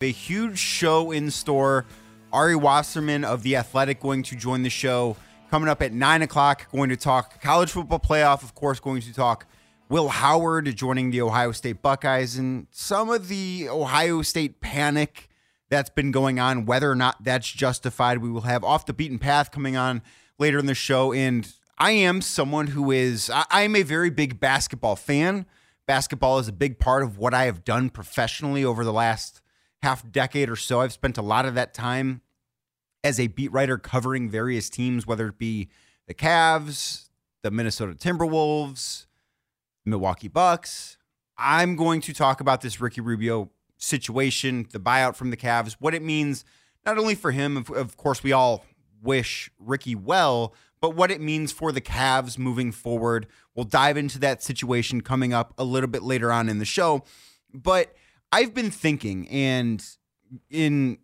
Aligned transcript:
A 0.00 0.12
huge 0.12 0.60
show 0.60 1.10
in 1.10 1.28
store. 1.28 1.84
Ari 2.32 2.54
Wasserman 2.54 3.24
of 3.24 3.42
The 3.42 3.56
Athletic 3.56 3.98
going 3.98 4.22
to 4.22 4.36
join 4.36 4.62
the 4.62 4.70
show 4.70 5.16
coming 5.50 5.68
up 5.68 5.82
at 5.82 5.92
9 5.92 6.22
o'clock. 6.22 6.70
Going 6.70 6.90
to 6.90 6.96
talk 6.96 7.42
college 7.42 7.72
football 7.72 7.98
playoff, 7.98 8.44
of 8.44 8.54
course, 8.54 8.78
going 8.78 9.02
to 9.02 9.12
talk 9.12 9.44
Will 9.88 10.08
Howard 10.08 10.72
joining 10.76 11.10
the 11.10 11.20
Ohio 11.20 11.50
State 11.50 11.82
Buckeyes 11.82 12.38
and 12.38 12.68
some 12.70 13.10
of 13.10 13.26
the 13.26 13.68
Ohio 13.68 14.22
State 14.22 14.60
panic 14.60 15.28
that's 15.68 15.90
been 15.90 16.12
going 16.12 16.38
on, 16.38 16.64
whether 16.64 16.88
or 16.88 16.94
not 16.94 17.24
that's 17.24 17.50
justified. 17.50 18.18
We 18.18 18.30
will 18.30 18.42
have 18.42 18.62
Off 18.62 18.86
the 18.86 18.92
Beaten 18.92 19.18
Path 19.18 19.50
coming 19.50 19.76
on 19.76 20.00
later 20.38 20.60
in 20.60 20.66
the 20.66 20.76
show. 20.76 21.12
And 21.12 21.52
I 21.76 21.90
am 21.90 22.20
someone 22.20 22.68
who 22.68 22.92
is, 22.92 23.32
I 23.34 23.62
am 23.62 23.74
a 23.74 23.82
very 23.82 24.10
big 24.10 24.38
basketball 24.38 24.94
fan. 24.94 25.44
Basketball 25.88 26.38
is 26.38 26.46
a 26.46 26.52
big 26.52 26.78
part 26.78 27.02
of 27.02 27.18
what 27.18 27.34
I 27.34 27.46
have 27.46 27.64
done 27.64 27.90
professionally 27.90 28.64
over 28.64 28.84
the 28.84 28.92
last 28.92 29.40
half 29.82 30.10
decade 30.10 30.50
or 30.50 30.56
so. 30.56 30.80
I've 30.80 30.92
spent 30.92 31.18
a 31.18 31.22
lot 31.22 31.46
of 31.46 31.54
that 31.54 31.74
time 31.74 32.22
as 33.04 33.20
a 33.20 33.28
beat 33.28 33.52
writer 33.52 33.78
covering 33.78 34.28
various 34.28 34.68
teams, 34.68 35.06
whether 35.06 35.28
it 35.28 35.38
be 35.38 35.68
the 36.06 36.14
Cavs, 36.14 37.08
the 37.42 37.50
Minnesota 37.50 37.94
Timberwolves, 37.94 39.06
Milwaukee 39.84 40.28
Bucks. 40.28 40.98
I'm 41.36 41.76
going 41.76 42.00
to 42.02 42.12
talk 42.12 42.40
about 42.40 42.60
this 42.60 42.80
Ricky 42.80 43.00
Rubio 43.00 43.50
situation, 43.76 44.66
the 44.72 44.80
buyout 44.80 45.14
from 45.14 45.30
the 45.30 45.36
Cavs, 45.36 45.76
what 45.78 45.94
it 45.94 46.02
means 46.02 46.44
not 46.84 46.98
only 46.98 47.14
for 47.14 47.30
him, 47.30 47.56
of, 47.56 47.70
of 47.70 47.96
course, 47.96 48.22
we 48.22 48.32
all 48.32 48.64
wish 49.02 49.50
Ricky 49.58 49.94
well, 49.94 50.54
but 50.80 50.94
what 50.94 51.10
it 51.10 51.20
means 51.20 51.52
for 51.52 51.70
the 51.72 51.80
Cavs 51.80 52.38
moving 52.38 52.72
forward. 52.72 53.26
We'll 53.54 53.64
dive 53.64 53.96
into 53.96 54.18
that 54.20 54.42
situation 54.42 55.00
coming 55.00 55.32
up 55.32 55.52
a 55.58 55.64
little 55.64 55.88
bit 55.88 56.02
later 56.02 56.32
on 56.32 56.48
in 56.48 56.58
the 56.58 56.64
show. 56.64 57.04
But 57.52 57.94
I've 58.32 58.54
been 58.54 58.70
thinking, 58.70 59.28
and 59.28 59.84
in 60.50 60.98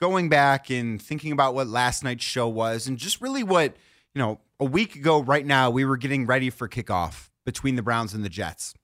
going 0.00 0.28
back 0.28 0.70
and 0.70 1.00
thinking 1.00 1.32
about 1.32 1.54
what 1.54 1.68
last 1.68 2.04
night's 2.04 2.24
show 2.24 2.48
was, 2.48 2.86
and 2.86 2.98
just 2.98 3.20
really 3.20 3.42
what, 3.42 3.76
you 4.14 4.20
know, 4.20 4.40
a 4.60 4.64
week 4.64 4.96
ago, 4.96 5.22
right 5.22 5.46
now, 5.46 5.70
we 5.70 5.84
were 5.84 5.96
getting 5.96 6.26
ready 6.26 6.50
for 6.50 6.68
kickoff 6.68 7.30
between 7.44 7.76
the 7.76 7.82
Browns 7.82 8.14
and 8.14 8.24
the 8.24 8.28
Jets. 8.28 8.74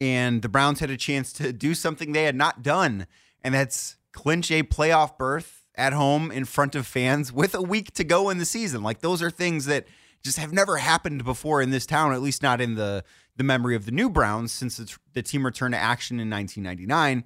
And 0.00 0.42
the 0.42 0.48
Browns 0.48 0.80
had 0.80 0.90
a 0.90 0.96
chance 0.96 1.32
to 1.34 1.52
do 1.52 1.74
something 1.74 2.12
they 2.12 2.24
had 2.24 2.34
not 2.34 2.62
done, 2.62 3.06
and 3.42 3.54
that's 3.54 3.96
clinch 4.12 4.50
a 4.50 4.62
playoff 4.62 5.16
berth 5.16 5.64
at 5.76 5.92
home 5.92 6.30
in 6.30 6.44
front 6.44 6.74
of 6.74 6.86
fans 6.86 7.32
with 7.32 7.54
a 7.54 7.62
week 7.62 7.92
to 7.94 8.04
go 8.04 8.30
in 8.30 8.38
the 8.38 8.44
season. 8.44 8.82
Like 8.82 9.00
those 9.00 9.22
are 9.22 9.30
things 9.30 9.66
that 9.66 9.86
just 10.22 10.38
have 10.38 10.52
never 10.52 10.78
happened 10.78 11.24
before 11.24 11.60
in 11.60 11.70
this 11.70 11.86
town, 11.86 12.12
at 12.12 12.22
least 12.22 12.42
not 12.42 12.60
in 12.60 12.74
the 12.74 13.04
the 13.36 13.44
memory 13.44 13.74
of 13.74 13.84
the 13.84 13.90
new 13.90 14.08
Browns 14.08 14.52
since 14.52 14.76
the 15.12 15.22
team 15.22 15.44
returned 15.44 15.74
to 15.74 15.78
action 15.78 16.20
in 16.20 16.30
1999. 16.30 17.24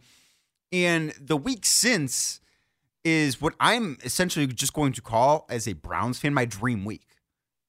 And 0.72 1.12
the 1.20 1.36
week 1.36 1.64
since 1.64 2.40
is 3.04 3.40
what 3.40 3.54
I'm 3.60 3.98
essentially 4.04 4.46
just 4.46 4.72
going 4.72 4.92
to 4.92 5.02
call 5.02 5.46
as 5.48 5.66
a 5.66 5.72
Browns 5.74 6.18
fan 6.18 6.34
my 6.34 6.44
dream 6.44 6.84
week. 6.84 7.06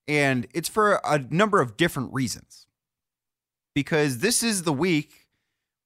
And 0.08 0.48
it's 0.54 0.70
for 0.70 1.00
a 1.04 1.20
number 1.30 1.62
of 1.62 1.78
different 1.78 2.14
reasons 2.14 2.67
because 3.76 4.20
this 4.20 4.42
is 4.44 4.64
the 4.64 4.73
week 4.73 5.28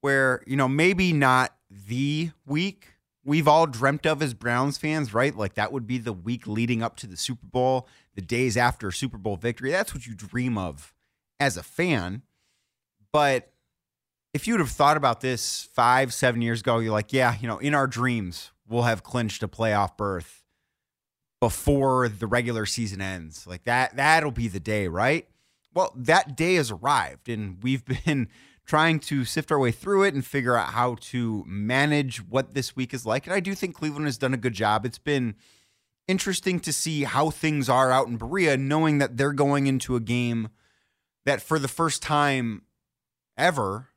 where, 0.00 0.42
you 0.46 0.56
know, 0.56 0.68
maybe 0.68 1.12
not 1.12 1.54
the 1.70 2.30
week 2.46 2.94
we've 3.24 3.48
all 3.48 3.66
dreamt 3.66 4.06
of 4.06 4.22
as 4.22 4.34
Browns 4.34 4.76
fans, 4.76 5.14
right? 5.14 5.34
Like 5.34 5.54
that 5.54 5.72
would 5.72 5.86
be 5.86 5.98
the 5.98 6.12
week 6.12 6.46
leading 6.46 6.82
up 6.82 6.96
to 6.96 7.06
the 7.06 7.16
Super 7.16 7.46
Bowl, 7.46 7.88
the 8.14 8.20
days 8.20 8.56
after 8.56 8.90
Super 8.90 9.18
Bowl 9.18 9.36
victory. 9.36 9.70
That's 9.70 9.94
what 9.94 10.06
you 10.06 10.14
dream 10.14 10.58
of 10.58 10.94
as 11.40 11.56
a 11.56 11.62
fan. 11.62 12.22
But 13.14 13.52
if 14.32 14.48
you 14.48 14.54
would 14.54 14.60
have 14.60 14.70
thought 14.70 14.96
about 14.96 15.20
this 15.20 15.68
five, 15.72 16.12
seven 16.12 16.42
years 16.42 16.62
ago, 16.62 16.80
you're 16.80 16.90
like, 16.90 17.12
yeah, 17.12 17.36
you 17.40 17.46
know, 17.46 17.58
in 17.58 17.72
our 17.72 17.86
dreams, 17.86 18.50
we'll 18.68 18.82
have 18.82 19.04
clinched 19.04 19.44
a 19.44 19.46
playoff 19.46 19.96
berth 19.96 20.42
before 21.40 22.08
the 22.08 22.26
regular 22.26 22.66
season 22.66 23.00
ends. 23.00 23.46
Like 23.46 23.62
that, 23.66 23.94
that'll 23.94 24.32
be 24.32 24.48
the 24.48 24.58
day, 24.58 24.88
right? 24.88 25.28
Well, 25.72 25.92
that 25.94 26.36
day 26.36 26.56
has 26.56 26.72
arrived, 26.72 27.28
and 27.28 27.62
we've 27.62 27.84
been 28.04 28.26
trying 28.66 28.98
to 28.98 29.24
sift 29.24 29.52
our 29.52 29.60
way 29.60 29.70
through 29.70 30.02
it 30.02 30.14
and 30.14 30.26
figure 30.26 30.56
out 30.56 30.70
how 30.70 30.96
to 31.02 31.44
manage 31.46 32.16
what 32.16 32.54
this 32.54 32.74
week 32.74 32.92
is 32.92 33.06
like. 33.06 33.28
And 33.28 33.34
I 33.34 33.38
do 33.38 33.54
think 33.54 33.76
Cleveland 33.76 34.06
has 34.06 34.18
done 34.18 34.34
a 34.34 34.38
good 34.38 34.54
job. 34.54 34.84
It's 34.84 34.98
been 34.98 35.36
interesting 36.08 36.58
to 36.58 36.72
see 36.72 37.04
how 37.04 37.30
things 37.30 37.68
are 37.68 37.92
out 37.92 38.08
in 38.08 38.16
Berea, 38.16 38.56
knowing 38.56 38.98
that 38.98 39.16
they're 39.18 39.32
going 39.32 39.68
into 39.68 39.94
a 39.94 40.00
game 40.00 40.48
that 41.24 41.40
for 41.40 41.60
the 41.60 41.68
first 41.68 42.02
time 42.02 42.62
ever 43.36 43.88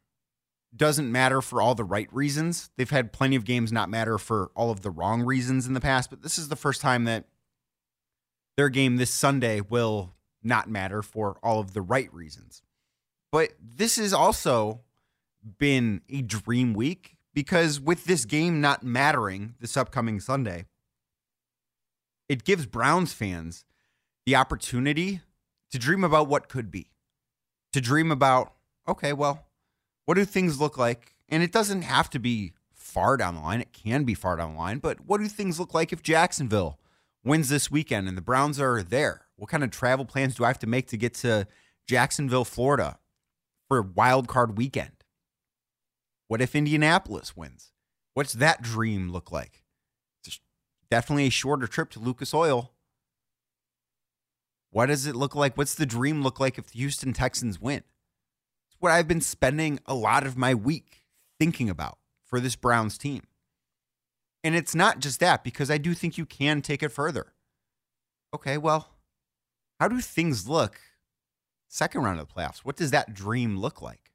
doesn't 0.75 1.11
matter 1.11 1.41
for 1.41 1.61
all 1.61 1.75
the 1.75 1.83
right 1.83 2.11
reasons. 2.13 2.69
They've 2.77 2.89
had 2.89 3.13
plenty 3.13 3.35
of 3.35 3.45
games 3.45 3.71
not 3.71 3.89
matter 3.89 4.17
for 4.17 4.51
all 4.55 4.69
of 4.69 4.81
the 4.81 4.91
wrong 4.91 5.23
reasons 5.23 5.65
in 5.65 5.73
the 5.73 5.81
past, 5.81 6.09
but 6.09 6.21
this 6.21 6.37
is 6.37 6.49
the 6.49 6.55
first 6.55 6.81
time 6.81 7.05
that 7.05 7.25
their 8.57 8.69
game 8.69 8.97
this 8.97 9.13
Sunday 9.13 9.61
will 9.61 10.13
not 10.43 10.69
matter 10.69 11.01
for 11.01 11.37
all 11.41 11.59
of 11.59 11.73
the 11.73 11.81
right 11.81 12.13
reasons. 12.13 12.61
But 13.31 13.53
this 13.59 13.97
has 13.97 14.13
also 14.13 14.81
been 15.57 16.01
a 16.09 16.21
dream 16.21 16.73
week 16.73 17.17
because 17.33 17.79
with 17.79 18.05
this 18.05 18.25
game 18.25 18.61
not 18.61 18.83
mattering 18.83 19.55
this 19.59 19.77
upcoming 19.77 20.19
Sunday, 20.19 20.65
it 22.27 22.43
gives 22.43 22.65
Browns 22.65 23.13
fans 23.13 23.63
the 24.25 24.35
opportunity 24.35 25.21
to 25.71 25.77
dream 25.77 26.03
about 26.03 26.27
what 26.27 26.49
could 26.49 26.71
be, 26.71 26.87
to 27.73 27.81
dream 27.81 28.11
about, 28.11 28.53
okay, 28.87 29.13
well, 29.13 29.47
what 30.05 30.15
do 30.15 30.25
things 30.25 30.59
look 30.59 30.77
like? 30.77 31.15
And 31.29 31.43
it 31.43 31.51
doesn't 31.51 31.81
have 31.81 32.09
to 32.11 32.19
be 32.19 32.53
far 32.73 33.17
down 33.17 33.35
the 33.35 33.41
line. 33.41 33.61
It 33.61 33.73
can 33.73 34.03
be 34.03 34.13
far 34.13 34.37
down 34.37 34.53
the 34.53 34.57
line, 34.57 34.79
but 34.79 35.01
what 35.01 35.19
do 35.19 35.27
things 35.27 35.59
look 35.59 35.73
like 35.73 35.91
if 35.91 36.01
Jacksonville 36.01 36.79
wins 37.23 37.49
this 37.49 37.69
weekend 37.69 38.07
and 38.07 38.17
the 38.17 38.21
Browns 38.21 38.59
are 38.59 38.81
there? 38.81 39.25
What 39.35 39.49
kind 39.49 39.63
of 39.63 39.71
travel 39.71 40.05
plans 40.05 40.35
do 40.35 40.45
I 40.45 40.47
have 40.47 40.59
to 40.59 40.67
make 40.67 40.87
to 40.87 40.97
get 40.97 41.13
to 41.15 41.47
Jacksonville, 41.87 42.45
Florida 42.45 42.99
for 43.67 43.81
wild 43.81 44.27
card 44.27 44.57
weekend? 44.57 44.91
What 46.27 46.41
if 46.41 46.55
Indianapolis 46.55 47.35
wins? 47.35 47.71
What's 48.13 48.33
that 48.33 48.61
dream 48.61 49.11
look 49.11 49.31
like? 49.31 49.63
It's 50.25 50.39
definitely 50.89 51.27
a 51.27 51.31
shorter 51.31 51.67
trip 51.67 51.89
to 51.91 51.99
Lucas 51.99 52.33
Oil. 52.33 52.71
What 54.71 54.87
does 54.87 55.05
it 55.05 55.15
look 55.15 55.35
like? 55.35 55.57
What's 55.57 55.75
the 55.75 55.85
dream 55.85 56.21
look 56.21 56.39
like 56.39 56.57
if 56.57 56.67
the 56.67 56.79
Houston 56.79 57.13
Texans 57.13 57.61
win? 57.61 57.83
What 58.79 58.91
I've 58.91 59.07
been 59.07 59.21
spending 59.21 59.79
a 59.85 59.95
lot 59.95 60.25
of 60.25 60.37
my 60.37 60.53
week 60.53 61.03
thinking 61.39 61.69
about 61.69 61.97
for 62.23 62.39
this 62.39 62.55
Browns 62.55 62.97
team. 62.97 63.23
And 64.43 64.55
it's 64.55 64.75
not 64.75 64.99
just 64.99 65.19
that, 65.19 65.43
because 65.43 65.71
I 65.71 65.77
do 65.77 65.93
think 65.93 66.17
you 66.17 66.25
can 66.25 66.61
take 66.61 66.83
it 66.83 66.89
further. 66.89 67.33
Okay, 68.33 68.57
well, 68.57 68.89
how 69.79 69.87
do 69.87 69.99
things 69.99 70.47
look 70.47 70.79
second 71.67 72.01
round 72.01 72.19
of 72.19 72.27
the 72.27 72.33
playoffs? 72.33 72.59
What 72.59 72.75
does 72.75 72.91
that 72.91 73.13
dream 73.13 73.57
look 73.57 73.81
like? 73.81 74.11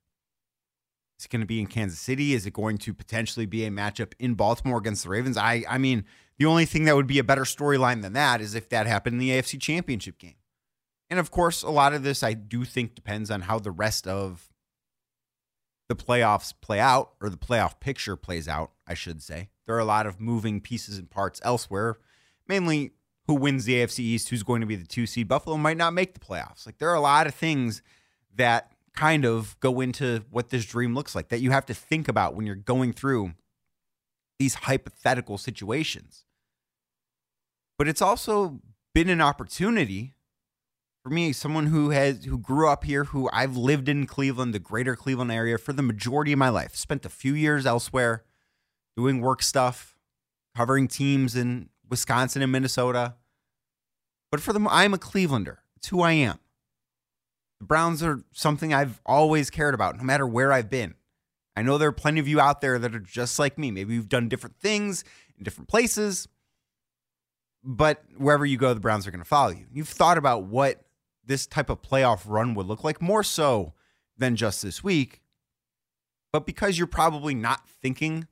Is 1.19 1.27
it 1.27 1.31
going 1.31 1.41
to 1.41 1.47
be 1.47 1.61
in 1.61 1.67
Kansas 1.67 2.01
City? 2.01 2.35
Is 2.35 2.47
it 2.47 2.53
going 2.53 2.79
to 2.79 2.95
potentially 2.95 3.47
be 3.47 3.65
a 3.65 3.71
matchup 3.71 4.13
in 4.19 4.35
Baltimore 4.35 4.79
against 4.79 5.05
the 5.05 5.11
Ravens? 5.11 5.37
I 5.37 5.65
I 5.69 5.79
mean, 5.79 6.05
the 6.39 6.47
only 6.47 6.65
thing 6.65 6.85
that 6.85 6.97
would 6.97 7.07
be 7.07 7.19
a 7.19 7.25
better 7.25 7.45
storyline 7.45 8.03
than 8.03 8.13
that 8.15 8.41
is 8.41 8.55
if 8.55 8.69
that 8.71 8.87
happened 8.87 9.15
in 9.15 9.19
the 9.21 9.31
AFC 9.31 9.61
Championship 9.61 10.19
game. 10.19 10.35
And 11.11 11.21
of 11.21 11.31
course, 11.31 11.63
a 11.63 11.71
lot 11.71 11.95
of 11.95 12.03
this 12.03 12.23
I 12.23 12.33
do 12.33 12.65
think 12.65 12.95
depends 12.95 13.31
on 13.31 13.43
how 13.43 13.59
the 13.59 13.71
rest 13.71 14.09
of 14.09 14.52
the 15.93 16.05
playoffs 16.05 16.55
play 16.61 16.81
out 16.81 17.13
or 17.21 17.29
the 17.29 17.37
playoff 17.37 17.79
picture 17.79 18.17
plays 18.17 18.49
out, 18.49 18.73
I 18.87 18.95
should 18.95 19.23
say. 19.23 19.51
There 19.67 19.75
are 19.75 19.81
a 19.81 19.85
lot 19.85 20.07
of 20.07 20.21
moving 20.21 20.61
pieces 20.61 20.99
and 20.99 21.11
parts 21.11 21.41
elsewhere, 21.45 21.99
mainly 22.49 22.93
who 23.27 23.35
wins 23.35 23.67
the 23.67 23.75
AFC 23.75 24.01
East, 24.01 24.31
who's 24.31 24.43
going 24.43 24.63
to 24.63 24.67
be 24.67 24.77
the 24.77 24.87
two 24.87 25.07
seed. 25.07 25.29
Buffalo 25.29 25.57
might 25.57 25.77
not 25.77 25.93
make 25.93 26.15
the 26.15 26.21
playoffs. 26.21 26.65
Like 26.67 26.79
there 26.79 26.89
are 26.89 26.97
a 26.97 27.01
lot 27.01 27.27
of 27.27 27.35
things 27.35 27.83
that 28.35 28.73
kind 28.95 29.25
of 29.25 29.59
go 29.61 29.81
into 29.81 30.25
what 30.31 30.49
this 30.49 30.65
dream 30.65 30.95
looks 30.95 31.15
like 31.15 31.29
that 31.29 31.41
you 31.41 31.51
have 31.51 31.67
to 31.67 31.75
think 31.75 32.09
about 32.09 32.35
when 32.35 32.47
you're 32.47 32.55
going 32.57 32.93
through 32.93 33.33
these 34.39 34.55
hypothetical 34.55 35.39
situations. 35.39 36.25
But 37.79 37.89
it's 37.89 38.03
also 38.03 38.61
been 38.95 39.09
an 39.09 39.21
opportunity 39.21 40.15
for 41.03 41.11
me, 41.11 41.33
someone 41.33 41.67
who 41.67 41.91
has 41.91 42.25
who 42.25 42.39
grew 42.39 42.69
up 42.69 42.85
here, 42.85 43.05
who 43.05 43.29
I've 43.33 43.57
lived 43.57 43.89
in 43.89 44.07
Cleveland, 44.07 44.55
the 44.55 44.61
greater 44.61 44.95
Cleveland 44.95 45.33
area 45.33 45.59
for 45.59 45.73
the 45.73 45.83
majority 45.83 46.33
of 46.33 46.39
my 46.39 46.49
life, 46.49 46.77
spent 46.77 47.05
a 47.05 47.09
few 47.09 47.35
years 47.35 47.67
elsewhere 47.67 48.25
doing 48.97 49.21
work 49.21 49.43
stuff, 49.43 49.97
covering 50.57 50.87
teams 50.87 51.35
in 51.35 51.71
Wisconsin 51.89 52.43
and 52.43 52.53
Minnesota. 52.53 53.17
But 54.31 54.41
for 54.41 54.53
them, 54.53 54.69
I'm 54.69 54.95
a 54.95 54.99
Clevelander. 54.99 55.59
It's 55.77 55.89
who 55.89 56.03
I 56.03 56.13
am. 56.13 56.39
The 57.59 57.67
Browns 57.67 58.03
are 58.03 58.23
something 58.33 58.73
I've 58.73 59.01
always 59.05 59.51
cared 59.51 59.75
about, 59.75 59.97
no 59.97 60.05
matter 60.05 60.27
where 60.27 60.53
I've 60.53 60.71
been. 60.71 60.95
I 61.57 61.63
know 61.63 61.79
there 61.79 61.89
are 61.89 61.93
plenty 61.93 62.21
of 62.21 62.29
you 62.29 62.41
out 62.41 62.61
there 62.61 62.79
that 62.79 62.95
are 62.95 63.01
just 63.01 63.39
like 63.39 63.59
me. 63.59 63.71
Maybe 63.71 63.95
you've 63.95 64.09
done 64.09 64.29
different 64.29 64.57
things 64.57 65.05
in 65.37 65.45
different 65.45 65.69
places, 65.69 66.29
but 67.65 68.05
wherever 68.17 68.47
you 68.47 68.57
go, 68.57 68.73
the 68.73 68.81
Browns 68.81 69.07
are 69.07 69.11
going 69.11 69.21
to 69.21 69.29
follow 69.29 69.51
you. 69.51 69.67
You've 69.73 69.89
thought 69.89 70.17
about 70.17 70.45
what 70.45 70.83
this 71.25 71.47
type 71.47 71.71
of 71.71 71.83
playoff 71.83 72.23
run 72.27 72.55
would 72.55 72.67
look 72.67 72.85
like, 72.85 73.01
more 73.01 73.23
so 73.23 73.75
than 74.17 74.37
just 74.37 74.63
this 74.63 74.83
week. 74.83 75.21
But 76.33 76.47
because 76.47 76.79
you're 76.79 76.87
probably 76.87 77.35
not 77.35 77.69
thinking 77.69 78.27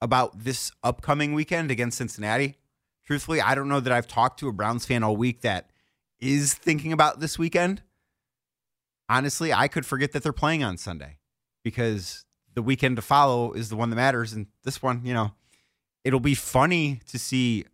about 0.00 0.44
this 0.44 0.72
upcoming 0.82 1.34
weekend 1.34 1.70
against 1.70 1.98
Cincinnati. 1.98 2.56
Truthfully, 3.04 3.40
I 3.40 3.54
don't 3.54 3.68
know 3.68 3.80
that 3.80 3.92
I've 3.92 4.06
talked 4.06 4.40
to 4.40 4.48
a 4.48 4.52
Browns 4.52 4.86
fan 4.86 5.02
all 5.02 5.16
week 5.16 5.42
that 5.42 5.70
is 6.18 6.54
thinking 6.54 6.92
about 6.92 7.20
this 7.20 7.38
weekend. 7.38 7.82
Honestly, 9.08 9.52
I 9.52 9.68
could 9.68 9.84
forget 9.84 10.12
that 10.12 10.22
they're 10.22 10.32
playing 10.32 10.62
on 10.62 10.76
Sunday 10.76 11.18
because 11.64 12.24
the 12.54 12.62
weekend 12.62 12.96
to 12.96 13.02
follow 13.02 13.52
is 13.52 13.68
the 13.68 13.76
one 13.76 13.90
that 13.90 13.96
matters. 13.96 14.32
And 14.32 14.46
this 14.64 14.82
one, 14.82 15.04
you 15.04 15.12
know, 15.12 15.32
it'll 16.04 16.20
be 16.20 16.34
funny 16.34 17.00
to 17.08 17.18
see 17.18 17.64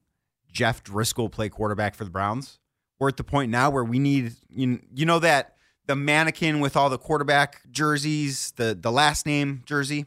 Jeff 0.50 0.82
Driskel 0.82 1.30
play 1.30 1.48
quarterback 1.48 1.94
for 1.94 2.04
the 2.04 2.10
Browns. 2.10 2.58
We're 2.98 3.08
at 3.08 3.16
the 3.16 3.24
point 3.24 3.50
now 3.50 3.70
where 3.70 3.84
we 3.84 3.98
need, 3.98 4.32
you, 4.48 4.80
you 4.94 5.06
know, 5.06 5.18
that 5.18 5.56
the 5.86 5.96
mannequin 5.96 6.60
with 6.60 6.76
all 6.76 6.90
the 6.90 6.98
quarterback 6.98 7.60
jerseys, 7.70 8.52
the 8.56 8.76
the 8.78 8.90
last 8.90 9.26
name 9.26 9.62
jersey. 9.66 10.06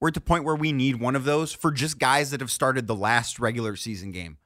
We're 0.00 0.08
at 0.08 0.14
the 0.14 0.20
point 0.20 0.44
where 0.44 0.54
we 0.54 0.72
need 0.72 1.00
one 1.00 1.16
of 1.16 1.24
those 1.24 1.52
for 1.52 1.72
just 1.72 1.98
guys 1.98 2.30
that 2.30 2.40
have 2.40 2.52
started 2.52 2.86
the 2.86 2.94
last 2.94 3.40
regular 3.40 3.74
season 3.74 4.12
game 4.12 4.38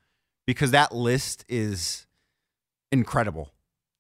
because 0.47 0.71
that 0.71 0.95
list 0.95 1.45
is 1.49 2.07
incredible. 2.91 3.53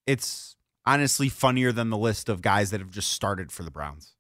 It's 0.07 0.57
honestly 0.87 1.29
funnier 1.29 1.71
than 1.71 1.91
the 1.91 1.99
list 1.99 2.29
of 2.29 2.41
guys 2.41 2.71
that 2.71 2.81
have 2.81 2.91
just 2.91 3.13
started 3.13 3.53
for 3.53 3.63
the 3.65 3.71
Browns. 3.71 4.15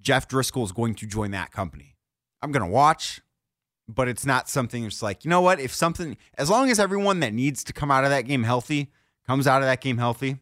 Jeff 0.00 0.28
Driskel 0.28 0.64
is 0.64 0.72
going 0.72 0.94
to 0.96 1.06
join 1.06 1.30
that 1.30 1.52
company. 1.52 1.96
I'm 2.42 2.52
going 2.52 2.64
to 2.64 2.70
watch, 2.70 3.20
but 3.88 4.06
it's 4.06 4.26
not 4.26 4.48
something 4.48 4.82
that's 4.82 5.02
like, 5.02 5.24
you 5.24 5.30
know 5.30 5.40
what? 5.40 5.58
If 5.58 5.74
something, 5.74 6.16
as 6.36 6.50
long 6.50 6.70
as 6.70 6.78
everyone 6.78 7.20
that 7.20 7.32
needs 7.32 7.64
to 7.64 7.72
come 7.72 7.90
out 7.90 8.04
of 8.04 8.10
that 8.10 8.22
game 8.22 8.42
healthy 8.42 8.92
comes 9.26 9.46
out 9.46 9.62
of 9.62 9.66
that 9.66 9.80
game 9.80 9.96
healthy, 9.96 10.38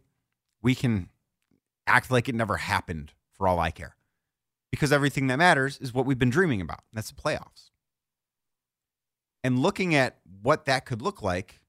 we 0.62 0.75
can 0.75 1.08
act 1.87 2.10
like 2.10 2.28
it 2.28 2.34
never 2.34 2.56
happened 2.56 3.12
for 3.32 3.46
all 3.46 3.60
I 3.60 3.70
care. 3.70 3.96
Because 4.72 4.93
everything 4.93 5.28
that 5.28 5.38
matters 5.38 5.78
is 5.78 5.94
what 5.94 6.06
we've 6.06 6.19
been 6.19 6.31
dreaming 6.31 6.60
about. 6.60 6.81
That's 6.93 7.12
the 7.12 7.20
playoffs. 7.20 7.70
And 9.44 9.60
looking 9.60 9.94
at 9.94 10.19
what 10.42 10.64
that 10.64 10.84
could 10.84 11.00
look 11.00 11.22
like, 11.22 11.60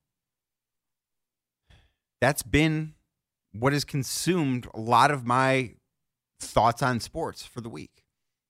that's 2.19 2.41
been 2.41 2.95
what 3.51 3.73
has 3.73 3.85
consumed 3.85 4.68
a 4.73 4.80
lot 4.80 5.12
of 5.12 5.25
my 5.25 5.75
thoughts 6.39 6.81
on 6.81 7.00
sports 7.00 7.45
for 7.45 7.62
the 7.62 7.69
week. 7.69 8.03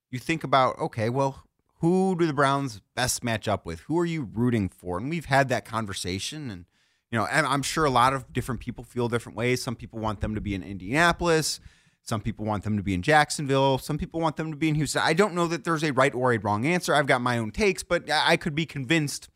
You 0.10 0.20
think 0.20 0.46
about, 0.46 0.80
okay, 0.80 1.10
well, 1.10 1.44
who 1.80 2.16
do 2.18 2.26
the 2.26 2.34
Browns 2.34 2.82
best 2.96 3.24
match 3.24 3.48
up 3.48 3.66
with? 3.66 3.82
Who 3.82 3.98
are 4.00 4.06
you 4.06 4.30
rooting 4.34 4.70
for? 4.70 4.98
And 4.98 5.10
we've 5.10 5.26
had 5.26 5.50
that 5.50 5.66
conversation 5.66 6.50
and 6.50 6.66
you 7.12 7.18
know, 7.18 7.26
and 7.26 7.48
I'm 7.48 7.62
sure 7.62 7.86
a 7.86 7.90
lot 7.90 8.14
of 8.14 8.34
different 8.34 8.60
people 8.60 8.84
feel 8.84 9.08
different 9.08 9.38
ways. 9.38 9.64
Some 9.64 9.76
people 9.76 10.00
want 10.00 10.20
them 10.20 10.36
to 10.36 10.42
be 10.42 10.54
in 10.54 10.62
Indianapolis. 10.62 11.62
Some 12.02 12.22
people 12.22 12.46
want 12.46 12.64
them 12.64 12.78
to 12.78 12.84
be 12.84 12.94
in 12.94 13.02
Jacksonville. 13.02 13.78
Some 13.78 13.98
people 13.98 14.20
want 14.20 14.36
them 14.36 14.52
to 14.52 14.58
be 14.58 14.70
in 14.70 14.76
Houston. 14.76 15.02
I 15.04 15.14
don't 15.14 15.34
know 15.34 15.48
that 15.48 15.64
there's 15.64 15.84
a 15.84 15.94
right 15.94 16.14
or 16.14 16.34
a 16.34 16.38
wrong 16.38 16.66
answer. 16.66 16.94
I've 16.94 17.08
got 17.08 17.22
my 17.22 17.38
own 17.38 17.52
takes, 17.52 17.84
but 17.84 18.10
I 18.12 18.36
could 18.38 18.56
be 18.56 18.66
convinced 18.66 19.30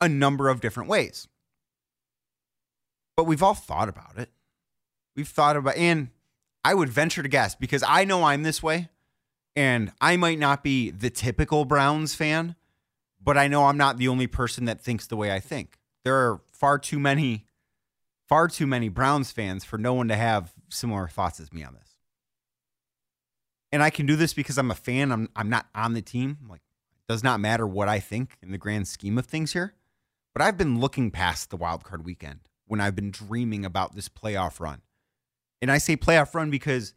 a 0.00 0.08
number 0.08 0.48
of 0.48 0.60
different 0.60 0.88
ways. 0.88 1.28
But 3.16 3.24
we've 3.24 3.42
all 3.42 3.54
thought 3.54 3.88
about 3.88 4.18
it. 4.18 4.30
We've 5.16 5.28
thought 5.28 5.56
about, 5.56 5.76
and 5.76 6.08
I 6.64 6.74
would 6.74 6.88
venture 6.88 7.22
to 7.22 7.28
guess 7.28 7.54
because 7.54 7.84
I 7.86 8.04
know 8.04 8.24
I'm 8.24 8.42
this 8.42 8.62
way, 8.62 8.88
and 9.56 9.92
I 10.00 10.16
might 10.16 10.38
not 10.38 10.62
be 10.62 10.90
the 10.90 11.10
typical 11.10 11.64
Browns 11.64 12.14
fan, 12.14 12.56
but 13.22 13.38
I 13.38 13.48
know 13.48 13.66
I'm 13.66 13.76
not 13.76 13.98
the 13.98 14.08
only 14.08 14.26
person 14.26 14.64
that 14.66 14.80
thinks 14.80 15.06
the 15.06 15.16
way 15.16 15.32
I 15.32 15.40
think. 15.40 15.78
There 16.04 16.16
are 16.16 16.40
far 16.52 16.78
too 16.78 16.98
many, 16.98 17.46
far 18.28 18.48
too 18.48 18.66
many 18.66 18.88
Browns 18.88 19.30
fans 19.30 19.64
for 19.64 19.78
no 19.78 19.94
one 19.94 20.08
to 20.08 20.16
have 20.16 20.52
similar 20.68 21.08
thoughts 21.08 21.40
as 21.40 21.52
me 21.52 21.62
on 21.62 21.74
this. 21.74 21.98
And 23.72 23.82
I 23.82 23.90
can 23.90 24.06
do 24.06 24.16
this 24.16 24.34
because 24.34 24.58
I'm 24.58 24.70
a 24.70 24.76
fan. 24.76 25.10
I'm 25.10 25.28
I'm 25.34 25.48
not 25.48 25.66
on 25.74 25.94
the 25.94 26.02
team. 26.02 26.38
Like, 26.48 26.60
it 26.60 27.12
does 27.12 27.24
not 27.24 27.40
matter 27.40 27.66
what 27.66 27.88
I 27.88 27.98
think 27.98 28.36
in 28.42 28.52
the 28.52 28.58
grand 28.58 28.86
scheme 28.86 29.18
of 29.18 29.26
things 29.26 29.52
here. 29.52 29.74
But 30.32 30.42
I've 30.42 30.58
been 30.58 30.80
looking 30.80 31.10
past 31.10 31.50
the 31.50 31.56
wild 31.56 31.84
card 31.84 32.04
weekend 32.04 32.40
when 32.66 32.80
I've 32.80 32.96
been 32.96 33.10
dreaming 33.10 33.64
about 33.64 33.94
this 33.94 34.08
playoff 34.08 34.60
run. 34.60 34.82
And 35.62 35.70
I 35.70 35.78
say 35.78 35.96
playoff 35.96 36.34
run 36.34 36.50
because 36.50 36.94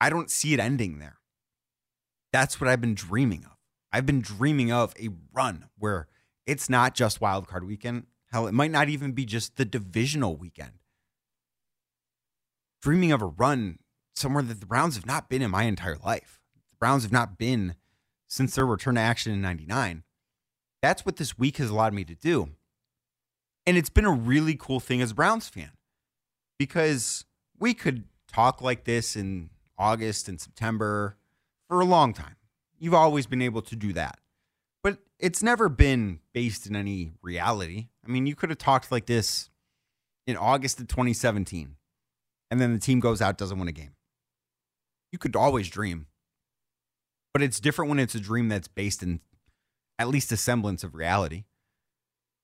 I 0.00 0.10
don't 0.10 0.30
see 0.30 0.52
it 0.52 0.60
ending 0.60 0.98
there. 0.98 1.18
That's 2.36 2.60
what 2.60 2.68
I've 2.68 2.82
been 2.82 2.94
dreaming 2.94 3.46
of. 3.46 3.56
I've 3.90 4.04
been 4.04 4.20
dreaming 4.20 4.70
of 4.70 4.92
a 5.00 5.08
run 5.32 5.70
where 5.78 6.06
it's 6.46 6.68
not 6.68 6.94
just 6.94 7.18
wild 7.18 7.48
card 7.48 7.66
weekend. 7.66 8.08
Hell, 8.30 8.46
it 8.46 8.52
might 8.52 8.70
not 8.70 8.90
even 8.90 9.12
be 9.12 9.24
just 9.24 9.56
the 9.56 9.64
divisional 9.64 10.36
weekend. 10.36 10.72
Dreaming 12.82 13.10
of 13.10 13.22
a 13.22 13.26
run 13.26 13.78
somewhere 14.14 14.42
that 14.42 14.60
the 14.60 14.66
Browns 14.66 14.96
have 14.96 15.06
not 15.06 15.30
been 15.30 15.40
in 15.40 15.50
my 15.50 15.62
entire 15.62 15.96
life. 15.96 16.42
The 16.72 16.76
Browns 16.76 17.04
have 17.04 17.10
not 17.10 17.38
been 17.38 17.74
since 18.28 18.54
their 18.54 18.66
return 18.66 18.96
to 18.96 19.00
action 19.00 19.32
in 19.32 19.40
99. 19.40 20.02
That's 20.82 21.06
what 21.06 21.16
this 21.16 21.38
week 21.38 21.56
has 21.56 21.70
allowed 21.70 21.94
me 21.94 22.04
to 22.04 22.14
do. 22.14 22.50
And 23.64 23.78
it's 23.78 23.88
been 23.88 24.04
a 24.04 24.12
really 24.12 24.56
cool 24.56 24.78
thing 24.78 25.00
as 25.00 25.12
a 25.12 25.14
Browns 25.14 25.48
fan 25.48 25.70
because 26.58 27.24
we 27.58 27.72
could 27.72 28.04
talk 28.30 28.60
like 28.60 28.84
this 28.84 29.16
in 29.16 29.48
August 29.78 30.28
and 30.28 30.38
September 30.38 31.16
for 31.68 31.80
a 31.80 31.84
long 31.84 32.12
time. 32.12 32.36
You've 32.78 32.94
always 32.94 33.26
been 33.26 33.42
able 33.42 33.62
to 33.62 33.76
do 33.76 33.92
that 33.94 34.18
but 34.86 34.98
it's 35.18 35.42
never 35.42 35.68
been 35.68 36.20
based 36.32 36.64
in 36.64 36.76
any 36.76 37.10
reality. 37.20 37.88
I 38.06 38.08
mean, 38.08 38.24
you 38.24 38.36
could 38.36 38.50
have 38.50 38.58
talked 38.58 38.92
like 38.92 39.06
this 39.06 39.50
in 40.28 40.36
August 40.36 40.78
of 40.78 40.86
2017, 40.86 41.74
and 42.52 42.60
then 42.60 42.72
the 42.72 42.78
team 42.78 43.00
goes 43.00 43.20
out, 43.20 43.36
doesn't 43.36 43.58
win 43.58 43.66
a 43.66 43.72
game. 43.72 43.96
You 45.10 45.18
could 45.18 45.34
always 45.34 45.68
dream, 45.68 46.06
but 47.32 47.42
it's 47.42 47.58
different 47.58 47.88
when 47.88 47.98
it's 47.98 48.14
a 48.14 48.20
dream 48.20 48.48
that's 48.48 48.68
based 48.68 49.02
in 49.02 49.18
at 49.98 50.06
least 50.06 50.30
a 50.30 50.36
semblance 50.36 50.84
of 50.84 50.94
reality. 50.94 51.46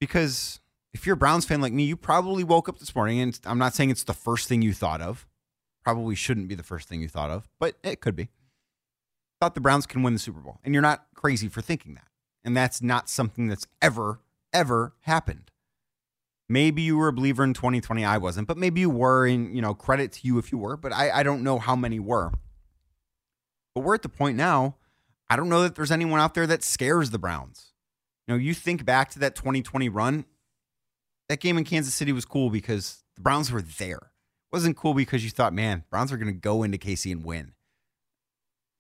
Because 0.00 0.58
if 0.92 1.06
you're 1.06 1.14
a 1.14 1.16
Browns 1.16 1.44
fan 1.44 1.60
like 1.60 1.72
me, 1.72 1.84
you 1.84 1.96
probably 1.96 2.42
woke 2.42 2.68
up 2.68 2.80
this 2.80 2.96
morning, 2.96 3.20
and 3.20 3.38
I'm 3.44 3.58
not 3.58 3.72
saying 3.72 3.90
it's 3.90 4.02
the 4.02 4.14
first 4.14 4.48
thing 4.48 4.62
you 4.62 4.72
thought 4.72 5.00
of. 5.00 5.28
Probably 5.84 6.16
shouldn't 6.16 6.48
be 6.48 6.56
the 6.56 6.64
first 6.64 6.88
thing 6.88 7.02
you 7.02 7.08
thought 7.08 7.30
of, 7.30 7.48
but 7.60 7.76
it 7.84 8.00
could 8.00 8.16
be. 8.16 8.30
Thought 9.42 9.56
the 9.56 9.60
Browns 9.60 9.86
can 9.86 10.04
win 10.04 10.12
the 10.12 10.20
Super 10.20 10.38
Bowl, 10.38 10.60
and 10.62 10.72
you're 10.72 10.82
not 10.82 11.04
crazy 11.16 11.48
for 11.48 11.60
thinking 11.60 11.94
that. 11.94 12.06
And 12.44 12.56
that's 12.56 12.80
not 12.80 13.08
something 13.08 13.48
that's 13.48 13.66
ever, 13.82 14.20
ever 14.52 14.94
happened. 15.00 15.50
Maybe 16.48 16.82
you 16.82 16.96
were 16.96 17.08
a 17.08 17.12
believer 17.12 17.42
in 17.42 17.52
2020. 17.52 18.04
I 18.04 18.18
wasn't, 18.18 18.46
but 18.46 18.56
maybe 18.56 18.82
you 18.82 18.88
were. 18.88 19.26
And, 19.26 19.52
you 19.52 19.60
know, 19.60 19.74
credit 19.74 20.12
to 20.12 20.20
you 20.22 20.38
if 20.38 20.52
you 20.52 20.58
were, 20.58 20.76
but 20.76 20.92
I, 20.92 21.10
I 21.10 21.22
don't 21.24 21.42
know 21.42 21.58
how 21.58 21.74
many 21.74 21.98
were. 21.98 22.30
But 23.74 23.80
we're 23.80 23.96
at 23.96 24.02
the 24.02 24.08
point 24.08 24.36
now, 24.36 24.76
I 25.28 25.34
don't 25.34 25.48
know 25.48 25.62
that 25.62 25.74
there's 25.74 25.90
anyone 25.90 26.20
out 26.20 26.34
there 26.34 26.46
that 26.46 26.62
scares 26.62 27.10
the 27.10 27.18
Browns. 27.18 27.72
You 28.28 28.34
know, 28.34 28.38
you 28.38 28.54
think 28.54 28.84
back 28.84 29.10
to 29.10 29.18
that 29.18 29.34
2020 29.34 29.88
run, 29.88 30.24
that 31.28 31.40
game 31.40 31.58
in 31.58 31.64
Kansas 31.64 31.94
City 31.94 32.12
was 32.12 32.24
cool 32.24 32.48
because 32.48 33.02
the 33.16 33.22
Browns 33.22 33.50
were 33.50 33.62
there. 33.62 33.96
It 33.96 34.52
wasn't 34.52 34.76
cool 34.76 34.94
because 34.94 35.24
you 35.24 35.30
thought, 35.30 35.52
man, 35.52 35.82
Browns 35.90 36.12
are 36.12 36.16
going 36.16 36.32
to 36.32 36.40
go 36.40 36.62
into 36.62 36.78
KC 36.78 37.10
and 37.10 37.24
win. 37.24 37.54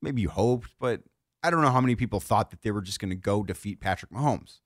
Maybe 0.02 0.20
you 0.22 0.28
hoped, 0.28 0.70
but 0.78 1.02
I 1.42 1.50
don't 1.50 1.62
know 1.62 1.70
how 1.70 1.80
many 1.80 1.94
people 1.94 2.20
thought 2.20 2.50
that 2.50 2.62
they 2.62 2.70
were 2.70 2.82
just 2.82 3.00
going 3.00 3.10
to 3.10 3.16
go 3.16 3.42
defeat 3.42 3.80
Patrick 3.80 4.10
Mahomes. 4.10 4.58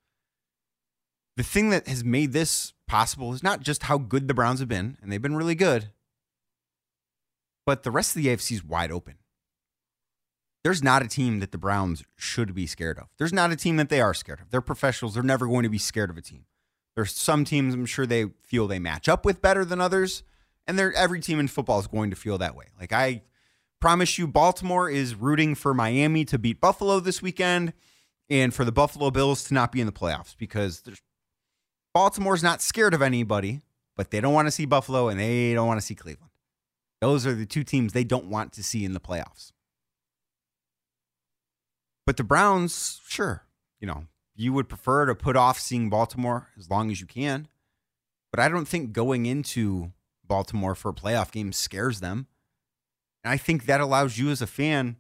The 1.36 1.42
thing 1.42 1.68
that 1.70 1.86
has 1.86 2.02
made 2.02 2.32
this 2.32 2.72
possible 2.88 3.32
is 3.34 3.42
not 3.42 3.60
just 3.60 3.84
how 3.84 3.98
good 3.98 4.26
the 4.26 4.34
Browns 4.34 4.60
have 4.60 4.68
been, 4.68 4.96
and 5.00 5.12
they've 5.12 5.20
been 5.20 5.36
really 5.36 5.54
good, 5.54 5.90
but 7.66 7.82
the 7.82 7.90
rest 7.90 8.16
of 8.16 8.22
the 8.22 8.28
AFC 8.28 8.52
is 8.52 8.64
wide 8.64 8.90
open. 8.90 9.16
There's 10.64 10.82
not 10.82 11.02
a 11.02 11.08
team 11.08 11.40
that 11.40 11.52
the 11.52 11.58
Browns 11.58 12.02
should 12.16 12.54
be 12.54 12.66
scared 12.66 12.98
of. 12.98 13.06
There's 13.18 13.32
not 13.32 13.52
a 13.52 13.56
team 13.56 13.76
that 13.76 13.88
they 13.88 14.00
are 14.00 14.14
scared 14.14 14.40
of. 14.40 14.50
They're 14.50 14.60
professionals. 14.60 15.14
They're 15.14 15.22
never 15.22 15.46
going 15.46 15.62
to 15.62 15.68
be 15.68 15.78
scared 15.78 16.10
of 16.10 16.16
a 16.16 16.22
team. 16.22 16.46
There's 16.96 17.12
some 17.12 17.44
teams 17.44 17.74
I'm 17.74 17.86
sure 17.86 18.06
they 18.06 18.26
feel 18.42 18.66
they 18.66 18.78
match 18.78 19.08
up 19.08 19.24
with 19.24 19.42
better 19.42 19.64
than 19.64 19.80
others, 19.80 20.22
and 20.66 20.78
they're 20.78 20.92
every 20.94 21.20
team 21.20 21.38
in 21.38 21.48
football 21.48 21.78
is 21.78 21.86
going 21.86 22.10
to 22.10 22.16
feel 22.16 22.38
that 22.38 22.56
way. 22.56 22.66
Like 22.80 22.92
I 22.92 23.22
Promise 23.80 24.18
you, 24.18 24.26
Baltimore 24.26 24.88
is 24.88 25.14
rooting 25.14 25.54
for 25.54 25.75
Miami 25.75 26.25
to 26.26 26.38
beat 26.38 26.61
Buffalo 26.61 26.99
this 26.99 27.21
weekend 27.21 27.73
and 28.30 28.54
for 28.54 28.64
the 28.64 28.73
Buffalo 28.73 29.11
Bills 29.11 29.45
to 29.45 29.54
not 29.54 29.71
be 29.71 29.80
in 29.80 29.87
the 29.87 29.92
playoffs 29.92 30.35
because 30.37 30.83
Baltimore's 31.95 32.42
not 32.42 32.62
scared 32.62 32.95
of 32.95 33.02
anybody, 33.02 33.62
but 33.97 34.11
they 34.11 34.21
don't 34.21 34.35
want 34.35 34.47
to 34.47 34.52
see 34.52 34.64
Buffalo 34.64 35.09
and 35.09 35.21
they 35.21 35.54
don't 35.54 35.66
want 35.66 35.78
to 35.80 35.87
see 35.87 35.95
Cleveland. 35.95 36.30
Those 37.00 37.26
are 37.26 37.35
the 37.35 37.47
two 37.47 37.64
teams 37.64 37.92
they 37.92 38.04
don't 38.04 38.26
want 38.26 38.52
to 38.54 38.62
see 38.62 38.85
in 38.85 38.95
the 38.95 39.00
playoffs. 39.00 39.52
But 42.06 42.16
the 42.16 42.25
Browns, 42.25 43.00
sure, 43.06 43.45
you 43.80 43.87
know, 43.87 44.06
you 44.35 44.52
would 44.52 44.68
prefer 44.68 45.06
to 45.06 45.14
put 45.14 45.37
off 45.37 45.59
seeing 45.59 45.90
Baltimore 45.90 46.49
as 46.59 46.71
long 46.71 46.90
as 46.90 47.00
you 47.00 47.06
can. 47.06 47.49
But 48.30 48.40
I 48.40 48.49
don't 48.49 48.68
think 48.68 48.92
going 48.92 49.26
into 49.26 49.92
Baltimore 50.25 50.75
for 50.75 50.90
a 50.90 50.95
playoff 50.95 51.33
game 51.33 51.52
scares 51.52 52.00
them. 52.00 52.26
And 53.26 53.33
I 53.33 53.38
think 53.38 53.66
that 53.66 53.80
allows 53.80 54.18
you 54.18 54.30
as 54.30 54.40
a 54.40 54.47
fan 54.47 54.99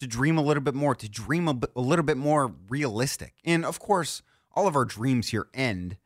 to 0.00 0.06
dream 0.06 0.38
a 0.38 0.42
little 0.42 0.62
bit 0.62 0.74
more, 0.74 0.94
to 0.94 1.06
dream 1.06 1.48
a, 1.48 1.58
a 1.76 1.82
little 1.82 2.02
bit 2.02 2.16
more 2.16 2.54
realistic. 2.66 3.34
And 3.44 3.62
of 3.62 3.78
course, 3.78 4.22
all 4.54 4.66
of 4.66 4.74
our 4.74 4.86
dreams 4.86 5.28
here 5.28 5.48
end 5.52 5.98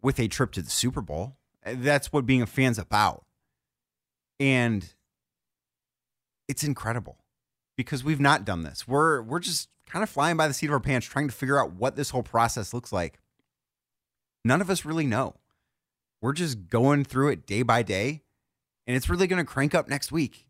with 0.00 0.18
a 0.18 0.28
trip 0.28 0.50
to 0.52 0.62
the 0.62 0.70
Super 0.70 1.02
Bowl. 1.02 1.36
Uh, 1.62 1.74
that's 1.76 2.10
what 2.10 2.24
being 2.24 2.40
a 2.40 2.46
fan's 2.46 2.78
about. 2.78 3.26
And 4.38 4.94
it's 6.48 6.64
incredible 6.64 7.18
because 7.76 8.02
we've 8.02 8.18
not 8.18 8.46
done 8.46 8.62
this. 8.62 8.88
We're 8.88 9.20
we're 9.20 9.40
just 9.40 9.68
kind 9.86 10.02
of 10.02 10.08
flying 10.08 10.38
by 10.38 10.48
the 10.48 10.54
seat 10.54 10.68
of 10.68 10.72
our 10.72 10.80
pants, 10.80 11.06
trying 11.06 11.28
to 11.28 11.34
figure 11.34 11.60
out 11.60 11.74
what 11.74 11.96
this 11.96 12.08
whole 12.08 12.22
process 12.22 12.72
looks 12.72 12.94
like. 12.94 13.20
None 14.42 14.62
of 14.62 14.70
us 14.70 14.86
really 14.86 15.06
know. 15.06 15.34
We're 16.22 16.32
just 16.32 16.68
going 16.68 17.04
through 17.04 17.28
it 17.28 17.46
day 17.46 17.60
by 17.60 17.82
day, 17.82 18.22
and 18.86 18.96
it's 18.96 19.10
really 19.10 19.26
going 19.26 19.44
to 19.44 19.52
crank 19.52 19.74
up 19.74 19.86
next 19.86 20.10
week. 20.10 20.46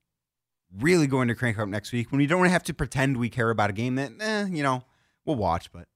Really 0.78 1.06
going 1.06 1.28
to 1.28 1.34
crank 1.34 1.58
up 1.58 1.68
next 1.68 1.92
week 1.92 2.12
when 2.12 2.18
we 2.18 2.26
don't 2.26 2.46
have 2.46 2.62
to 2.64 2.74
pretend 2.74 3.16
we 3.16 3.28
care 3.28 3.50
about 3.50 3.70
a 3.70 3.72
game 3.72 3.96
that, 3.96 4.12
eh, 4.20 4.46
you 4.50 4.62
know, 4.62 4.84
we'll 5.24 5.36
watch, 5.36 5.72
but 5.72 5.88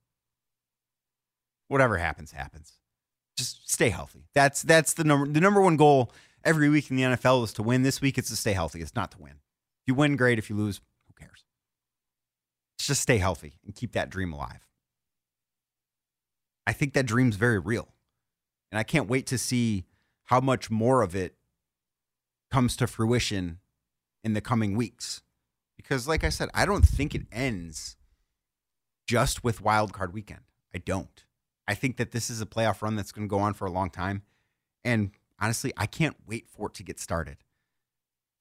whatever 1.68 1.98
happens, 1.98 2.32
happens. 2.32 2.72
Just 3.36 3.70
stay 3.70 3.90
healthy. 3.90 4.26
That's 4.34 4.62
that's 4.62 4.94
the 4.94 5.04
number 5.04 5.26
the 5.26 5.40
number 5.40 5.60
one 5.60 5.76
goal 5.76 6.12
every 6.44 6.68
week 6.68 6.90
in 6.90 6.96
the 6.96 7.02
NFL 7.02 7.44
is 7.44 7.52
to 7.54 7.62
win. 7.62 7.82
This 7.82 8.00
week 8.00 8.18
it's 8.18 8.30
to 8.30 8.36
stay 8.36 8.52
healthy. 8.52 8.80
It's 8.80 8.94
not 8.94 9.10
to 9.12 9.18
win. 9.18 9.32
If 9.32 9.88
you 9.88 9.94
win, 9.94 10.16
great. 10.16 10.38
If 10.38 10.50
you 10.50 10.56
lose, 10.56 10.80
who 11.06 11.14
cares? 11.14 11.44
just 12.86 13.00
stay 13.00 13.18
healthy 13.18 13.54
and 13.64 13.74
keep 13.74 13.92
that 13.92 14.10
dream 14.10 14.32
alive. 14.32 14.66
I 16.66 16.72
think 16.72 16.92
that 16.94 17.06
dream's 17.06 17.36
very 17.36 17.58
real. 17.58 17.88
And 18.70 18.78
I 18.78 18.82
can't 18.82 19.08
wait 19.08 19.26
to 19.28 19.38
see 19.38 19.84
how 20.24 20.40
much 20.40 20.70
more 20.70 21.02
of 21.02 21.14
it 21.14 21.36
comes 22.50 22.76
to 22.76 22.86
fruition 22.86 23.58
in 24.24 24.32
the 24.32 24.40
coming 24.40 24.76
weeks. 24.76 25.22
Because, 25.76 26.08
like 26.08 26.24
I 26.24 26.30
said, 26.30 26.48
I 26.54 26.66
don't 26.66 26.86
think 26.86 27.14
it 27.14 27.26
ends 27.30 27.96
just 29.06 29.44
with 29.44 29.60
wild 29.60 29.92
card 29.92 30.14
weekend. 30.14 30.40
I 30.74 30.78
don't. 30.78 31.24
I 31.68 31.74
think 31.74 31.96
that 31.98 32.12
this 32.12 32.30
is 32.30 32.40
a 32.40 32.46
playoff 32.46 32.82
run 32.82 32.96
that's 32.96 33.12
going 33.12 33.28
to 33.28 33.30
go 33.30 33.38
on 33.38 33.54
for 33.54 33.66
a 33.66 33.70
long 33.70 33.90
time. 33.90 34.22
And 34.84 35.12
honestly, 35.40 35.72
I 35.76 35.86
can't 35.86 36.16
wait 36.26 36.48
for 36.48 36.68
it 36.68 36.74
to 36.74 36.82
get 36.82 36.98
started. 36.98 37.36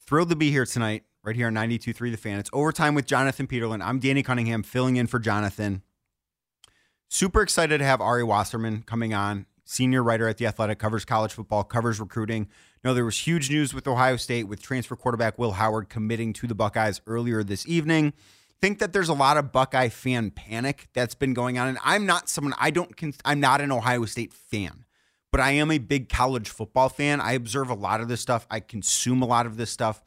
Thrilled 0.06 0.30
to 0.30 0.36
be 0.36 0.52
here 0.52 0.66
tonight, 0.66 1.04
right 1.24 1.36
here 1.36 1.48
on 1.48 1.54
92.3 1.54 2.12
The 2.12 2.18
Fan. 2.18 2.40
It's 2.40 2.50
overtime 2.52 2.96
with 2.96 3.06
Jonathan 3.06 3.48
Peterlin. 3.48 3.84
I'm 3.84 4.00
Danny 4.00 4.24
Cunningham 4.24 4.64
filling 4.64 4.98
in 4.98 5.08
for 5.08 5.20
Jonathan. 5.20 5.82
Super 7.10 7.42
excited 7.42 7.78
to 7.78 7.86
have 7.86 8.02
Ari 8.02 8.24
Wasserman 8.24 8.84
coming 8.84 9.14
on, 9.14 9.46
senior 9.66 10.04
writer 10.04 10.28
at 10.28 10.38
The 10.38 10.48
Athletic, 10.48 10.80
covers 10.80 11.06
college 11.06 11.34
football, 11.34 11.64
covers 11.64 12.00
recruiting. 12.00 12.48
No, 12.84 12.94
there 12.94 13.06
was 13.06 13.20
huge 13.20 13.50
news 13.50 13.74
with 13.74 13.88
Ohio 13.88 14.18
State 14.18 14.44
with 14.44 14.62
transfer 14.62 14.96
quarterback 14.96 15.40
Will 15.40 15.54
Howard 15.54 15.90
committing 15.90 16.34
to 16.34 16.48
the 16.48 16.56
Buckeyes 16.56 17.02
earlier 17.08 17.44
this 17.44 17.68
evening 17.68 18.14
think 18.64 18.80
that 18.80 18.94
there's 18.94 19.10
a 19.10 19.14
lot 19.14 19.36
of 19.36 19.52
Buckeye 19.52 19.90
fan 19.90 20.32
panic 20.32 20.88
that's 20.94 21.16
been 21.16 21.34
going 21.34 21.60
on. 21.60 21.68
And 21.68 21.78
I'm 21.84 22.06
not 22.06 22.30
someone, 22.30 22.54
I 22.58 22.72
don't, 22.72 22.94
I'm 23.26 23.42
not 23.42 23.60
an 23.60 23.74
Ohio 23.74 24.06
State 24.06 24.32
fan, 24.32 24.86
but 25.34 25.42
I 25.42 25.52
am 25.52 25.70
a 25.70 25.80
big 25.80 26.08
college 26.08 26.48
football 26.48 26.88
fan. 26.88 27.20
I 27.20 27.34
observe 27.34 27.70
a 27.70 27.74
lot 27.74 28.00
of 28.00 28.08
this 28.08 28.22
stuff, 28.22 28.48
I 28.50 28.62
consume 28.62 29.22
a 29.22 29.26
lot 29.26 29.46
of 29.46 29.58
this 29.58 29.70
stuff. 29.70 30.02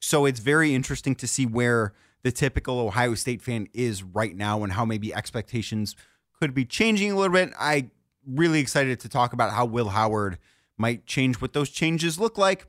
So 0.00 0.24
it's 0.24 0.40
very 0.40 0.74
interesting 0.74 1.14
to 1.16 1.26
see 1.26 1.44
where 1.44 1.92
the 2.22 2.32
typical 2.32 2.80
Ohio 2.80 3.14
State 3.16 3.42
fan 3.42 3.68
is 3.74 4.02
right 4.02 4.34
now 4.34 4.62
and 4.62 4.72
how 4.72 4.86
maybe 4.86 5.12
expectations 5.12 5.94
could 6.40 6.54
be 6.54 6.64
changing 6.64 7.12
a 7.12 7.16
little 7.16 7.34
bit. 7.34 7.52
I 7.60 7.90
really 8.34 8.60
excited 8.60 9.00
to 9.00 9.08
talk 9.08 9.32
about 9.32 9.52
how 9.52 9.64
Will 9.64 9.90
Howard 9.90 10.38
might 10.76 11.06
change 11.06 11.40
what 11.40 11.52
those 11.52 11.70
changes 11.70 12.18
look 12.18 12.38
like 12.38 12.66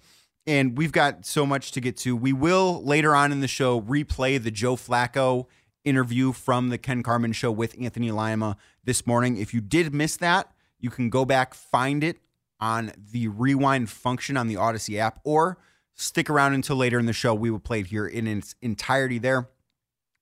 and 0.48 0.78
we've 0.78 0.92
got 0.92 1.26
so 1.26 1.46
much 1.46 1.72
to 1.74 1.82
get 1.82 1.98
to. 1.98 2.16
We 2.16 2.34
will 2.34 2.84
later 2.84 3.16
on 3.16 3.32
in 3.32 3.42
the 3.42 3.48
show 3.48 3.82
replay 3.82 4.42
the 4.42 4.52
Joe 4.52 4.76
Flacco 4.76 5.46
interview 5.84 6.32
from 6.32 6.70
the 6.70 6.78
Ken 6.78 7.04
Carman 7.04 7.34
show 7.34 7.52
with 7.52 7.76
Anthony 7.80 8.12
Lima 8.12 8.58
this 8.84 9.06
morning. 9.06 9.38
If 9.38 9.54
you 9.54 9.62
did 9.62 9.94
miss 9.94 10.18
that, 10.18 10.52
you 10.80 10.90
can 10.90 11.10
go 11.10 11.26
back, 11.26 11.54
find 11.54 12.04
it 12.04 12.18
on 12.60 12.92
the 13.12 13.28
rewind 13.28 13.90
function 13.90 14.38
on 14.38 14.48
the 14.48 14.56
Audacy 14.56 14.98
app, 14.98 15.20
or 15.24 15.58
stick 15.96 16.30
around 16.30 16.54
until 16.54 16.76
later 16.76 17.00
in 17.00 17.06
the 17.06 17.14
show. 17.14 17.34
We 17.34 17.50
will 17.52 17.60
play 17.60 17.82
it 17.82 17.88
here 17.88 18.08
in 18.08 18.28
its 18.28 18.56
entirety 18.62 19.20
there. 19.20 19.50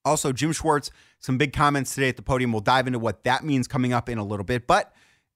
Also, 0.06 0.32
Jim 0.32 0.54
Schwartz, 0.54 0.92
some 1.20 1.38
big 1.38 1.52
comments 1.52 1.94
today 1.94 2.10
at 2.10 2.16
the 2.16 2.22
podium. 2.22 2.52
We'll 2.52 2.62
dive 2.62 2.88
into 2.88 3.00
what 3.00 3.24
that 3.26 3.44
means 3.44 3.68
coming 3.68 3.92
up 3.94 4.08
in 4.10 4.18
a 4.18 4.24
little 4.24 4.46
bit. 4.46 4.68
But 4.68 4.94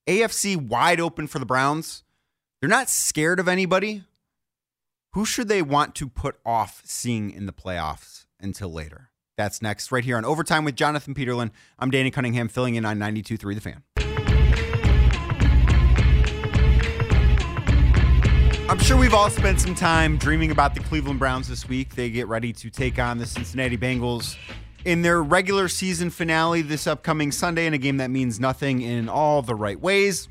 AFC 0.07 0.57
wide 0.57 0.99
open 0.99 1.27
for 1.27 1.39
the 1.39 1.45
Browns. 1.45 2.03
They're 2.59 2.69
not 2.69 2.89
scared 2.89 3.39
of 3.39 3.47
anybody, 3.47 4.03
who 5.13 5.25
should 5.25 5.47
they 5.47 5.61
want 5.61 5.95
to 5.95 6.09
put 6.09 6.39
off 6.45 6.81
seeing 6.85 7.31
in 7.31 7.45
the 7.45 7.53
playoffs 7.53 8.25
until 8.39 8.71
later? 8.71 9.11
That's 9.37 9.61
next, 9.61 9.91
right 9.91 10.03
here 10.03 10.17
on 10.17 10.25
Overtime 10.25 10.65
with 10.65 10.75
Jonathan 10.75 11.13
Peterlin. 11.13 11.51
I'm 11.79 11.89
Danny 11.89 12.11
Cunningham, 12.11 12.49
filling 12.49 12.75
in 12.75 12.85
on 12.85 12.99
92.3 12.99 13.55
The 13.55 13.61
Fan. 13.61 13.83
I'm 18.69 18.79
sure 18.79 18.97
we've 18.97 19.13
all 19.13 19.29
spent 19.29 19.61
some 19.61 19.75
time 19.75 20.17
dreaming 20.17 20.51
about 20.51 20.73
the 20.73 20.81
Cleveland 20.81 21.19
Browns 21.19 21.47
this 21.47 21.67
week. 21.69 21.95
They 21.95 22.09
get 22.09 22.27
ready 22.27 22.51
to 22.53 22.69
take 22.69 22.99
on 22.99 23.19
the 23.19 23.25
Cincinnati 23.25 23.77
Bengals 23.77 24.35
in 24.85 25.01
their 25.01 25.23
regular 25.23 25.67
season 25.69 26.09
finale 26.09 26.61
this 26.61 26.87
upcoming 26.87 27.31
Sunday 27.31 27.65
in 27.65 27.73
a 27.73 27.77
game 27.77 27.97
that 27.97 28.09
means 28.09 28.39
nothing 28.39 28.81
in 28.81 29.07
all 29.07 29.41
the 29.41 29.55
right 29.55 29.79
ways. 29.79 30.27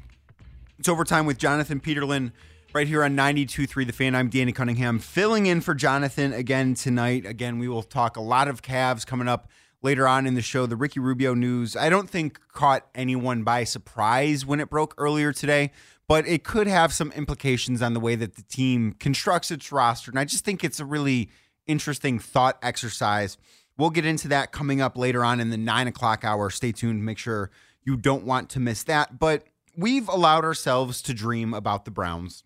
It's 0.78 0.88
overtime 0.88 1.24
with 1.24 1.38
Jonathan 1.38 1.80
Peterlin 1.80 2.32
right 2.74 2.86
here 2.86 3.02
on 3.02 3.16
92.3 3.16 3.86
The 3.86 3.92
Fan. 3.92 4.14
I'm 4.14 4.28
Danny 4.28 4.52
Cunningham, 4.52 4.98
filling 4.98 5.46
in 5.46 5.62
for 5.62 5.74
Jonathan 5.74 6.32
again 6.34 6.74
tonight. 6.74 7.24
Again, 7.24 7.58
we 7.58 7.68
will 7.68 7.82
talk 7.82 8.16
a 8.16 8.20
lot 8.20 8.48
of 8.48 8.62
Cavs 8.62 9.06
coming 9.06 9.28
up 9.28 9.48
later 9.80 10.06
on 10.06 10.26
in 10.26 10.34
the 10.34 10.42
show. 10.42 10.66
The 10.66 10.76
Ricky 10.76 11.00
Rubio 11.00 11.32
news, 11.34 11.74
I 11.74 11.88
don't 11.88 12.10
think 12.10 12.38
caught 12.52 12.86
anyone 12.94 13.44
by 13.44 13.64
surprise 13.64 14.44
when 14.44 14.60
it 14.60 14.68
broke 14.68 14.94
earlier 14.98 15.32
today, 15.32 15.72
but 16.06 16.28
it 16.28 16.44
could 16.44 16.66
have 16.66 16.92
some 16.92 17.10
implications 17.12 17.80
on 17.80 17.94
the 17.94 18.00
way 18.00 18.16
that 18.16 18.36
the 18.36 18.42
team 18.42 18.92
constructs 19.00 19.50
its 19.50 19.72
roster. 19.72 20.10
And 20.10 20.18
I 20.18 20.26
just 20.26 20.44
think 20.44 20.62
it's 20.62 20.80
a 20.80 20.84
really 20.84 21.30
interesting 21.66 22.18
thought 22.18 22.58
exercise. 22.62 23.38
We'll 23.82 23.90
get 23.90 24.06
into 24.06 24.28
that 24.28 24.52
coming 24.52 24.80
up 24.80 24.96
later 24.96 25.24
on 25.24 25.40
in 25.40 25.50
the 25.50 25.56
nine 25.56 25.88
o'clock 25.88 26.24
hour. 26.24 26.50
Stay 26.50 26.70
tuned. 26.70 27.04
Make 27.04 27.18
sure 27.18 27.50
you 27.82 27.96
don't 27.96 28.22
want 28.24 28.48
to 28.50 28.60
miss 28.60 28.84
that. 28.84 29.18
But 29.18 29.42
we've 29.76 30.08
allowed 30.08 30.44
ourselves 30.44 31.02
to 31.02 31.12
dream 31.12 31.52
about 31.52 31.84
the 31.84 31.90
Browns 31.90 32.44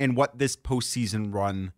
and 0.00 0.16
what 0.16 0.40
this 0.40 0.56
postseason 0.56 1.32
run 1.32 1.70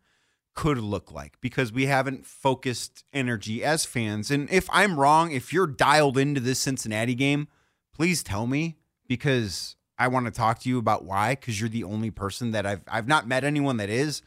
could 0.54 0.78
look 0.78 1.12
like 1.12 1.38
because 1.42 1.74
we 1.74 1.84
haven't 1.84 2.24
focused 2.24 3.04
energy 3.12 3.62
as 3.62 3.84
fans. 3.84 4.30
And 4.30 4.50
if 4.50 4.66
I'm 4.72 4.98
wrong, 4.98 5.30
if 5.30 5.52
you're 5.52 5.66
dialed 5.66 6.16
into 6.16 6.40
this 6.40 6.58
Cincinnati 6.58 7.14
game, 7.14 7.48
please 7.94 8.22
tell 8.22 8.46
me 8.46 8.78
because 9.06 9.76
I 9.98 10.08
want 10.08 10.24
to 10.24 10.32
talk 10.32 10.60
to 10.60 10.70
you 10.70 10.78
about 10.78 11.04
why 11.04 11.34
because 11.34 11.60
you're 11.60 11.68
the 11.68 11.84
only 11.84 12.10
person 12.10 12.52
that 12.52 12.64
I've 12.64 12.80
I've 12.88 13.08
not 13.08 13.28
met 13.28 13.44
anyone 13.44 13.76
that 13.76 13.90
is. 13.90 14.22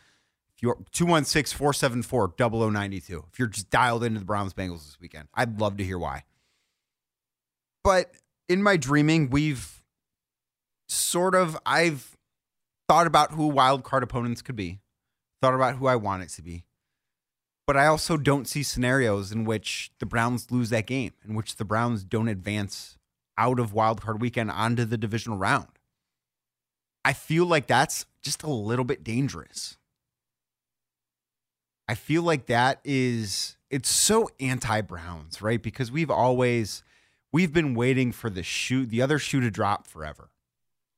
If 0.58 0.64
you're 0.64 0.78
216-474-0092. 0.92 3.24
If 3.32 3.38
you're 3.38 3.48
just 3.48 3.70
dialed 3.70 4.04
into 4.04 4.20
the 4.20 4.26
Browns 4.26 4.56
Bengals 4.56 4.86
this 4.86 4.98
weekend, 5.00 5.28
I'd 5.36 5.62
love 5.62 5.78
to 5.78 5.84
hear 5.84 6.00
why. 6.00 6.24
But 7.84 8.12
in 8.50 8.64
my 8.64 8.76
dreaming, 8.76 9.30
we've 9.30 9.84
sort 10.90 11.36
of 11.36 11.56
I've 11.64 12.18
thought 12.90 13.06
about 13.06 13.34
who 13.34 13.46
wild 13.48 13.84
card 13.84 14.02
opponents 14.02 14.42
could 14.42 14.56
be, 14.56 14.80
thought 15.44 15.54
about 15.54 15.76
who 15.76 15.86
I 15.86 15.96
want 15.96 16.24
it 16.24 16.30
to 16.30 16.42
be. 16.42 16.64
But 17.68 17.78
I 17.78 17.86
also 17.86 18.18
don't 18.18 18.48
see 18.48 18.64
scenarios 18.64 19.32
in 19.32 19.46
which 19.46 19.92
the 20.00 20.08
Browns 20.08 20.50
lose 20.50 20.72
that 20.72 20.88
game, 20.88 21.12
in 21.28 21.36
which 21.36 21.58
the 21.58 21.66
Browns 21.66 22.04
don't 22.04 22.30
advance 22.30 22.98
out 23.38 23.60
of 23.60 23.74
wild 23.74 24.02
card 24.02 24.22
weekend 24.22 24.50
onto 24.50 24.86
the 24.86 24.98
divisional 24.98 25.38
round. 25.38 25.68
I 27.06 27.14
feel 27.14 27.46
like 27.46 27.68
that's 27.68 28.08
just 28.24 28.42
a 28.42 28.50
little 28.50 28.86
bit 28.86 29.04
dangerous. 29.04 29.78
I 31.88 31.96
feel 31.96 32.24
like 32.24 32.48
that 32.48 32.80
is 32.84 33.58
it's 33.70 33.90
so 33.90 34.30
anti-Browns, 34.40 35.42
right? 35.42 35.62
Because 35.62 35.92
we've 35.92 36.12
always 36.12 36.84
we've 37.32 37.54
been 37.54 37.76
waiting 37.76 38.12
for 38.12 38.30
the 38.30 38.44
shoe, 38.44 38.86
the 38.86 39.02
other 39.02 39.20
shoe 39.20 39.40
to 39.42 39.52
drop 39.52 39.88
forever. 39.88 40.30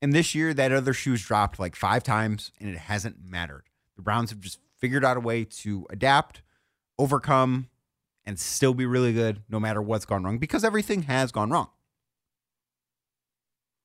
And 0.01 0.13
this 0.13 0.33
year, 0.33 0.53
that 0.53 0.71
other 0.71 0.93
shoe's 0.93 1.21
dropped 1.21 1.59
like 1.59 1.75
five 1.75 2.03
times, 2.03 2.51
and 2.59 2.69
it 2.69 2.77
hasn't 2.77 3.17
mattered. 3.23 3.65
The 3.97 4.01
Browns 4.01 4.29
have 4.29 4.39
just 4.39 4.59
figured 4.77 5.03
out 5.03 5.17
a 5.17 5.19
way 5.19 5.43
to 5.43 5.85
adapt, 5.89 6.41
overcome, 6.97 7.67
and 8.25 8.39
still 8.39 8.73
be 8.73 8.85
really 8.85 9.11
good 9.11 9.41
no 9.49 9.59
matter 9.59 9.81
what's 9.81 10.05
gone 10.05 10.23
wrong 10.23 10.37
because 10.37 10.63
everything 10.63 11.03
has 11.03 11.31
gone 11.31 11.49
wrong. 11.49 11.69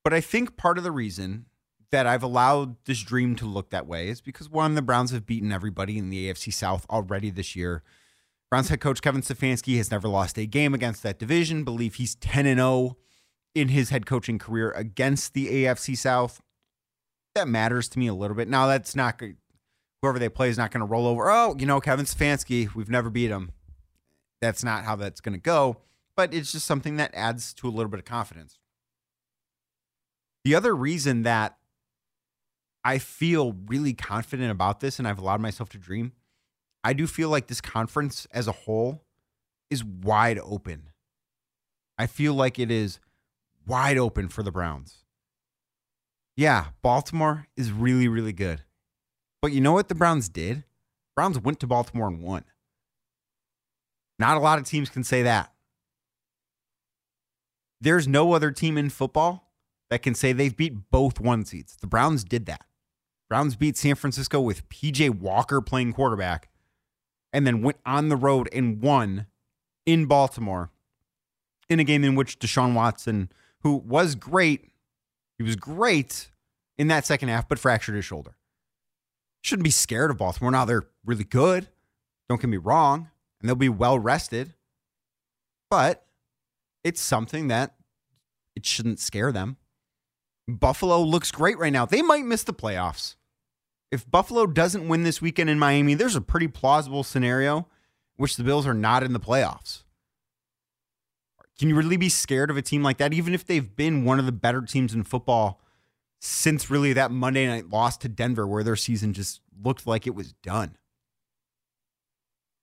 But 0.03 0.13
I 0.13 0.21
think 0.21 0.55
part 0.55 0.77
of 0.77 0.83
the 0.83 0.91
reason 0.91 1.47
that 1.95 2.05
I've 2.05 2.23
allowed 2.23 2.75
this 2.83 2.99
dream 3.01 3.37
to 3.37 3.45
look 3.45 3.69
that 3.69 3.87
way 3.87 4.09
is 4.09 4.19
because 4.19 4.49
one, 4.49 4.75
the 4.75 4.81
Browns 4.81 5.11
have 5.11 5.25
beaten 5.25 5.53
everybody 5.53 5.97
in 5.97 6.09
the 6.09 6.29
AFC 6.29 6.51
South 6.51 6.85
already 6.89 7.29
this 7.29 7.55
year. 7.55 7.83
Browns 8.51 8.67
head 8.67 8.81
coach 8.81 9.01
Kevin 9.01 9.21
Stefanski 9.21 9.77
has 9.77 9.89
never 9.89 10.09
lost 10.09 10.37
a 10.37 10.45
game 10.45 10.73
against 10.73 11.03
that 11.03 11.19
division. 11.19 11.63
Believe 11.63 11.95
he's 11.95 12.15
10 12.15 12.47
and 12.47 12.59
0 12.59 12.97
in 13.53 13.69
his 13.69 13.91
head 13.91 14.05
coaching 14.05 14.37
career 14.37 14.71
against 14.71 15.33
the 15.33 15.47
AFC 15.47 15.97
South. 15.97 16.41
That 17.33 17.47
matters 17.47 17.87
to 17.87 17.99
me 17.99 18.07
a 18.07 18.13
little 18.13 18.35
bit. 18.35 18.49
Now, 18.49 18.67
that's 18.67 18.93
not 18.93 19.21
whoever 20.01 20.19
they 20.19 20.27
play 20.27 20.49
is 20.49 20.57
not 20.57 20.71
going 20.71 20.81
to 20.81 20.85
roll 20.85 21.07
over. 21.07 21.31
Oh, 21.31 21.55
you 21.57 21.65
know, 21.65 21.79
Kevin 21.79 22.05
Stefanski, 22.05 22.75
we've 22.75 22.89
never 22.89 23.09
beat 23.09 23.31
him. 23.31 23.53
That's 24.41 24.65
not 24.65 24.83
how 24.83 24.97
that's 24.97 25.21
going 25.21 25.31
to 25.31 25.39
go. 25.39 25.77
But 26.17 26.33
it's 26.33 26.51
just 26.51 26.65
something 26.65 26.97
that 26.97 27.11
adds 27.13 27.53
to 27.53 27.69
a 27.69 27.71
little 27.71 27.89
bit 27.89 27.99
of 27.99 28.05
confidence. 28.05 28.59
The 30.43 30.55
other 30.55 30.75
reason 30.75 31.23
that 31.23 31.55
I 32.85 32.99
feel 32.99 33.57
really 33.65 33.93
confident 33.93 34.51
about 34.51 34.79
this 34.79 34.99
and 34.99 35.07
I've 35.07 35.19
allowed 35.19 35.41
myself 35.41 35.69
to 35.71 35.77
dream, 35.77 36.13
I 36.83 36.93
do 36.93 37.07
feel 37.07 37.29
like 37.29 37.47
this 37.47 37.59
conference 37.59 38.27
as 38.31 38.47
a 38.47 38.53
whole 38.53 39.03
is 39.69 39.83
wide 39.83 40.39
open 40.39 40.91
I 41.97 42.07
feel 42.07 42.33
like 42.33 42.59
it 42.59 42.69
is 42.69 42.99
wide 43.65 43.97
open 43.97 44.27
for 44.27 44.43
the 44.43 44.51
Browns. 44.51 45.03
Yeah, 46.35 46.67
Baltimore 46.81 47.47
is 47.55 47.71
really, 47.71 48.07
really 48.07 48.33
good. 48.33 48.63
But 49.41 49.53
you 49.53 49.61
know 49.61 49.71
what 49.71 49.87
the 49.87 49.95
Browns 49.95 50.27
did? 50.27 50.65
Browns 51.15 51.39
went 51.39 51.59
to 51.61 51.67
Baltimore 51.67 52.07
and 52.07 52.21
won. 52.21 52.43
Not 54.19 54.37
a 54.37 54.41
lot 54.41 54.59
of 54.59 54.65
teams 54.65 54.89
can 54.89 55.03
say 55.03 55.23
that. 55.23 55.53
There's 57.79 58.07
no 58.07 58.33
other 58.33 58.51
team 58.51 58.77
in 58.77 58.89
football 58.89 59.53
that 59.89 60.01
can 60.01 60.15
say 60.15 60.33
they've 60.33 60.55
beat 60.55 60.89
both 60.91 61.19
one 61.19 61.45
seeds. 61.45 61.77
The 61.79 61.87
Browns 61.87 62.23
did 62.23 62.45
that. 62.47 62.65
Browns 63.29 63.55
beat 63.55 63.77
San 63.77 63.95
Francisco 63.95 64.39
with 64.39 64.67
PJ 64.69 65.09
Walker 65.19 65.61
playing 65.61 65.93
quarterback 65.93 66.49
and 67.33 67.45
then 67.45 67.61
went 67.61 67.77
on 67.85 68.09
the 68.09 68.15
road 68.15 68.47
and 68.53 68.81
won 68.81 69.27
in 69.85 70.05
Baltimore 70.05 70.71
in 71.69 71.79
a 71.79 71.83
game 71.83 72.03
in 72.03 72.15
which 72.15 72.39
Deshaun 72.39 72.73
Watson, 72.73 73.31
who 73.61 73.75
was 73.77 74.15
great, 74.15 74.71
he 75.37 75.43
was 75.43 75.55
great 75.55 76.29
in 76.77 76.87
that 76.87 77.05
second 77.05 77.29
half, 77.29 77.47
but 77.47 77.59
fractured 77.59 77.95
his 77.95 78.05
shoulder. 78.05 78.37
Shouldn't 79.41 79.63
be 79.63 79.71
scared 79.71 80.11
of 80.11 80.17
Baltimore. 80.17 80.51
Now 80.51 80.65
they're 80.65 80.87
really 81.05 81.23
good. 81.23 81.67
Don't 82.29 82.41
get 82.41 82.49
me 82.49 82.57
wrong. 82.57 83.09
And 83.39 83.49
they'll 83.49 83.55
be 83.55 83.69
well 83.69 83.99
rested. 83.99 84.53
But 85.69 86.05
it's 86.83 87.01
something 87.01 87.47
that 87.49 87.75
it 88.55 88.65
shouldn't 88.65 88.99
scare 88.99 89.31
them. 89.31 89.57
Buffalo 90.47 91.01
looks 91.01 91.31
great 91.31 91.57
right 91.57 91.73
now. 91.73 91.85
They 91.85 92.01
might 92.01 92.25
miss 92.25 92.43
the 92.43 92.53
playoffs. 92.53 93.15
If 93.91 94.09
Buffalo 94.09 94.45
doesn't 94.45 94.87
win 94.87 95.03
this 95.03 95.21
weekend 95.21 95.49
in 95.49 95.59
Miami, 95.59 95.93
there's 95.93 96.15
a 96.15 96.21
pretty 96.21 96.47
plausible 96.47 97.03
scenario 97.03 97.67
which 98.17 98.37
the 98.37 98.43
Bills 98.43 98.67
are 98.67 98.73
not 98.73 99.03
in 99.03 99.13
the 99.13 99.19
playoffs. 99.19 99.83
Can 101.57 101.69
you 101.69 101.75
really 101.75 101.97
be 101.97 102.09
scared 102.09 102.49
of 102.49 102.57
a 102.57 102.61
team 102.61 102.83
like 102.83 102.97
that, 102.97 103.13
even 103.13 103.33
if 103.33 103.45
they've 103.45 103.75
been 103.75 104.03
one 104.03 104.19
of 104.19 104.25
the 104.25 104.31
better 104.31 104.61
teams 104.61 104.93
in 104.93 105.03
football 105.03 105.61
since 106.19 106.69
really 106.69 106.93
that 106.93 107.11
Monday 107.11 107.47
night 107.47 107.69
loss 107.69 107.97
to 107.97 108.09
Denver, 108.09 108.45
where 108.45 108.63
their 108.63 108.75
season 108.75 109.13
just 109.13 109.41
looked 109.63 109.87
like 109.87 110.05
it 110.05 110.15
was 110.15 110.33
done? 110.43 110.77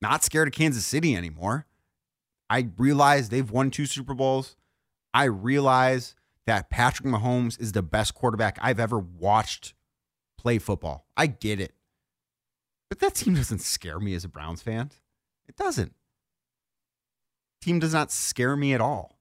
Not 0.01 0.25
scared 0.25 0.49
of 0.49 0.55
Kansas 0.55 0.85
City 0.85 1.17
anymore. 1.17 1.67
I 2.51 2.69
realize 2.77 3.29
they've 3.29 3.51
won 3.51 3.71
two 3.71 3.87
Super 3.87 4.15
Bowls. 4.15 4.57
I 5.15 5.25
realize 5.25 6.15
that 6.47 6.71
Patrick 6.71 7.09
Mahomes 7.09 7.61
is 7.61 7.73
the 7.73 7.83
best 7.83 8.15
quarterback 8.15 8.59
I've 8.61 8.81
ever 8.81 8.99
watched 8.99 9.75
play 10.39 10.59
football. 10.59 11.07
I 11.17 11.27
get 11.27 11.61
it. 11.61 11.73
But 12.89 12.99
that 12.99 13.15
team 13.15 13.35
doesn't 13.35 13.61
scare 13.61 14.01
me 14.01 14.15
as 14.15 14.25
a 14.25 14.29
Browns 14.29 14.63
fan. 14.63 14.91
It 15.49 15.57
doesn't. 15.57 15.95
Team 17.63 17.79
does 17.79 17.93
not 17.93 18.11
scare 18.11 18.57
me 18.57 18.75
at 18.75 18.81
all. 18.81 19.19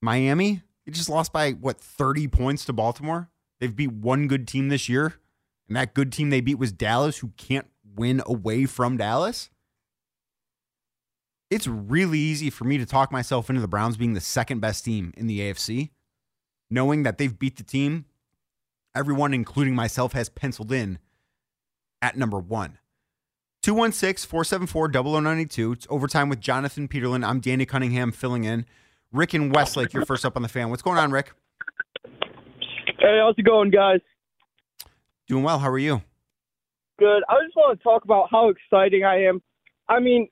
Miami, 0.00 0.62
they 0.84 0.92
just 0.92 1.10
lost 1.10 1.32
by 1.32 1.52
what 1.52 1.80
30 1.80 2.28
points 2.28 2.64
to 2.64 2.72
Baltimore. 2.72 3.30
They've 3.60 3.74
beat 3.74 3.92
one 3.92 4.26
good 4.26 4.46
team 4.46 4.68
this 4.68 4.88
year, 4.88 5.14
and 5.68 5.76
that 5.76 5.94
good 5.94 6.12
team 6.12 6.30
they 6.30 6.40
beat 6.40 6.58
was 6.58 6.72
Dallas, 6.72 7.18
who 7.18 7.32
can't 7.36 7.66
win 7.94 8.22
away 8.26 8.66
from 8.66 8.96
Dallas. 8.96 9.50
It's 11.50 11.66
really 11.66 12.18
easy 12.18 12.50
for 12.50 12.64
me 12.64 12.78
to 12.78 12.86
talk 12.86 13.12
myself 13.12 13.48
into 13.48 13.60
the 13.60 13.68
Browns 13.68 13.96
being 13.96 14.14
the 14.14 14.20
second 14.20 14.60
best 14.60 14.84
team 14.84 15.12
in 15.16 15.26
the 15.26 15.40
AFC, 15.40 15.90
knowing 16.70 17.02
that 17.04 17.18
they've 17.18 17.38
beat 17.38 17.56
the 17.56 17.64
team 17.64 18.06
everyone, 18.96 19.34
including 19.34 19.74
myself, 19.74 20.14
has 20.14 20.28
penciled 20.28 20.72
in 20.72 20.98
at 22.00 22.16
number 22.16 22.38
one. 22.38 22.78
216 23.62 24.28
474 24.28 24.88
0092. 25.20 25.72
It's 25.72 25.86
overtime 25.90 26.28
with 26.28 26.40
Jonathan 26.40 26.88
Peterlin. 26.88 27.26
I'm 27.26 27.40
Danny 27.40 27.66
Cunningham 27.66 28.12
filling 28.12 28.44
in. 28.44 28.64
Rick 29.12 29.34
and 29.34 29.54
Westlake, 29.54 29.92
you're 29.92 30.04
first 30.04 30.24
up 30.24 30.36
on 30.36 30.42
the 30.42 30.48
fan. 30.48 30.70
What's 30.70 30.82
going 30.82 30.98
on, 30.98 31.10
Rick? 31.10 31.32
Hey, 32.98 33.18
how's 33.20 33.34
it 33.36 33.44
going, 33.44 33.70
guys? 33.70 34.00
Doing 35.28 35.42
well. 35.42 35.58
How 35.58 35.70
are 35.70 35.78
you? 35.78 36.02
Good. 36.98 37.22
I 37.28 37.34
just 37.44 37.56
want 37.56 37.78
to 37.78 37.82
talk 37.82 38.04
about 38.04 38.28
how 38.30 38.48
exciting 38.48 39.04
I 39.04 39.24
am. 39.24 39.42
I 39.88 40.00
mean, 40.00 40.28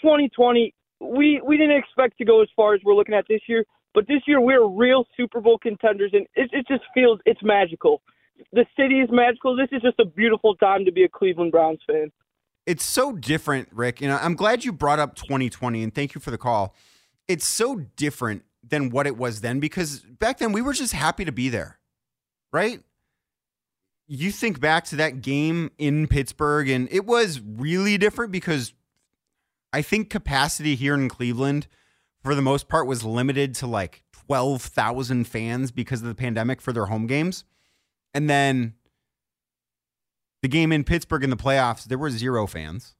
2020, 0.00 0.74
we 1.00 1.40
we 1.44 1.56
didn't 1.56 1.76
expect 1.76 2.18
to 2.18 2.24
go 2.24 2.42
as 2.42 2.48
far 2.54 2.74
as 2.74 2.80
we're 2.84 2.94
looking 2.94 3.14
at 3.14 3.24
this 3.28 3.40
year, 3.48 3.64
but 3.98 4.06
this 4.06 4.22
year 4.28 4.40
we're 4.40 4.64
real 4.64 5.04
Super 5.16 5.40
Bowl 5.40 5.58
contenders, 5.58 6.12
and 6.12 6.24
it, 6.36 6.48
it 6.52 6.68
just 6.68 6.84
feels 6.94 7.18
it's 7.26 7.40
magical. 7.42 8.00
The 8.52 8.64
city 8.76 9.00
is 9.00 9.08
magical. 9.10 9.56
This 9.56 9.66
is 9.72 9.82
just 9.82 9.98
a 9.98 10.04
beautiful 10.04 10.54
time 10.54 10.84
to 10.84 10.92
be 10.92 11.02
a 11.02 11.08
Cleveland 11.08 11.50
Browns 11.50 11.80
fan. 11.84 12.12
It's 12.64 12.84
so 12.84 13.10
different, 13.10 13.68
Rick. 13.72 14.00
You 14.00 14.06
know, 14.06 14.16
I'm 14.22 14.36
glad 14.36 14.64
you 14.64 14.70
brought 14.70 15.00
up 15.00 15.16
2020, 15.16 15.82
and 15.82 15.92
thank 15.92 16.14
you 16.14 16.20
for 16.20 16.30
the 16.30 16.38
call. 16.38 16.76
It's 17.26 17.44
so 17.44 17.74
different 17.96 18.44
than 18.62 18.90
what 18.90 19.08
it 19.08 19.16
was 19.16 19.40
then 19.40 19.58
because 19.58 19.98
back 19.98 20.38
then 20.38 20.52
we 20.52 20.62
were 20.62 20.74
just 20.74 20.92
happy 20.92 21.24
to 21.24 21.32
be 21.32 21.48
there, 21.48 21.80
right? 22.52 22.80
You 24.06 24.30
think 24.30 24.60
back 24.60 24.84
to 24.84 24.96
that 24.96 25.22
game 25.22 25.72
in 25.76 26.06
Pittsburgh, 26.06 26.68
and 26.68 26.88
it 26.92 27.04
was 27.04 27.40
really 27.40 27.98
different 27.98 28.30
because 28.30 28.74
I 29.72 29.82
think 29.82 30.08
capacity 30.08 30.76
here 30.76 30.94
in 30.94 31.08
Cleveland– 31.08 31.66
for 32.22 32.34
the 32.34 32.42
most 32.42 32.68
part 32.68 32.86
was 32.86 33.04
limited 33.04 33.54
to 33.56 33.66
like 33.66 34.02
12,000 34.12 35.24
fans 35.24 35.70
because 35.70 36.02
of 36.02 36.08
the 36.08 36.14
pandemic 36.14 36.60
for 36.60 36.72
their 36.72 36.86
home 36.86 37.06
games. 37.06 37.44
And 38.14 38.28
then 38.28 38.74
the 40.42 40.48
game 40.48 40.72
in 40.72 40.84
Pittsburgh 40.84 41.24
in 41.24 41.30
the 41.30 41.36
playoffs, 41.36 41.84
there 41.84 41.98
were 41.98 42.10
zero 42.10 42.46
fans. 42.46 42.94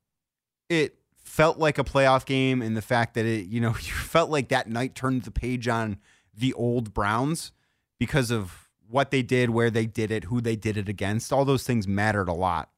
It 0.69 0.97
felt 1.23 1.59
like 1.59 1.79
a 1.79 1.85
playoff 1.85 2.25
game 2.25 2.63
in 2.63 2.75
the 2.75 2.83
fact 2.83 3.15
that 3.15 3.27
it, 3.27 3.47
you 3.47 3.61
know, 3.61 3.69
you 3.83 3.93
felt 3.93 4.31
like 4.31 4.49
that 4.49 4.69
night 4.69 4.95
turned 4.95 5.23
the 5.23 5.31
page 5.31 5.69
on 5.69 5.99
the 6.37 6.53
old 6.55 6.95
Browns 6.95 7.53
because 7.99 8.31
of 8.31 8.69
what 8.89 9.11
they 9.11 9.23
did, 9.23 9.51
where 9.51 9.71
they 9.71 9.87
did 9.87 10.11
it, 10.11 10.25
who 10.25 10.41
they 10.41 10.57
did 10.57 10.77
it 10.77 10.89
against. 10.89 11.33
All 11.33 11.45
those 11.45 11.65
things 11.65 11.87
mattered 11.87 12.29
a 12.29 12.33
lot. 12.33 12.71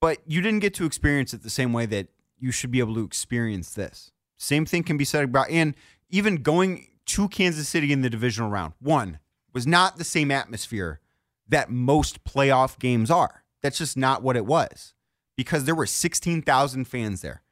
But 0.00 0.18
you 0.26 0.40
didn't 0.40 0.60
get 0.60 0.74
to 0.74 0.86
experience 0.86 1.34
it 1.34 1.42
the 1.42 1.50
same 1.50 1.72
way 1.72 1.86
that 1.86 2.08
you 2.38 2.50
should 2.50 2.70
be 2.70 2.78
able 2.80 2.94
to 2.94 3.04
experience 3.04 3.74
this. 3.74 4.10
Same 4.40 4.64
thing 4.64 4.82
can 4.82 4.96
be 4.96 5.04
said 5.04 5.24
about, 5.24 5.50
and 5.50 5.74
even 6.08 6.36
going 6.36 6.88
to 7.04 7.28
Kansas 7.28 7.68
City 7.68 7.92
in 7.92 8.00
the 8.00 8.08
divisional 8.08 8.48
round, 8.48 8.72
one 8.80 9.18
was 9.52 9.66
not 9.66 9.98
the 9.98 10.04
same 10.04 10.30
atmosphere 10.30 10.98
that 11.46 11.70
most 11.70 12.24
playoff 12.24 12.78
games 12.78 13.10
are. 13.10 13.44
That's 13.62 13.76
just 13.76 13.98
not 13.98 14.22
what 14.22 14.36
it 14.36 14.46
was 14.46 14.94
because 15.36 15.64
there 15.64 15.74
were 15.74 15.84
16,000 15.84 16.84
fans 16.86 17.20
there. 17.20 17.42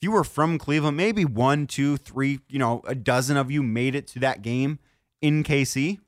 If 0.00 0.06
you 0.06 0.12
were 0.12 0.24
from 0.24 0.58
Cleveland, 0.58 0.96
maybe 0.96 1.26
one, 1.26 1.66
two, 1.66 1.98
three, 1.98 2.40
you 2.48 2.58
know, 2.58 2.80
a 2.86 2.94
dozen 2.94 3.36
of 3.36 3.50
you 3.50 3.62
made 3.62 3.94
it 3.94 4.06
to 4.08 4.18
that 4.20 4.40
game 4.40 4.78
in 5.20 5.44
KC, 5.44 5.98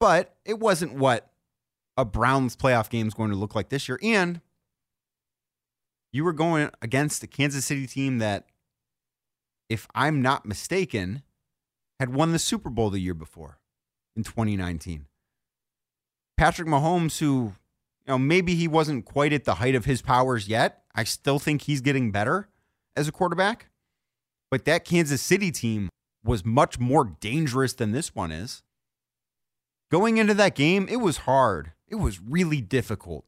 but 0.00 0.36
it 0.46 0.58
wasn't 0.58 0.94
what 0.94 1.30
a 1.98 2.04
Browns 2.06 2.56
playoff 2.56 2.88
game 2.88 3.08
is 3.08 3.14
going 3.14 3.30
to 3.30 3.36
look 3.36 3.54
like 3.54 3.68
this 3.68 3.88
year. 3.88 3.98
And 4.02 4.40
you 6.12 6.24
were 6.24 6.32
going 6.32 6.70
against 6.80 7.20
the 7.20 7.26
Kansas 7.26 7.66
City 7.66 7.86
team 7.86 8.18
that 8.18 8.46
if 9.68 9.86
I'm 9.94 10.22
not 10.22 10.46
mistaken, 10.46 11.22
had 11.98 12.14
won 12.14 12.32
the 12.32 12.38
Super 12.38 12.70
Bowl 12.70 12.90
the 12.90 13.00
year 13.00 13.14
before 13.14 13.58
in 14.16 14.24
2019. 14.24 15.06
Patrick 16.36 16.68
Mahomes, 16.68 17.18
who, 17.18 17.26
you 17.26 18.08
know, 18.08 18.18
maybe 18.18 18.54
he 18.54 18.68
wasn't 18.68 19.04
quite 19.04 19.32
at 19.32 19.44
the 19.44 19.56
height 19.56 19.74
of 19.74 19.84
his 19.84 20.00
powers 20.00 20.48
yet. 20.48 20.84
I 20.94 21.04
still 21.04 21.38
think 21.38 21.62
he's 21.62 21.80
getting 21.80 22.12
better 22.12 22.48
as 22.96 23.08
a 23.08 23.12
quarterback. 23.12 23.70
But 24.50 24.64
that 24.64 24.84
Kansas 24.84 25.20
City 25.20 25.50
team 25.50 25.90
was 26.24 26.44
much 26.44 26.78
more 26.78 27.04
dangerous 27.04 27.74
than 27.74 27.92
this 27.92 28.14
one 28.14 28.32
is. 28.32 28.62
Going 29.90 30.18
into 30.18 30.34
that 30.34 30.54
game, 30.54 30.86
it 30.88 30.96
was 30.96 31.18
hard. 31.18 31.72
It 31.88 31.96
was 31.96 32.20
really 32.20 32.60
difficult 32.60 33.24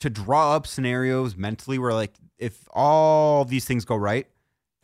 to 0.00 0.10
draw 0.10 0.54
up 0.54 0.66
scenarios 0.66 1.36
mentally 1.36 1.78
where, 1.78 1.92
like, 1.92 2.14
if 2.38 2.68
all 2.70 3.44
these 3.44 3.64
things 3.64 3.84
go 3.84 3.96
right, 3.96 4.26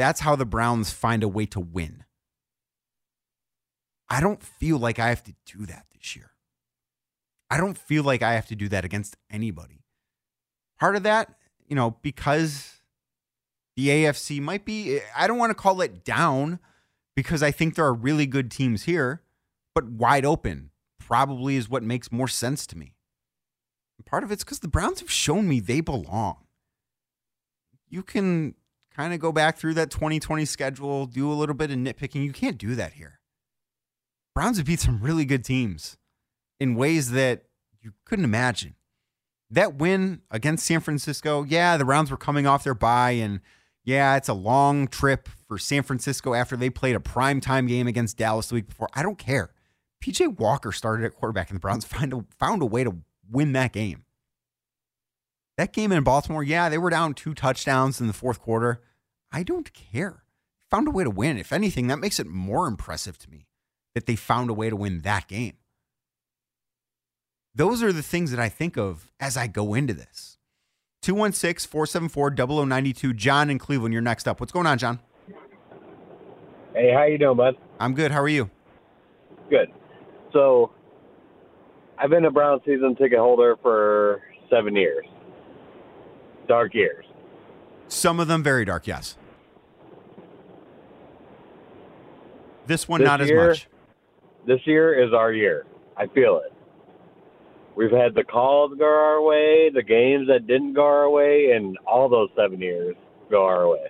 that's 0.03 0.21
how 0.21 0.35
the 0.35 0.45
Browns 0.45 0.91
find 0.91 1.23
a 1.23 1.29
way 1.29 1.47
to 1.47 1.61
win. 1.61 2.03
I 4.11 4.21
don't 4.21 4.43
feel 4.43 4.77
like 4.77 4.99
I 4.99 5.11
have 5.11 5.23
to 5.23 5.35
do 5.47 5.65
that 5.67 5.87
this 5.93 6.17
year. 6.17 6.33
I 7.49 7.57
don't 7.57 7.79
feel 7.79 8.03
like 8.03 8.21
I 8.21 8.33
have 8.33 8.47
to 8.49 8.57
do 8.57 8.69
that 8.71 8.85
against 8.85 9.17
anybody. 9.31 9.85
Part 10.81 10.97
of 10.97 11.05
that, 11.05 11.37
you 11.69 11.77
know, 11.77 11.99
because 12.03 12.81
the 13.77 13.89
AFC 13.89 14.41
might 14.41 14.65
be, 14.65 14.99
I 15.17 15.29
don't 15.29 15.39
want 15.39 15.51
to 15.51 15.55
call 15.55 15.81
it 15.81 16.05
down 16.05 16.59
because 17.15 17.41
I 17.41 17.53
think 17.53 17.77
there 17.77 17.85
are 17.85 17.95
really 17.95 18.27
good 18.27 18.51
teams 18.51 18.83
here, 18.83 19.23
but 19.73 19.89
wide 19.89 20.25
open 20.25 20.71
probably 20.99 21.55
is 21.55 21.69
what 21.69 21.85
makes 21.85 22.11
more 22.11 22.29
sense 22.29 22.67
to 22.67 22.77
me. 22.77 22.97
part 24.05 24.25
of 24.25 24.33
it's 24.33 24.43
because 24.43 24.59
the 24.59 24.69
Browns 24.69 24.99
have 24.99 25.13
shown 25.13 25.49
me 25.49 25.61
they 25.61 25.81
belong. 25.81 26.39
You 27.89 28.03
can 28.03 28.57
kind 28.97 29.15
of 29.15 29.21
go 29.21 29.33
back 29.33 29.57
through 29.57 29.75
that 29.75 29.91
2020 29.91 30.45
schedule, 30.45 31.07
do 31.07 31.31
a 31.31 31.35
little 31.35 31.55
bit 31.55 31.71
of 31.71 31.77
nitpicking. 31.77 32.25
You 32.25 32.33
can't 32.33 32.59
do 32.59 32.75
that 32.75 32.93
here. 32.95 33.21
Browns 34.35 34.57
have 34.57 34.67
beat 34.67 34.81
some 34.81 35.01
really 35.01 35.25
good 35.25 35.45
teams 35.45 35.99
in 36.59 36.75
ways 36.75 37.11
that 37.11 37.45
you 37.81 37.93
couldn't 38.05 38.25
imagine. 38.25 38.75
That 39.51 39.75
win 39.75 40.23
against 40.31 40.65
San 40.65 40.81
Francisco, 40.81 41.43
yeah, 41.43 41.77
the 41.77 41.85
Browns 41.85 42.11
were 42.11 42.17
coming 42.17 42.47
off 42.47 42.65
their 42.65 42.75
bye 42.75 43.11
and 43.11 43.41
Yeah, 43.85 44.17
it's 44.17 44.29
a 44.29 44.35
long 44.35 44.89
trip 44.89 45.29
for 45.49 45.59
San 45.59 45.83
Francisco 45.83 46.35
after 46.35 46.57
they 46.57 46.71
played 46.71 46.97
a 46.97 47.01
primetime 47.01 47.69
game 47.69 47.87
against 47.87 48.17
Dallas 48.17 48.49
the 48.49 48.55
week 48.55 48.69
before. 48.69 48.89
I 48.95 49.03
don't 49.03 49.19
care. 49.19 49.51
PJ 50.03 50.39
Walker 50.39 50.73
started 50.73 51.05
at 51.05 51.15
quarterback 51.15 51.51
and 51.51 51.57
the 51.57 51.61
Browns 51.61 51.85
find 51.87 52.13
a, 52.13 52.25
found 52.39 52.63
a 52.63 52.67
way 52.67 52.85
to 52.85 52.97
win 53.31 53.53
that 53.53 53.73
game. 53.73 54.05
That 55.59 55.73
game 55.73 55.93
in 55.93 56.03
Baltimore, 56.03 56.43
yeah, 56.43 56.69
they 56.69 56.79
were 56.79 56.91
down 56.91 57.15
two 57.15 57.35
touchdowns 57.35 58.01
in 58.01 58.07
the 58.07 58.13
fourth 58.13 58.41
quarter. 58.41 58.83
I 59.31 59.43
don't 59.43 59.73
care. 59.73 60.25
Found 60.71 60.89
a 60.89 60.91
way 60.91 61.05
to 61.05 61.11
win. 61.11 61.37
If 61.37 61.53
anything, 61.53 61.89
that 61.89 61.99
makes 61.99 62.19
it 62.19 62.27
more 62.27 62.67
impressive 62.67 63.19
to 63.19 63.31
me 63.31 63.47
that 63.95 64.07
they 64.07 64.17
found 64.17 64.49
a 64.49 64.55
way 64.55 64.71
to 64.71 64.77
win 64.77 65.03
that 65.03 65.29
game. 65.29 65.55
Those 67.55 67.83
are 67.83 67.93
the 67.93 68.03
things 68.03 68.31
that 68.31 68.41
I 68.41 68.49
think 68.49 68.79
of 68.79 69.11
as 69.21 69.37
I 69.37 69.47
go 69.47 69.75
into 69.75 69.93
this. 69.93 70.39
216 71.03 71.69
474 71.71 72.31
0092. 72.65 73.13
John 73.13 73.51
in 73.51 73.59
Cleveland, 73.59 73.93
you're 73.93 74.01
next 74.01 74.27
up. 74.27 74.41
What's 74.41 74.53
going 74.53 74.67
on, 74.67 74.79
John? 74.79 75.01
Hey, 76.75 76.91
how 76.95 77.05
you 77.05 77.19
doing, 77.19 77.37
bud? 77.37 77.57
I'm 77.79 77.95
good. 77.95 78.11
How 78.11 78.23
are 78.23 78.29
you? 78.29 78.49
Good. 79.51 79.71
So, 80.33 80.71
I've 81.99 82.09
been 82.09 82.25
a 82.25 82.31
Brown 82.31 82.61
season 82.65 82.97
ticket 82.97 83.19
holder 83.19 83.57
for 83.61 84.23
seven 84.49 84.75
years. 84.75 85.05
Dark 86.53 86.75
years. 86.75 87.07
Some 87.89 88.21
of 88.21 88.29
them 88.29 88.43
very 88.43 88.67
dark, 88.67 88.87
yes. 88.87 89.17
This 92.67 92.87
one, 92.87 93.01
This 93.01 93.07
not 93.07 93.27
year- 93.27 93.51
as 93.53 93.61
much. 93.61 93.69
This 94.47 94.61
year 94.67 95.03
is 95.03 95.15
our 95.15 95.33
year. 95.33 95.65
I 95.97 96.09
feel 96.09 96.43
it. 96.45 96.53
We've 97.75 97.91
had 97.91 98.15
the 98.15 98.23
calls 98.23 98.75
go 98.79 98.85
our 98.85 99.23
way, 99.23 99.71
the 99.71 99.83
games 99.83 100.29
that 100.29 100.47
didn't 100.47 100.75
go 100.75 100.85
our 100.85 101.09
way, 101.09 101.53
and 101.53 101.79
all 101.87 102.11
those 102.11 102.29
seven 102.37 102.61
years 102.61 102.97
go 103.31 103.47
our 103.47 103.67
way. 103.67 103.89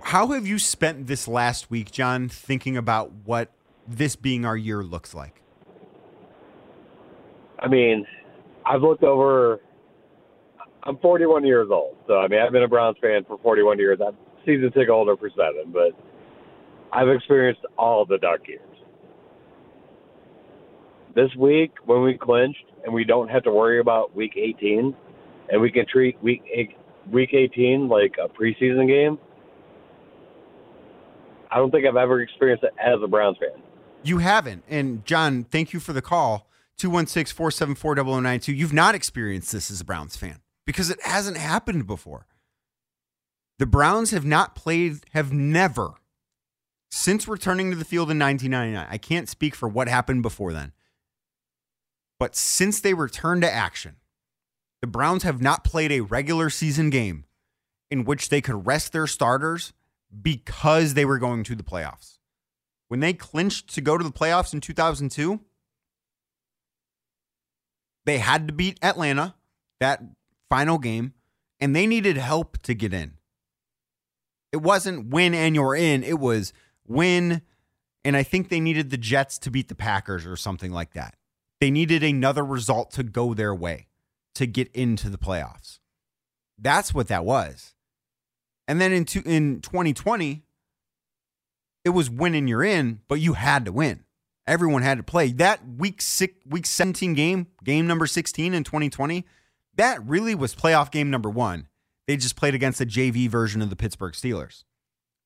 How 0.00 0.28
have 0.28 0.46
you 0.46 0.58
spent 0.58 1.08
this 1.08 1.28
last 1.28 1.70
week, 1.70 1.90
John, 1.90 2.30
thinking 2.30 2.78
about 2.78 3.12
what 3.26 3.50
this 3.86 4.16
being 4.16 4.46
our 4.46 4.56
year 4.56 4.82
looks 4.82 5.14
like? 5.14 5.42
I 7.58 7.68
mean, 7.68 8.06
I've 8.64 8.80
looked 8.80 9.04
over. 9.04 9.60
I'm 10.86 10.98
41 10.98 11.44
years 11.44 11.68
old, 11.70 11.96
so 12.06 12.18
I 12.18 12.28
mean, 12.28 12.38
I've 12.40 12.52
been 12.52 12.62
a 12.62 12.68
Browns 12.68 12.96
fan 13.00 13.24
for 13.26 13.38
41 13.38 13.78
years. 13.78 13.98
I'm 14.06 14.16
season 14.44 14.70
ticket 14.70 14.88
holder 14.88 15.16
for 15.16 15.28
seven, 15.30 15.72
but 15.72 15.90
I've 16.92 17.08
experienced 17.08 17.62
all 17.76 18.06
the 18.06 18.18
dark 18.18 18.46
years. 18.46 18.60
This 21.16 21.34
week, 21.36 21.72
when 21.86 22.02
we 22.02 22.16
clinched 22.16 22.64
and 22.84 22.94
we 22.94 23.02
don't 23.02 23.28
have 23.28 23.42
to 23.44 23.50
worry 23.50 23.80
about 23.80 24.14
week 24.14 24.34
18, 24.36 24.94
and 25.50 25.60
we 25.60 25.72
can 25.72 25.86
treat 25.86 26.22
week 26.22 26.44
week 27.10 27.34
18 27.34 27.88
like 27.88 28.14
a 28.22 28.28
preseason 28.28 28.86
game, 28.86 29.18
I 31.50 31.56
don't 31.56 31.72
think 31.72 31.84
I've 31.84 31.96
ever 31.96 32.20
experienced 32.20 32.62
it 32.62 32.74
as 32.80 33.00
a 33.02 33.08
Browns 33.08 33.38
fan. 33.40 33.60
You 34.04 34.18
haven't. 34.18 34.62
And 34.68 35.04
John, 35.04 35.44
thank 35.44 35.72
you 35.72 35.80
for 35.80 35.92
the 35.92 36.02
call. 36.02 36.46
216 36.78 37.34
474 37.34 37.96
0092. 37.96 38.52
You've 38.52 38.72
not 38.72 38.94
experienced 38.94 39.50
this 39.50 39.68
as 39.68 39.80
a 39.80 39.84
Browns 39.84 40.16
fan 40.16 40.40
because 40.66 40.90
it 40.90 41.00
hasn't 41.02 41.36
happened 41.36 41.86
before. 41.86 42.26
The 43.58 43.66
Browns 43.66 44.10
have 44.10 44.24
not 44.24 44.54
played, 44.54 44.98
have 45.12 45.32
never, 45.32 45.94
since 46.90 47.26
returning 47.26 47.70
to 47.70 47.76
the 47.76 47.84
field 47.84 48.10
in 48.10 48.18
1999. 48.18 48.86
I 48.90 48.98
can't 48.98 49.28
speak 49.28 49.54
for 49.54 49.68
what 49.68 49.88
happened 49.88 50.22
before 50.22 50.52
then. 50.52 50.72
But 52.18 52.36
since 52.36 52.80
they 52.80 52.94
returned 52.94 53.42
to 53.42 53.52
action, 53.52 53.96
the 54.80 54.86
Browns 54.86 55.22
have 55.22 55.40
not 55.40 55.64
played 55.64 55.92
a 55.92 56.00
regular 56.00 56.50
season 56.50 56.90
game 56.90 57.24
in 57.90 58.04
which 58.04 58.28
they 58.28 58.40
could 58.40 58.66
rest 58.66 58.92
their 58.92 59.06
starters 59.06 59.72
because 60.22 60.94
they 60.94 61.04
were 61.04 61.18
going 61.18 61.44
to 61.44 61.54
the 61.54 61.62
playoffs. 61.62 62.18
When 62.88 63.00
they 63.00 63.12
clinched 63.12 63.74
to 63.74 63.80
go 63.80 63.98
to 63.98 64.04
the 64.04 64.12
playoffs 64.12 64.52
in 64.52 64.60
2002, 64.60 65.40
they 68.04 68.18
had 68.18 68.46
to 68.46 68.54
beat 68.54 68.78
Atlanta 68.82 69.34
that 69.80 70.02
final 70.48 70.78
game, 70.78 71.14
and 71.60 71.74
they 71.74 71.86
needed 71.86 72.16
help 72.16 72.58
to 72.62 72.74
get 72.74 72.92
in. 72.92 73.14
It 74.52 74.58
wasn't 74.58 75.08
win 75.08 75.34
and 75.34 75.54
you're 75.54 75.74
in, 75.74 76.02
it 76.02 76.18
was 76.18 76.52
win, 76.86 77.42
and 78.04 78.16
I 78.16 78.22
think 78.22 78.48
they 78.48 78.60
needed 78.60 78.90
the 78.90 78.96
Jets 78.96 79.38
to 79.40 79.50
beat 79.50 79.68
the 79.68 79.74
Packers 79.74 80.26
or 80.26 80.36
something 80.36 80.72
like 80.72 80.92
that. 80.94 81.16
They 81.60 81.70
needed 81.70 82.02
another 82.02 82.44
result 82.44 82.90
to 82.92 83.02
go 83.02 83.34
their 83.34 83.54
way 83.54 83.88
to 84.34 84.46
get 84.46 84.70
into 84.72 85.08
the 85.08 85.18
playoffs. 85.18 85.78
That's 86.58 86.94
what 86.94 87.08
that 87.08 87.24
was. 87.24 87.74
And 88.68 88.80
then 88.80 88.92
in, 88.92 89.04
two, 89.04 89.22
in 89.24 89.60
2020, 89.60 90.42
it 91.84 91.90
was 91.90 92.10
winning 92.10 92.48
you're 92.48 92.64
in, 92.64 93.00
but 93.08 93.20
you 93.20 93.34
had 93.34 93.64
to 93.64 93.72
win. 93.72 94.04
Everyone 94.46 94.82
had 94.82 94.98
to 94.98 95.04
play. 95.04 95.32
That 95.32 95.60
week 95.66 96.00
six, 96.00 96.34
week 96.46 96.66
17 96.66 97.14
game, 97.14 97.48
game 97.64 97.86
number 97.86 98.06
16 98.06 98.54
in 98.54 98.64
2020, 98.64 99.24
that 99.76 100.04
really 100.06 100.34
was 100.34 100.54
playoff 100.54 100.90
game 100.90 101.10
number 101.10 101.30
one. 101.30 101.68
They 102.06 102.16
just 102.16 102.36
played 102.36 102.54
against 102.54 102.78
the 102.78 102.86
JV 102.86 103.28
version 103.28 103.62
of 103.62 103.70
the 103.70 103.76
Pittsburgh 103.76 104.12
Steelers. 104.12 104.64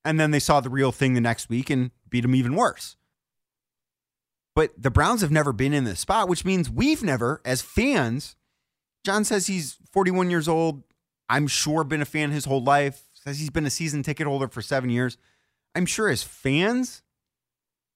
And 0.05 0.19
then 0.19 0.31
they 0.31 0.39
saw 0.39 0.61
the 0.61 0.71
real 0.71 0.93
thing 0.93 1.15
the 1.15 1.21
next 1.21 1.49
week 1.49 1.69
and 1.69 1.91
beat 2.09 2.23
them 2.23 2.35
even 2.35 2.55
worse. 2.55 2.97
But 4.57 4.73
the 4.77 4.91
Browns 4.91 5.21
have 5.21 5.31
never 5.31 5.53
been 5.53 5.73
in 5.73 5.85
this 5.85 6.01
spot, 6.01 6.29
which 6.29 6.45
means 6.45 6.71
we've 6.71 7.03
never, 7.03 7.41
as 7.45 7.63
fans, 7.63 8.37
John 9.05 9.25
says 9.25 9.47
he's 9.47 9.79
41 9.93 10.31
years 10.31 10.49
old. 10.49 10.83
I'm 11.29 11.47
sure 11.47 11.85
been 11.85 12.03
a 12.03 12.07
fan 12.07 12.31
his 12.31 12.47
whole 12.47 12.63
life. 12.63 13.03
Says 13.13 13.39
he's 13.39 13.51
been 13.51 13.67
a 13.67 13.71
season 13.71 14.03
ticket 14.03 14.27
holder 14.27 14.49
for 14.49 14.63
seven 14.63 14.91
years. 14.91 15.19
I'm 15.75 15.87
sure 15.87 16.09
as 16.09 16.23
fans, 16.23 17.03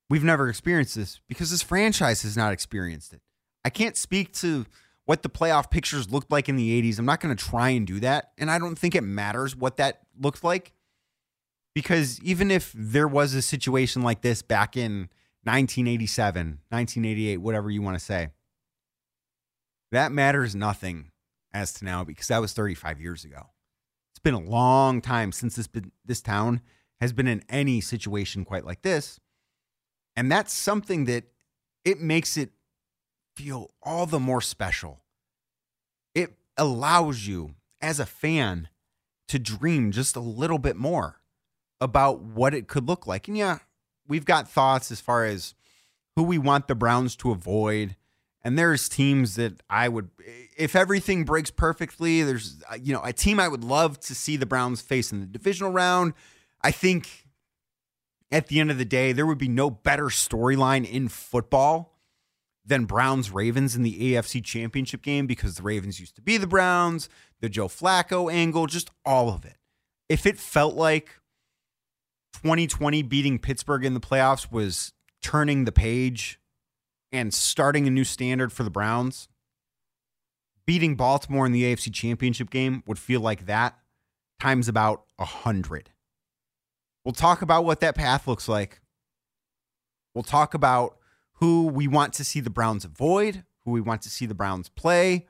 we've 0.09 0.23
never 0.23 0.49
experienced 0.49 0.95
this 0.95 1.21
because 1.29 1.51
this 1.51 1.62
franchise 1.62 2.23
has 2.23 2.37
not 2.37 2.53
experienced 2.53 3.12
it. 3.12 3.21
I 3.64 3.71
can't 3.71 3.97
speak 3.97 4.33
to 4.35 4.67
what 5.07 5.23
the 5.23 5.29
playoff 5.29 5.71
pictures 5.71 6.11
looked 6.11 6.31
like 6.31 6.49
in 6.49 6.57
the 6.57 6.83
80s. 6.83 6.99
I'm 6.99 7.05
not 7.05 7.21
going 7.21 7.35
to 7.35 7.45
try 7.45 7.71
and 7.71 7.87
do 7.87 8.01
that. 8.01 8.33
And 8.38 8.51
I 8.51 8.59
don't 8.59 8.79
think 8.79 8.95
it 8.95 9.03
matters 9.03 9.55
what 9.55 9.77
that 9.77 10.01
looked 10.19 10.43
like 10.43 10.73
because 11.75 12.21
even 12.23 12.51
if 12.51 12.73
there 12.75 13.09
was 13.09 13.35
a 13.35 13.43
situation 13.43 14.03
like 14.03 14.23
this 14.23 14.43
back 14.43 14.77
in 14.77 15.09
1987, 15.43 16.61
1988, 16.71 17.37
whatever 17.38 17.71
you 17.71 17.83
want 17.83 17.99
to 17.99 18.05
say, 18.05 18.29
that 19.93 20.12
matters 20.12 20.55
nothing 20.55 21.11
as 21.53 21.73
to 21.75 21.85
now 21.85 22.03
because 22.05 22.29
that 22.29 22.40
was 22.40 22.53
35 22.53 23.01
years 23.01 23.25
ago. 23.25 23.51
It's 24.12 24.21
been 24.21 24.35
a 24.35 24.40
long 24.40 25.01
time 25.01 25.33
since 25.33 25.57
this 25.57 25.69
this 26.05 26.23
town 26.23 26.61
has 27.01 27.12
been 27.12 27.27
in 27.27 27.43
any 27.49 27.81
situation 27.81 28.45
quite 28.45 28.64
like 28.64 28.83
this. 28.83 29.21
And 30.17 30.31
that's 30.31 30.53
something 30.53 31.05
that 31.07 31.25
it 31.85 32.01
makes 32.01 32.37
it 32.37 32.51
feel 33.35 33.70
all 33.83 34.07
the 34.07 34.20
more 34.20 34.40
special. 34.40 35.01
It 36.14 36.35
allows 36.57 37.27
you 37.27 37.55
as 37.81 38.01
a 38.01 38.07
fan 38.07 38.68
to 39.29 39.38
dream 39.38 39.90
just 39.90 40.16
a 40.16 40.20
little 40.20 40.59
bit 40.59 40.77
more 40.77 41.20
about 41.81 42.20
what 42.20 42.55
it 42.55 42.68
could 42.68 42.87
look 42.87 43.07
like. 43.07 43.29
And 43.29 43.37
yeah, 43.37 43.59
we've 44.07 44.25
got 44.25 44.49
thoughts 44.49 44.90
as 44.90 45.01
far 45.01 45.25
as 45.25 45.55
who 46.16 46.23
we 46.23 46.38
want 46.38 46.68
the 46.68 46.75
Browns 46.75 47.16
to 47.16 47.31
avoid. 47.31 47.97
And 48.42 48.59
there's 48.59 48.88
teams 48.88 49.37
that 49.37 49.62
I 49.70 49.88
would, 49.88 50.11
if 50.57 50.77
everything 50.77 51.25
breaks 51.25 51.51
perfectly, 51.51 52.23
there's, 52.23 52.62
you 52.81 52.92
know, 52.92 53.03
a 53.03 53.12
team 53.12 53.40
I 53.40 53.49
would 53.49 53.64
love 53.64 53.99
to 54.01 54.14
see 54.14 54.37
the 54.37 54.47
Browns 54.47 54.83
face 54.83 55.12
in 55.12 55.20
the 55.20 55.27
divisional 55.27 55.73
round. 55.73 56.12
I 56.62 56.70
think 56.70 57.27
at 58.31 58.49
the 58.49 58.61
end 58.61 58.70
of 58.70 58.79
the 58.79 58.85
day, 58.85 59.12
there 59.12 59.27
would 59.27 59.38
be 59.38 59.49
no 59.49 59.70
better 59.70 60.07
storyline 60.07 60.88
in 60.88 61.09
football 61.09 61.93
than 62.64 62.87
Browns 62.87 63.31
Ravens 63.31 63.77
in 63.77 63.83
the 63.83 64.14
AFC 64.14 64.42
Championship 64.42 65.03
game 65.03 65.27
because 65.27 65.57
the 65.57 65.62
Ravens 65.62 66.00
used 66.00 66.16
to 66.16 66.22
be 66.22 66.38
the 66.38 66.46
Browns, 66.46 67.09
the 67.40 67.48
Joe 67.48 67.68
Flacco 67.68 68.33
angle, 68.33 68.66
just 68.66 68.90
all 69.05 69.29
of 69.29 69.44
it. 69.44 69.57
If 70.09 70.27
it 70.27 70.38
felt 70.38 70.74
like 70.74 71.20
2020 72.35 73.03
beating 73.03 73.38
Pittsburgh 73.38 73.85
in 73.85 73.94
the 73.94 74.00
playoffs 74.00 74.50
was 74.50 74.92
turning 75.22 75.64
the 75.64 75.72
page 75.72 76.40
and 77.12 77.33
starting 77.33 77.87
a 77.87 77.90
new 77.90 78.05
standard 78.05 78.53
for 78.53 78.62
the 78.62 78.70
Browns, 78.70 79.29
beating 80.66 80.96
Baltimore 80.96 81.46
in 81.46 81.53
the 81.53 81.64
AFC 81.64 81.92
Championship 81.92 82.50
game 82.50 82.83
would 82.87 82.98
feel 82.98 83.20
like 83.20 83.46
that 83.46 83.79
times 84.40 84.68
about 84.68 85.05
a 85.18 85.24
hundred. 85.24 85.90
We'll 87.05 87.12
talk 87.12 87.42
about 87.42 87.64
what 87.64 87.81
that 87.81 87.94
path 87.94 88.27
looks 88.27 88.48
like. 88.48 88.81
We'll 90.14 90.24
talk 90.24 90.55
about 90.55 90.96
who 91.35 91.66
we 91.66 91.87
want 91.88 92.12
to 92.14 92.25
see 92.25 92.40
the 92.40 92.51
Browns 92.51 92.85
avoid, 92.85 93.44
who 93.64 93.70
we 93.70 93.81
want 93.81 94.03
to 94.03 94.11
see 94.11 94.27
the 94.27 94.35
Browns 94.35 94.68
play, 94.68 95.27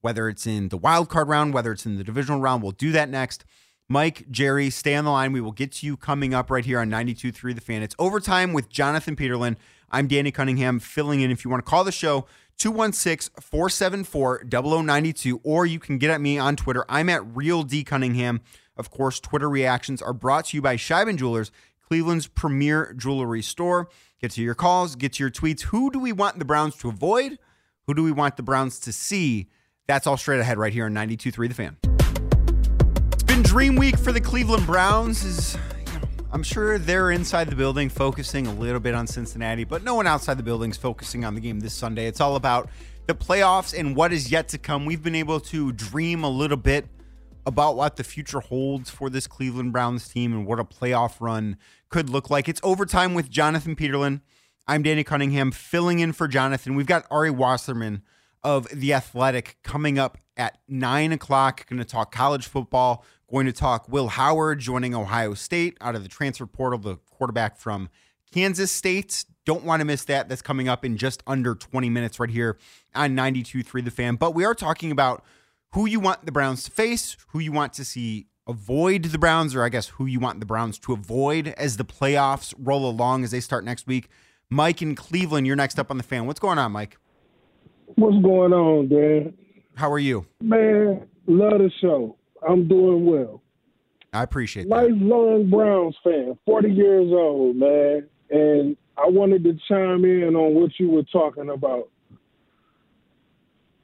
whether 0.00 0.28
it's 0.28 0.46
in 0.46 0.68
the 0.68 0.76
wild 0.76 1.08
card 1.08 1.28
round, 1.28 1.54
whether 1.54 1.72
it's 1.72 1.86
in 1.86 1.96
the 1.96 2.04
divisional 2.04 2.40
round. 2.40 2.62
We'll 2.62 2.72
do 2.72 2.92
that 2.92 3.08
next. 3.08 3.44
Mike, 3.88 4.28
Jerry, 4.30 4.68
stay 4.70 4.96
on 4.96 5.04
the 5.04 5.12
line. 5.12 5.32
We 5.32 5.40
will 5.40 5.52
get 5.52 5.72
to 5.72 5.86
you 5.86 5.96
coming 5.96 6.34
up 6.34 6.50
right 6.50 6.64
here 6.64 6.80
on 6.80 6.90
92.3 6.90 7.54
The 7.54 7.60
Fan. 7.60 7.82
It's 7.82 7.94
overtime 7.98 8.52
with 8.52 8.68
Jonathan 8.68 9.14
Peterlin. 9.14 9.56
I'm 9.90 10.08
Danny 10.08 10.32
Cunningham 10.32 10.80
filling 10.80 11.20
in. 11.20 11.30
If 11.30 11.44
you 11.44 11.50
want 11.50 11.64
to 11.64 11.70
call 11.70 11.84
the 11.84 11.92
show, 11.92 12.26
216 12.58 13.40
474 13.40 14.44
0092, 14.50 15.40
or 15.44 15.66
you 15.66 15.78
can 15.78 15.98
get 15.98 16.10
at 16.10 16.20
me 16.20 16.36
on 16.36 16.56
Twitter. 16.56 16.84
I'm 16.88 17.08
at 17.08 17.24
Real 17.36 17.62
D 17.62 17.84
Cunningham. 17.84 18.40
Of 18.76 18.90
course, 18.90 19.20
Twitter 19.20 19.48
reactions 19.48 20.02
are 20.02 20.12
brought 20.12 20.46
to 20.46 20.56
you 20.56 20.62
by 20.62 20.76
Scheiben 20.76 21.16
Jewelers, 21.16 21.52
Cleveland's 21.88 22.26
premier 22.26 22.92
jewelry 22.96 23.42
store. 23.42 23.88
Get 24.20 24.32
to 24.32 24.42
your 24.42 24.54
calls, 24.54 24.96
get 24.96 25.14
to 25.14 25.22
your 25.22 25.30
tweets. 25.30 25.62
Who 25.62 25.90
do 25.90 25.98
we 26.00 26.12
want 26.12 26.38
the 26.38 26.44
Browns 26.44 26.74
to 26.76 26.88
avoid? 26.88 27.38
Who 27.86 27.94
do 27.94 28.02
we 28.02 28.10
want 28.10 28.36
the 28.36 28.42
Browns 28.42 28.80
to 28.80 28.92
see? 28.92 29.48
That's 29.86 30.06
all 30.06 30.16
straight 30.16 30.40
ahead 30.40 30.58
right 30.58 30.72
here 30.72 30.86
on 30.86 30.94
92.3 30.94 31.48
The 31.48 31.54
Fan. 31.54 31.76
It's 33.12 33.22
been 33.22 33.42
dream 33.42 33.76
week 33.76 33.96
for 33.96 34.10
the 34.10 34.20
Cleveland 34.20 34.66
Browns. 34.66 35.24
Is 35.24 35.56
I'm 36.32 36.42
sure 36.42 36.76
they're 36.78 37.12
inside 37.12 37.48
the 37.48 37.56
building 37.56 37.88
focusing 37.88 38.48
a 38.48 38.52
little 38.52 38.80
bit 38.80 38.94
on 38.94 39.06
Cincinnati, 39.06 39.62
but 39.62 39.84
no 39.84 39.94
one 39.94 40.08
outside 40.08 40.38
the 40.38 40.42
building 40.42 40.72
is 40.72 40.76
focusing 40.76 41.24
on 41.24 41.36
the 41.36 41.40
game 41.40 41.60
this 41.60 41.72
Sunday. 41.72 42.08
It's 42.08 42.20
all 42.20 42.34
about 42.34 42.68
the 43.06 43.14
playoffs 43.14 43.78
and 43.78 43.94
what 43.94 44.12
is 44.12 44.32
yet 44.32 44.48
to 44.48 44.58
come. 44.58 44.86
We've 44.86 45.02
been 45.02 45.14
able 45.14 45.38
to 45.40 45.70
dream 45.72 46.24
a 46.24 46.28
little 46.28 46.56
bit 46.56 46.86
about 47.46 47.76
what 47.76 47.96
the 47.96 48.04
future 48.04 48.40
holds 48.40 48.90
for 48.90 49.08
this 49.08 49.28
Cleveland 49.28 49.72
Browns 49.72 50.08
team 50.08 50.32
and 50.32 50.44
what 50.44 50.58
a 50.58 50.64
playoff 50.64 51.20
run 51.20 51.56
could 51.88 52.10
look 52.10 52.28
like. 52.28 52.48
It's 52.48 52.60
overtime 52.64 53.14
with 53.14 53.30
Jonathan 53.30 53.76
Peterlin. 53.76 54.20
I'm 54.66 54.82
Danny 54.82 55.04
Cunningham 55.04 55.52
filling 55.52 56.00
in 56.00 56.12
for 56.12 56.26
Jonathan. 56.26 56.74
We've 56.74 56.86
got 56.86 57.06
Ari 57.08 57.30
Wasserman 57.30 58.02
of 58.42 58.66
The 58.72 58.92
Athletic 58.92 59.58
coming 59.62 59.96
up 59.96 60.18
at 60.36 60.58
nine 60.66 61.12
o'clock. 61.12 61.68
Going 61.68 61.78
to 61.78 61.84
talk 61.84 62.12
college 62.12 62.48
football. 62.48 63.04
Going 63.30 63.46
to 63.46 63.52
talk 63.52 63.88
Will 63.88 64.08
Howard 64.08 64.58
joining 64.58 64.94
Ohio 64.94 65.34
State 65.34 65.76
out 65.80 65.94
of 65.94 66.02
the 66.02 66.08
transfer 66.08 66.46
portal, 66.46 66.80
the 66.80 66.96
quarterback 66.96 67.58
from 67.58 67.88
Kansas 68.32 68.72
State. 68.72 69.24
Don't 69.44 69.64
want 69.64 69.80
to 69.80 69.84
miss 69.84 70.04
that. 70.04 70.28
That's 70.28 70.42
coming 70.42 70.68
up 70.68 70.84
in 70.84 70.96
just 70.96 71.22
under 71.28 71.54
20 71.54 71.88
minutes 71.90 72.18
right 72.18 72.30
here 72.30 72.58
on 72.92 73.16
92.3 73.16 73.84
The 73.84 73.90
Fan. 73.92 74.16
But 74.16 74.34
we 74.34 74.44
are 74.44 74.54
talking 74.54 74.90
about 74.90 75.24
who 75.72 75.86
you 75.86 76.00
want 76.00 76.24
the 76.24 76.32
Browns 76.32 76.64
to 76.64 76.70
face, 76.70 77.16
who 77.28 77.38
you 77.38 77.52
want 77.52 77.72
to 77.74 77.84
see 77.84 78.26
avoid 78.46 79.04
the 79.04 79.18
Browns, 79.18 79.54
or 79.54 79.64
I 79.64 79.68
guess 79.68 79.88
who 79.88 80.06
you 80.06 80.20
want 80.20 80.40
the 80.40 80.46
Browns 80.46 80.78
to 80.80 80.92
avoid 80.92 81.48
as 81.58 81.76
the 81.76 81.84
playoffs 81.84 82.54
roll 82.58 82.88
along 82.88 83.24
as 83.24 83.30
they 83.30 83.40
start 83.40 83.64
next 83.64 83.86
week. 83.86 84.08
Mike 84.48 84.80
in 84.80 84.94
Cleveland, 84.94 85.46
you're 85.46 85.56
next 85.56 85.78
up 85.78 85.90
on 85.90 85.96
the 85.96 86.04
fan. 86.04 86.26
What's 86.26 86.40
going 86.40 86.58
on, 86.58 86.72
Mike? 86.72 86.98
What's 87.96 88.22
going 88.22 88.52
on, 88.52 88.88
Dan? 88.88 89.34
How 89.74 89.90
are 89.90 89.98
you? 89.98 90.26
Man, 90.40 91.06
love 91.26 91.58
the 91.58 91.70
show. 91.80 92.16
I'm 92.48 92.68
doing 92.68 93.04
well. 93.04 93.42
I 94.12 94.22
appreciate 94.22 94.68
that. 94.68 94.74
Lifelong 94.74 95.50
Browns 95.50 95.96
fan, 96.02 96.38
40 96.46 96.70
years 96.70 97.12
old, 97.12 97.56
man. 97.56 98.08
And 98.30 98.76
I 98.96 99.08
wanted 99.08 99.44
to 99.44 99.58
chime 99.68 100.04
in 100.04 100.34
on 100.34 100.54
what 100.54 100.70
you 100.78 100.88
were 100.88 101.02
talking 101.04 101.50
about 101.50 101.90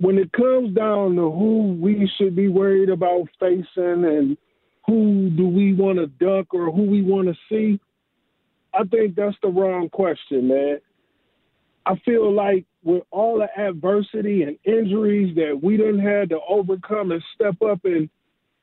when 0.02 0.18
it 0.18 0.32
comes 0.32 0.74
down 0.74 1.14
to 1.14 1.30
who 1.30 1.78
we 1.80 2.10
should 2.18 2.34
be 2.34 2.48
worried 2.48 2.88
about 2.88 3.28
facing 3.38 3.64
and 4.04 4.36
who 4.84 5.30
do 5.30 5.46
we 5.46 5.74
want 5.74 5.98
to 5.98 6.08
duck 6.08 6.52
or 6.52 6.72
who 6.72 6.82
we 6.82 7.02
want 7.02 7.28
to 7.28 7.34
see, 7.48 7.78
I 8.74 8.82
think 8.82 9.14
that's 9.14 9.36
the 9.42 9.48
wrong 9.48 9.88
question, 9.88 10.48
man. 10.48 10.78
I 11.86 11.94
feel 12.04 12.34
like 12.34 12.64
with 12.82 13.04
all 13.12 13.38
the 13.38 13.60
adversity 13.60 14.42
and 14.42 14.58
injuries 14.64 15.36
that 15.36 15.60
we 15.62 15.76
didn't 15.76 16.00
had 16.00 16.30
to 16.30 16.40
overcome 16.48 17.12
and 17.12 17.22
step 17.36 17.62
up 17.62 17.84
and 17.84 18.10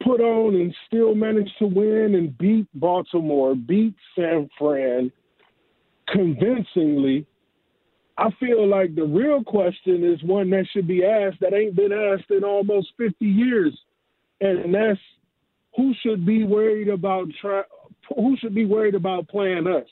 put 0.03 0.19
on 0.19 0.55
and 0.55 0.75
still 0.87 1.15
manage 1.15 1.49
to 1.59 1.67
win 1.67 2.15
and 2.15 2.37
beat 2.37 2.67
Baltimore, 2.73 3.55
beat 3.55 3.95
San 4.13 4.49
Fran 4.57 5.09
convincingly, 6.09 7.25
I 8.19 8.31
feel 8.37 8.67
like 8.67 8.95
the 8.95 9.05
real 9.05 9.43
question 9.45 10.03
is 10.03 10.21
one 10.23 10.49
that 10.49 10.65
should 10.73 10.87
be 10.87 11.05
asked 11.05 11.39
that 11.39 11.53
ain't 11.53 11.75
been 11.75 11.93
asked 11.93 12.29
in 12.29 12.43
almost 12.43 12.89
50 12.97 13.25
years, 13.25 13.73
and 14.41 14.75
that's 14.75 14.99
who 15.77 15.93
should 16.03 16.25
be 16.25 16.43
worried 16.43 16.89
about 16.89 17.27
try, 17.39 17.61
who 18.13 18.35
should 18.37 18.53
be 18.53 18.65
worried 18.65 18.95
about 18.95 19.29
playing 19.29 19.67
us. 19.67 19.87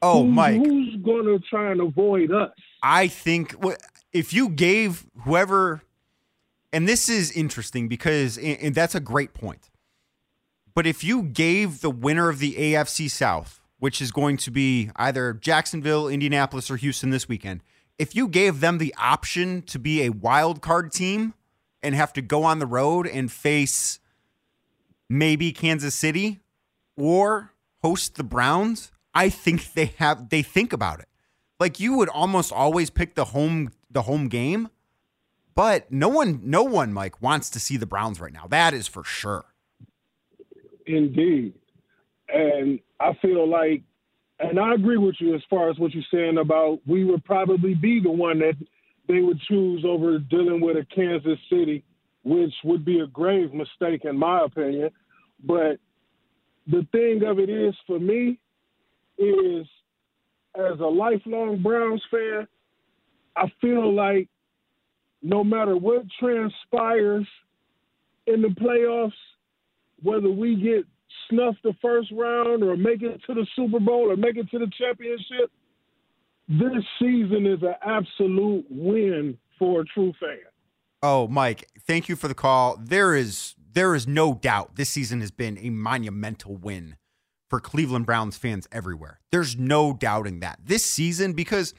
Oh, 0.00 0.22
who, 0.22 0.30
Mike, 0.30 0.54
who's 0.54 0.96
going 1.02 1.24
to 1.24 1.40
try 1.50 1.72
and 1.72 1.80
avoid 1.80 2.30
us? 2.30 2.52
I 2.80 3.08
think 3.08 3.56
if 4.12 4.32
you 4.32 4.50
gave 4.50 5.04
whoever, 5.24 5.82
and 6.72 6.88
this 6.88 7.08
is 7.08 7.32
interesting 7.32 7.88
because 7.88 8.38
and 8.38 8.72
that's 8.72 8.94
a 8.94 9.00
great 9.00 9.34
point. 9.34 9.68
But 10.74 10.86
if 10.86 11.02
you 11.02 11.24
gave 11.24 11.80
the 11.80 11.90
winner 11.90 12.28
of 12.28 12.38
the 12.38 12.54
AFC 12.54 13.10
South 13.10 13.57
which 13.78 14.00
is 14.00 14.10
going 14.10 14.36
to 14.38 14.50
be 14.50 14.90
either 14.96 15.32
Jacksonville, 15.34 16.08
Indianapolis, 16.08 16.70
or 16.70 16.76
Houston 16.76 17.10
this 17.10 17.28
weekend, 17.28 17.62
if 17.98 18.14
you 18.14 18.28
gave 18.28 18.60
them 18.60 18.78
the 18.78 18.94
option 18.98 19.62
to 19.62 19.78
be 19.78 20.02
a 20.02 20.10
wild 20.10 20.60
card 20.60 20.92
team 20.92 21.34
and 21.82 21.94
have 21.94 22.12
to 22.14 22.22
go 22.22 22.44
on 22.44 22.58
the 22.58 22.66
road 22.66 23.06
and 23.06 23.30
face 23.30 23.98
maybe 25.08 25.52
Kansas 25.52 25.94
City 25.94 26.40
or 26.96 27.52
host 27.82 28.16
the 28.16 28.24
Browns, 28.24 28.90
I 29.14 29.30
think 29.30 29.72
they 29.72 29.86
have 29.98 30.28
they 30.28 30.42
think 30.42 30.72
about 30.72 31.00
it. 31.00 31.08
Like 31.58 31.80
you 31.80 31.96
would 31.96 32.08
almost 32.08 32.52
always 32.52 32.90
pick 32.90 33.14
the 33.14 33.26
home 33.26 33.72
the 33.90 34.02
home 34.02 34.28
game, 34.28 34.68
but 35.54 35.90
no 35.90 36.08
one 36.08 36.40
no 36.44 36.62
one 36.62 36.92
Mike 36.92 37.20
wants 37.20 37.50
to 37.50 37.60
see 37.60 37.76
the 37.76 37.86
Browns 37.86 38.20
right 38.20 38.32
now. 38.32 38.46
That 38.48 38.74
is 38.74 38.86
for 38.86 39.04
sure. 39.04 39.46
Indeed. 40.86 41.54
And 42.28 42.80
I 43.00 43.12
feel 43.22 43.48
like, 43.48 43.82
and 44.40 44.58
I 44.58 44.74
agree 44.74 44.98
with 44.98 45.16
you 45.18 45.34
as 45.34 45.42
far 45.48 45.70
as 45.70 45.78
what 45.78 45.92
you're 45.94 46.04
saying 46.12 46.38
about 46.38 46.80
we 46.86 47.04
would 47.04 47.24
probably 47.24 47.74
be 47.74 48.00
the 48.00 48.10
one 48.10 48.38
that 48.40 48.54
they 49.08 49.20
would 49.20 49.40
choose 49.48 49.84
over 49.86 50.18
dealing 50.18 50.60
with 50.60 50.76
a 50.76 50.86
Kansas 50.94 51.38
City, 51.50 51.82
which 52.24 52.52
would 52.64 52.84
be 52.84 53.00
a 53.00 53.06
grave 53.06 53.52
mistake 53.54 54.04
in 54.04 54.18
my 54.18 54.44
opinion. 54.44 54.90
But 55.42 55.78
the 56.66 56.86
thing 56.92 57.22
of 57.24 57.38
it 57.38 57.48
is 57.48 57.74
for 57.86 57.98
me 57.98 58.38
is 59.16 59.66
as 60.54 60.78
a 60.80 60.86
lifelong 60.86 61.62
Browns 61.62 62.02
fan, 62.10 62.46
I 63.36 63.50
feel 63.60 63.94
like 63.94 64.28
no 65.22 65.42
matter 65.42 65.76
what 65.76 66.04
transpires 66.18 67.26
in 68.26 68.42
the 68.42 68.48
playoffs, 68.48 69.12
whether 70.02 70.30
we 70.30 70.56
get 70.56 70.84
snuff 71.30 71.54
the 71.62 71.74
first 71.80 72.10
round 72.12 72.62
or 72.62 72.76
make 72.76 73.02
it 73.02 73.20
to 73.26 73.34
the 73.34 73.46
Super 73.56 73.80
Bowl 73.80 74.10
or 74.10 74.16
make 74.16 74.36
it 74.36 74.50
to 74.50 74.58
the 74.58 74.70
championship, 74.78 75.50
this 76.48 76.84
season 76.98 77.46
is 77.46 77.62
an 77.62 77.74
absolute 77.84 78.64
win 78.70 79.36
for 79.58 79.82
a 79.82 79.84
true 79.84 80.12
fan. 80.20 80.38
Oh, 81.02 81.28
Mike, 81.28 81.68
thank 81.80 82.08
you 82.08 82.16
for 82.16 82.28
the 82.28 82.34
call. 82.34 82.76
There 82.80 83.14
is 83.14 83.54
there 83.72 83.94
is 83.94 84.08
no 84.08 84.34
doubt 84.34 84.76
this 84.76 84.88
season 84.88 85.20
has 85.20 85.30
been 85.30 85.58
a 85.58 85.70
monumental 85.70 86.56
win 86.56 86.96
for 87.48 87.60
Cleveland 87.60 88.06
Browns 88.06 88.36
fans 88.36 88.66
everywhere. 88.72 89.20
There's 89.30 89.56
no 89.56 89.92
doubting 89.92 90.40
that. 90.40 90.58
This 90.64 90.84
season 90.84 91.32
because 91.32 91.74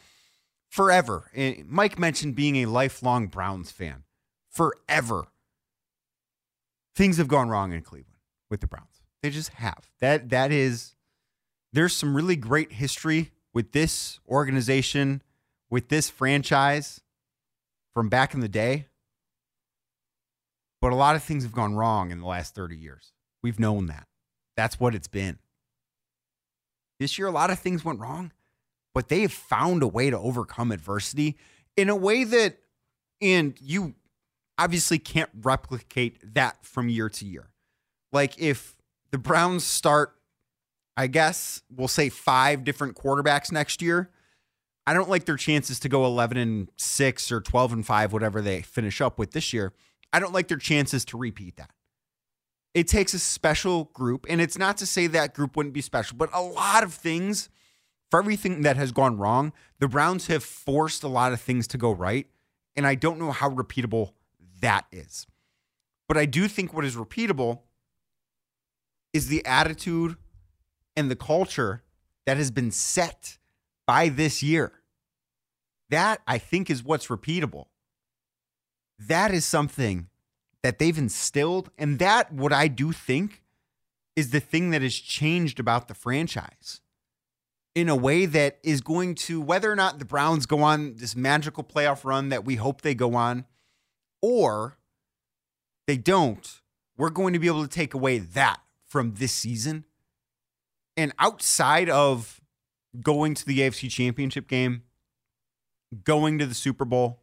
forever, 0.67 1.29
eh, 1.35 1.63
Mike 1.65 1.99
mentioned 1.99 2.35
being 2.35 2.57
a 2.57 2.67
lifelong 2.67 3.27
Browns 3.27 3.71
fan. 3.71 4.03
Forever. 4.49 5.25
Things 6.95 7.17
have 7.17 7.27
gone 7.27 7.49
wrong 7.49 7.71
in 7.73 7.81
Cleveland 7.81 8.19
with 8.49 8.61
the 8.61 8.67
Browns. 8.67 8.98
They 9.21 9.29
just 9.29 9.49
have. 9.49 9.89
That 9.99 10.29
that 10.29 10.51
is 10.51 10.95
there's 11.73 11.95
some 11.95 12.15
really 12.15 12.35
great 12.35 12.73
history 12.73 13.31
with 13.53 13.71
this 13.71 14.19
organization, 14.27 15.21
with 15.69 15.89
this 15.89 16.09
franchise 16.09 17.01
from 17.93 18.09
back 18.09 18.33
in 18.33 18.39
the 18.39 18.49
day. 18.49 18.87
But 20.81 20.93
a 20.93 20.95
lot 20.95 21.15
of 21.15 21.23
things 21.23 21.43
have 21.43 21.51
gone 21.51 21.75
wrong 21.75 22.11
in 22.11 22.19
the 22.19 22.25
last 22.25 22.55
30 22.55 22.77
years. 22.77 23.11
We've 23.43 23.59
known 23.59 23.87
that. 23.87 24.07
That's 24.55 24.79
what 24.79 24.95
it's 24.95 25.07
been. 25.07 25.39
This 26.99 27.17
year, 27.17 27.27
a 27.27 27.31
lot 27.31 27.49
of 27.49 27.59
things 27.59 27.83
went 27.83 27.99
wrong, 27.99 28.31
but 28.93 29.09
they 29.09 29.21
have 29.21 29.31
found 29.33 29.83
a 29.83 29.87
way 29.87 30.09
to 30.09 30.17
overcome 30.17 30.71
adversity 30.71 31.37
in 31.77 31.89
a 31.89 31.95
way 31.95 32.23
that, 32.23 32.57
and 33.21 33.55
you 33.61 33.95
obviously 34.57 34.99
can't 34.99 35.29
replicate 35.41 36.33
that 36.33 36.65
from 36.65 36.89
year 36.89 37.09
to 37.09 37.25
year. 37.25 37.49
Like 38.11 38.39
if 38.39 38.75
the 39.11 39.17
Browns 39.17 39.63
start, 39.63 40.15
I 40.95 41.07
guess 41.07 41.61
we'll 41.73 41.87
say 41.87 42.09
five 42.09 42.63
different 42.63 42.95
quarterbacks 42.95 43.51
next 43.51 43.81
year. 43.81 44.09
I 44.85 44.93
don't 44.93 45.09
like 45.09 45.25
their 45.25 45.37
chances 45.37 45.79
to 45.81 45.89
go 45.89 46.05
11 46.05 46.37
and 46.37 46.69
6 46.77 47.31
or 47.31 47.41
12 47.41 47.73
and 47.73 47.85
5, 47.85 48.13
whatever 48.13 48.41
they 48.41 48.61
finish 48.61 49.01
up 49.01 49.19
with 49.19 49.31
this 49.31 49.53
year. 49.53 49.73
I 50.11 50.19
don't 50.19 50.33
like 50.33 50.47
their 50.47 50.57
chances 50.57 51.05
to 51.05 51.17
repeat 51.17 51.57
that. 51.57 51.69
It 52.73 52.87
takes 52.87 53.13
a 53.13 53.19
special 53.19 53.85
group, 53.93 54.25
and 54.29 54.41
it's 54.41 54.57
not 54.57 54.77
to 54.77 54.85
say 54.85 55.07
that 55.07 55.33
group 55.33 55.55
wouldn't 55.55 55.73
be 55.73 55.81
special, 55.81 56.17
but 56.17 56.29
a 56.33 56.41
lot 56.41 56.83
of 56.83 56.93
things, 56.93 57.49
for 58.09 58.19
everything 58.19 58.61
that 58.61 58.77
has 58.77 58.91
gone 58.91 59.17
wrong, 59.17 59.53
the 59.79 59.87
Browns 59.87 60.27
have 60.27 60.43
forced 60.43 61.03
a 61.03 61.07
lot 61.07 61.33
of 61.33 61.41
things 61.41 61.67
to 61.67 61.77
go 61.77 61.91
right. 61.91 62.27
And 62.75 62.87
I 62.87 62.95
don't 62.95 63.19
know 63.19 63.31
how 63.31 63.49
repeatable 63.49 64.13
that 64.61 64.85
is. 64.91 65.27
But 66.07 66.17
I 66.17 66.25
do 66.25 66.47
think 66.47 66.73
what 66.73 66.85
is 66.85 66.95
repeatable 66.95 67.59
is 69.13 69.27
the 69.27 69.45
attitude 69.45 70.17
and 70.95 71.09
the 71.09 71.15
culture 71.15 71.83
that 72.25 72.37
has 72.37 72.51
been 72.51 72.71
set 72.71 73.37
by 73.87 74.09
this 74.09 74.43
year. 74.43 74.73
That 75.89 76.21
I 76.27 76.37
think 76.37 76.69
is 76.69 76.83
what's 76.83 77.07
repeatable. 77.07 77.65
That 78.99 79.33
is 79.33 79.45
something 79.45 80.07
that 80.61 80.77
they've 80.77 80.97
instilled. 80.97 81.71
And 81.77 81.99
that, 81.99 82.31
what 82.31 82.53
I 82.53 82.67
do 82.67 82.91
think, 82.91 83.41
is 84.15 84.31
the 84.31 84.39
thing 84.39 84.71
that 84.71 84.81
has 84.81 84.95
changed 84.95 85.59
about 85.59 85.87
the 85.87 85.93
franchise 85.93 86.81
in 87.73 87.87
a 87.87 87.95
way 87.95 88.25
that 88.25 88.59
is 88.61 88.81
going 88.81 89.15
to, 89.15 89.39
whether 89.39 89.71
or 89.71 89.75
not 89.75 89.99
the 89.99 90.05
Browns 90.05 90.45
go 90.45 90.61
on 90.61 90.95
this 90.97 91.15
magical 91.15 91.63
playoff 91.63 92.03
run 92.03 92.29
that 92.29 92.43
we 92.43 92.55
hope 92.55 92.81
they 92.81 92.93
go 92.93 93.15
on, 93.15 93.45
or 94.21 94.77
they 95.87 95.97
don't, 95.97 96.61
we're 96.97 97.09
going 97.09 97.33
to 97.33 97.39
be 97.39 97.47
able 97.47 97.63
to 97.63 97.69
take 97.69 97.93
away 97.93 98.17
that 98.17 98.59
from 98.89 99.13
this 99.15 99.31
season. 99.31 99.85
And 100.97 101.13
outside 101.19 101.89
of 101.89 102.41
going 103.01 103.35
to 103.35 103.45
the 103.45 103.59
AFC 103.59 103.89
Championship 103.89 104.47
game, 104.47 104.83
going 106.03 106.37
to 106.39 106.45
the 106.45 106.55
Super 106.55 106.85
Bowl, 106.85 107.21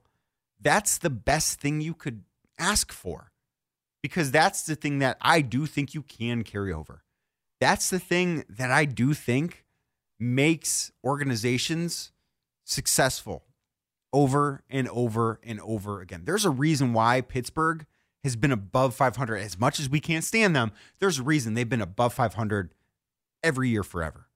that's 0.60 0.96
the 0.98 1.10
best 1.10 1.60
thing 1.60 1.80
you 1.80 1.92
could 1.92 2.22
ask 2.58 2.92
for 2.92 3.32
because 4.02 4.30
that's 4.30 4.62
the 4.62 4.76
thing 4.76 5.00
that 5.00 5.18
I 5.20 5.40
do 5.42 5.66
think 5.66 5.92
you 5.92 6.02
can 6.02 6.42
carry 6.42 6.72
over. 6.72 7.02
That's 7.60 7.90
the 7.90 7.98
thing 7.98 8.44
that 8.48 8.70
I 8.70 8.84
do 8.84 9.12
think 9.14 9.64
makes 10.18 10.92
organizations 11.04 12.12
successful 12.64 13.44
over 14.12 14.62
and 14.70 14.88
over 14.88 15.40
and 15.42 15.60
over 15.60 16.00
again. 16.00 16.22
There's 16.24 16.44
a 16.44 16.50
reason 16.50 16.92
why 16.92 17.20
Pittsburgh 17.20 17.86
has 18.24 18.36
been 18.36 18.52
above 18.52 18.94
500 18.94 19.36
as 19.36 19.58
much 19.58 19.78
as 19.78 19.88
we 19.88 20.00
can't 20.00 20.24
stand 20.24 20.54
them. 20.56 20.72
There's 20.98 21.18
a 21.18 21.22
reason 21.22 21.54
they've 21.54 21.68
been 21.68 21.80
above 21.80 22.14
500 22.14 22.74
every 23.42 23.68
year 23.68 23.82
forever. 23.82 24.26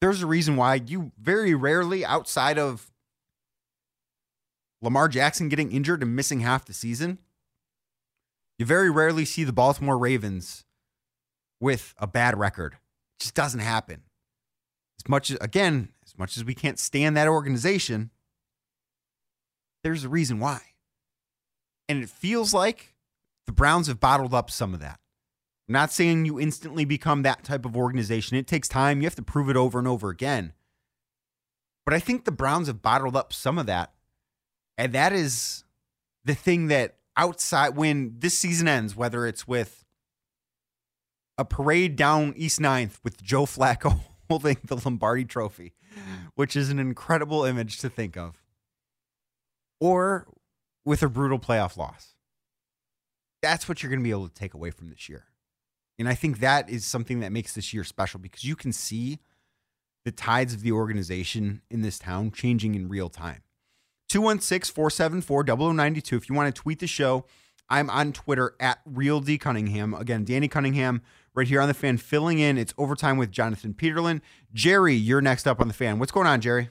There's 0.00 0.22
a 0.22 0.26
reason 0.26 0.56
why 0.56 0.76
you 0.76 1.12
very 1.18 1.54
rarely 1.54 2.04
outside 2.04 2.58
of 2.58 2.90
Lamar 4.80 5.08
Jackson 5.08 5.48
getting 5.48 5.72
injured 5.72 6.02
and 6.02 6.14
missing 6.14 6.40
half 6.40 6.64
the 6.64 6.72
season, 6.72 7.18
you 8.58 8.66
very 8.66 8.90
rarely 8.90 9.24
see 9.24 9.44
the 9.44 9.52
Baltimore 9.52 9.98
Ravens 9.98 10.64
with 11.60 11.94
a 11.98 12.06
bad 12.06 12.38
record. 12.38 12.74
It 12.74 13.24
just 13.24 13.34
doesn't 13.34 13.60
happen. 13.60 14.02
As 15.00 15.08
much 15.08 15.30
as, 15.30 15.38
again, 15.40 15.90
as 16.04 16.16
much 16.18 16.36
as 16.36 16.44
we 16.44 16.54
can't 16.54 16.78
stand 16.78 17.16
that 17.16 17.28
organization, 17.28 18.10
there's 19.82 20.04
a 20.04 20.08
reason 20.08 20.38
why. 20.38 20.60
And 21.88 22.02
it 22.02 22.10
feels 22.10 22.52
like 22.52 22.94
the 23.48 23.52
Browns 23.52 23.86
have 23.86 23.98
bottled 23.98 24.34
up 24.34 24.50
some 24.50 24.74
of 24.74 24.80
that. 24.80 25.00
I'm 25.66 25.72
not 25.72 25.90
saying 25.90 26.26
you 26.26 26.38
instantly 26.38 26.84
become 26.84 27.22
that 27.22 27.44
type 27.44 27.64
of 27.64 27.78
organization. 27.78 28.36
It 28.36 28.46
takes 28.46 28.68
time. 28.68 29.00
You 29.00 29.06
have 29.06 29.14
to 29.14 29.22
prove 29.22 29.48
it 29.48 29.56
over 29.56 29.78
and 29.78 29.88
over 29.88 30.10
again. 30.10 30.52
But 31.86 31.94
I 31.94 31.98
think 31.98 32.26
the 32.26 32.30
Browns 32.30 32.66
have 32.66 32.82
bottled 32.82 33.16
up 33.16 33.32
some 33.32 33.56
of 33.56 33.64
that. 33.64 33.94
And 34.76 34.92
that 34.92 35.14
is 35.14 35.64
the 36.26 36.34
thing 36.34 36.66
that 36.66 36.96
outside 37.16 37.74
when 37.74 38.16
this 38.18 38.36
season 38.36 38.68
ends, 38.68 38.94
whether 38.94 39.26
it's 39.26 39.48
with 39.48 39.86
a 41.38 41.46
parade 41.46 41.96
down 41.96 42.34
East 42.36 42.60
9th 42.60 42.98
with 43.02 43.22
Joe 43.22 43.46
Flacco 43.46 43.98
holding 44.28 44.58
the 44.62 44.76
Lombardi 44.76 45.24
trophy, 45.24 45.72
which 46.34 46.54
is 46.54 46.68
an 46.68 46.78
incredible 46.78 47.46
image 47.46 47.78
to 47.78 47.88
think 47.88 48.14
of, 48.14 48.42
or 49.80 50.26
with 50.84 51.02
a 51.02 51.08
brutal 51.08 51.38
playoff 51.38 51.78
loss. 51.78 52.14
That's 53.42 53.68
what 53.68 53.82
you're 53.82 53.90
going 53.90 54.00
to 54.00 54.04
be 54.04 54.10
able 54.10 54.28
to 54.28 54.34
take 54.34 54.54
away 54.54 54.70
from 54.70 54.90
this 54.90 55.08
year. 55.08 55.24
And 55.98 56.08
I 56.08 56.14
think 56.14 56.40
that 56.40 56.68
is 56.68 56.84
something 56.84 57.20
that 57.20 57.32
makes 57.32 57.54
this 57.54 57.74
year 57.74 57.84
special 57.84 58.20
because 58.20 58.44
you 58.44 58.56
can 58.56 58.72
see 58.72 59.18
the 60.04 60.12
tides 60.12 60.54
of 60.54 60.62
the 60.62 60.72
organization 60.72 61.62
in 61.70 61.82
this 61.82 61.98
town 61.98 62.30
changing 62.30 62.74
in 62.74 62.88
real 62.88 63.08
time. 63.08 63.42
216 64.08 64.72
474 64.74 65.44
0092. 65.44 66.16
If 66.16 66.28
you 66.28 66.34
want 66.34 66.54
to 66.54 66.62
tweet 66.62 66.78
the 66.78 66.86
show, 66.86 67.26
I'm 67.68 67.90
on 67.90 68.12
Twitter 68.12 68.54
at 68.58 68.80
Real 68.86 69.20
D 69.20 69.36
Cunningham. 69.36 69.92
Again, 69.92 70.24
Danny 70.24 70.48
Cunningham 70.48 71.02
right 71.34 71.46
here 71.46 71.60
on 71.60 71.68
the 71.68 71.74
fan 71.74 71.98
filling 71.98 72.38
in. 72.38 72.56
It's 72.56 72.72
overtime 72.78 73.18
with 73.18 73.30
Jonathan 73.30 73.74
Peterlin. 73.74 74.22
Jerry, 74.54 74.94
you're 74.94 75.20
next 75.20 75.46
up 75.46 75.60
on 75.60 75.68
the 75.68 75.74
fan. 75.74 75.98
What's 75.98 76.12
going 76.12 76.26
on, 76.26 76.40
Jerry? 76.40 76.70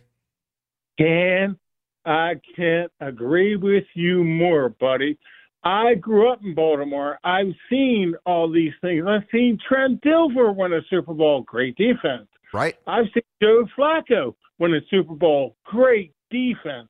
Can 0.98 1.60
I 2.06 2.36
can't 2.56 2.92
agree 3.00 3.56
with 3.56 3.84
you 3.94 4.24
more, 4.24 4.70
buddy. 4.70 5.20
I 5.68 5.96
grew 5.96 6.32
up 6.32 6.42
in 6.46 6.56
Baltimore. 6.56 7.20
I've 7.26 7.54
seen 7.70 8.16
all 8.26 8.50
these 8.50 8.72
things. 8.80 9.04
I've 9.06 9.28
seen 9.34 9.58
Trent 9.68 10.02
Dilfer 10.02 10.56
win 10.56 10.72
a 10.72 10.80
Super 10.90 11.14
Bowl. 11.14 11.42
Great 11.42 11.76
defense. 11.76 12.30
Right. 12.54 12.76
I've 12.88 13.08
seen 13.14 13.24
Joe 13.42 13.66
Flacco 13.78 14.34
win 14.60 14.74
a 14.76 14.80
Super 14.90 15.14
Bowl. 15.14 15.58
Great 15.66 16.14
defense. 16.32 16.88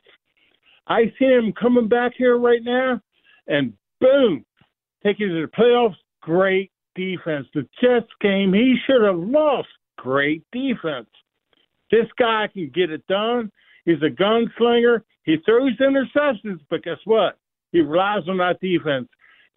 I 0.86 1.06
see 1.18 1.26
him 1.26 1.54
coming 1.60 1.88
back 1.88 2.12
here 2.16 2.38
right 2.38 2.62
now, 2.64 3.02
and 3.48 3.74
boom, 4.00 4.46
taking 5.04 5.30
to 5.30 5.42
the 5.42 5.52
playoffs. 5.58 5.96
Great 6.22 6.72
defense. 6.94 7.48
The 7.56 7.68
Jets 7.82 8.12
game, 8.22 8.54
he 8.54 8.76
should 8.86 9.02
have 9.02 9.18
lost. 9.18 9.70
Great 9.98 10.44
defense. 10.52 11.10
This 11.90 12.06
guy 12.20 12.48
can 12.54 12.70
get 12.76 12.92
it 12.92 13.08
done. 13.08 13.52
He's 13.86 14.04
a 14.04 14.22
gunslinger. 14.22 15.02
He 15.24 15.38
throws 15.44 15.76
interceptions, 15.80 16.60
but 16.70 16.84
guess 16.84 17.00
what? 17.06 17.40
He 17.78 17.82
relies 17.84 18.28
on 18.28 18.38
that 18.38 18.60
defense. 18.60 19.08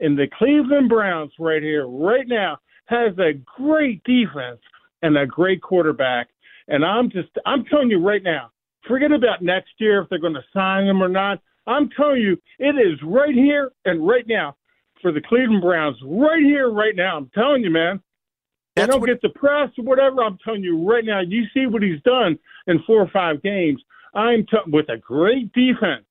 And 0.01 0.19
the 0.19 0.27
Cleveland 0.39 0.89
Browns 0.91 1.33
right 1.39 1.63
here, 1.63 1.87
right 1.87 2.27
now, 2.29 2.59
has 2.87 3.17
a 3.19 3.33
great 3.57 4.03
defense 4.05 4.61
and 5.03 5.17
a 5.17 5.27
great 5.27 5.63
quarterback. 5.63 6.29
And 6.69 6.85
I'm 6.85 7.11
just, 7.11 7.29
I'm 7.47 7.65
telling 7.65 7.91
you 7.91 7.99
right 7.99 8.23
now, 8.23 8.51
forget 8.87 9.11
about 9.13 9.41
next 9.43 9.71
year 9.79 10.03
if 10.03 10.09
they're 10.09 10.19
going 10.19 10.35
to 10.35 10.45
sign 10.53 10.87
him 10.87 11.03
or 11.03 11.09
not. 11.09 11.41
I'm 11.67 11.89
telling 11.91 12.21
you, 12.21 12.37
it 12.59 12.77
is 12.77 12.99
right 13.03 13.35
here 13.35 13.73
and 13.85 14.07
right 14.07 14.27
now 14.27 14.57
for 15.01 15.13
the 15.13 15.21
Cleveland 15.21 15.63
Browns. 15.63 15.97
Right 16.05 16.43
here, 16.43 16.71
right 16.71 16.95
now. 16.97 17.17
I'm 17.17 17.31
telling 17.35 17.63
you, 17.63 17.71
man. 17.71 18.03
They 18.77 18.83
That's 18.83 18.93
don't 18.93 19.01
what- 19.01 19.07
get 19.09 19.23
depressed 19.23 19.79
or 19.79 19.85
whatever. 19.85 20.23
I'm 20.23 20.39
telling 20.45 20.63
you 20.63 20.87
right 20.89 21.05
now. 21.05 21.21
You 21.21 21.45
see 21.55 21.67
what 21.67 21.83
he's 21.83 22.01
done 22.03 22.39
in 22.67 22.83
four 22.87 23.01
or 23.01 23.11
five 23.13 23.43
games. 23.43 23.83
I'm 24.15 24.45
t- 24.47 24.57
with 24.67 24.89
a 24.91 24.97
great 24.99 25.53
defense. 25.53 26.05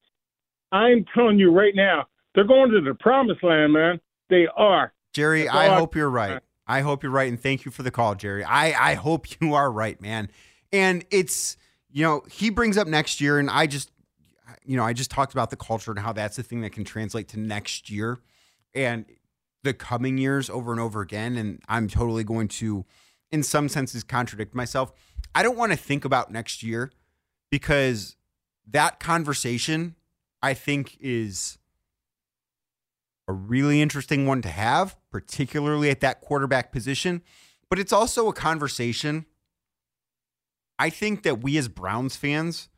I'm 0.71 1.05
telling 1.13 1.39
you 1.39 1.51
right 1.51 1.73
now, 1.75 2.07
they're 2.35 2.43
going 2.43 2.71
to 2.71 2.81
the 2.81 2.95
promised 2.95 3.43
land, 3.43 3.73
man. 3.73 3.99
They 4.29 4.47
are. 4.55 4.93
Jerry, 5.13 5.43
That's 5.43 5.55
I 5.55 5.67
hope 5.69 5.95
you're 5.95 6.09
right. 6.09 6.41
I 6.67 6.81
hope 6.81 7.01
you're 7.01 7.11
right, 7.11 7.27
and 7.27 7.41
thank 7.41 7.65
you 7.65 7.71
for 7.71 7.81
the 7.81 7.91
call, 7.91 8.13
Jerry. 8.13 8.43
I 8.43 8.91
I 8.91 8.93
hope 8.93 9.25
you 9.41 9.55
are 9.55 9.71
right, 9.71 9.99
man. 10.01 10.29
And 10.71 11.03
it's 11.09 11.57
you 11.89 12.03
know 12.03 12.23
he 12.29 12.49
brings 12.49 12.77
up 12.77 12.87
next 12.87 13.19
year, 13.19 13.39
and 13.39 13.49
I 13.49 13.65
just 13.65 13.91
you 14.63 14.77
know 14.77 14.83
I 14.83 14.93
just 14.93 15.09
talked 15.09 15.33
about 15.33 15.49
the 15.49 15.57
culture 15.57 15.91
and 15.91 15.99
how 15.99 16.13
that's 16.13 16.37
the 16.37 16.43
thing 16.43 16.61
that 16.61 16.71
can 16.71 16.83
translate 16.83 17.27
to 17.29 17.39
next 17.39 17.89
year 17.89 18.19
and 18.75 19.05
the 19.63 19.73
coming 19.73 20.17
years 20.17 20.49
over 20.49 20.71
and 20.71 20.79
over 20.79 21.01
again. 21.01 21.37
And 21.37 21.61
I'm 21.67 21.87
totally 21.87 22.23
going 22.23 22.47
to, 22.47 22.85
in 23.31 23.43
some 23.43 23.67
senses, 23.67 24.03
contradict 24.03 24.55
myself. 24.55 24.93
I 25.35 25.43
don't 25.43 25.57
want 25.57 25.71
to 25.71 25.77
think 25.77 26.05
about 26.05 26.31
next 26.31 26.63
year 26.63 26.91
because 27.49 28.15
that 28.67 28.99
conversation 28.99 29.95
I 30.41 30.53
think 30.53 30.97
is 30.99 31.57
a 33.27 33.33
really 33.33 33.81
interesting 33.81 34.25
one 34.25 34.41
to 34.41 34.49
have, 34.49 34.97
particularly 35.11 35.89
at 35.89 35.99
that 36.01 36.21
quarterback 36.21 36.71
position. 36.71 37.21
But 37.69 37.79
it's 37.79 37.93
also 37.93 38.27
a 38.27 38.33
conversation 38.33 39.25
I 40.79 40.89
think 40.89 41.23
that 41.23 41.43
we 41.43 41.57
as 41.57 41.67
Browns 41.67 42.15
fans 42.15 42.69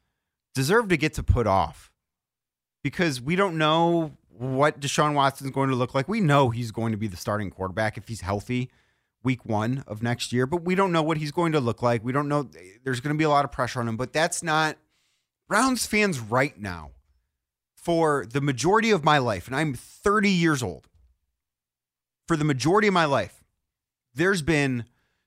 deserve 0.56 0.88
to 0.90 0.98
get 0.98 1.14
to 1.14 1.24
put 1.24 1.46
off 1.46 1.92
because 2.84 3.22
we 3.22 3.36
don't 3.36 3.58
know 3.60 4.18
what 4.28 4.80
Deshaun 4.80 5.14
Watson's 5.14 5.52
going 5.52 5.70
to 5.70 5.76
look 5.76 5.94
like. 5.94 6.08
We 6.08 6.20
know 6.20 6.50
he's 6.50 6.72
going 6.72 6.92
to 6.94 6.98
be 6.98 7.08
the 7.08 7.16
starting 7.16 7.52
quarterback 7.52 7.98
if 7.98 8.08
he's 8.08 8.22
healthy 8.22 8.72
week 9.24 9.46
one 9.46 9.84
of 9.86 10.02
next 10.02 10.34
year, 10.34 10.48
but 10.48 10.64
we 10.64 10.74
don't 10.74 10.92
know 10.92 11.04
what 11.04 11.18
he's 11.18 11.32
going 11.32 11.52
to 11.52 11.60
look 11.60 11.84
like. 11.84 12.04
We 12.04 12.12
don't 12.12 12.28
know. 12.28 12.50
There's 12.84 13.02
going 13.02 13.14
to 13.14 13.18
be 13.18 13.24
a 13.24 13.30
lot 13.30 13.46
of 13.46 13.52
pressure 13.52 13.80
on 13.80 13.88
him, 13.88 13.98
but 13.98 14.14
that's 14.14 14.42
not 14.42 14.78
Browns 15.48 15.86
fans 15.86 16.20
right 16.20 16.60
now 16.60 16.92
for 17.82 18.26
the 18.26 18.42
majority 18.42 18.92
of 18.92 19.04
my 19.04 19.18
life, 19.18 19.48
and 19.48 19.56
I'm 19.56 19.74
30 19.74 20.30
years 20.30 20.62
old. 20.62 20.88
For 22.28 22.38
the 22.38 22.46
majority 22.46 22.88
of 22.88 22.94
my 22.94 23.06
life, 23.06 23.44
there's 24.14 24.42
been 24.42 24.86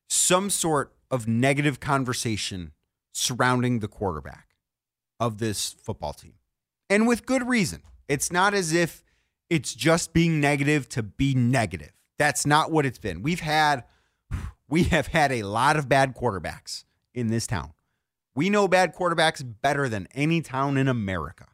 some 0.08 0.48
sort 0.48 0.94
of 1.10 1.26
negative 1.26 1.80
conversation 1.80 2.72
surrounding 3.12 3.80
the 3.80 3.88
quarterback 3.88 4.54
of 5.18 5.38
this 5.38 5.72
football 5.72 6.12
team. 6.12 6.34
And 6.88 7.06
with 7.06 7.26
good 7.26 7.46
reason. 7.46 7.82
It's 8.08 8.30
not 8.30 8.54
as 8.54 8.72
if 8.72 9.02
it's 9.50 9.74
just 9.74 10.12
being 10.12 10.40
negative 10.40 10.88
to 10.90 11.02
be 11.02 11.34
negative. 11.34 11.92
That's 12.18 12.46
not 12.46 12.70
what 12.70 12.86
it's 12.86 12.98
been. 12.98 13.22
We've 13.22 13.40
had 13.40 13.84
we 14.68 14.84
have 14.84 15.08
had 15.08 15.32
a 15.32 15.42
lot 15.42 15.76
of 15.76 15.88
bad 15.88 16.14
quarterbacks 16.14 16.84
in 17.14 17.28
this 17.28 17.46
town. 17.46 17.72
We 18.34 18.50
know 18.50 18.68
bad 18.68 18.94
quarterbacks 18.94 19.44
better 19.62 19.88
than 19.88 20.08
any 20.14 20.40
town 20.40 20.76
in 20.76 20.88
America. 20.88 21.46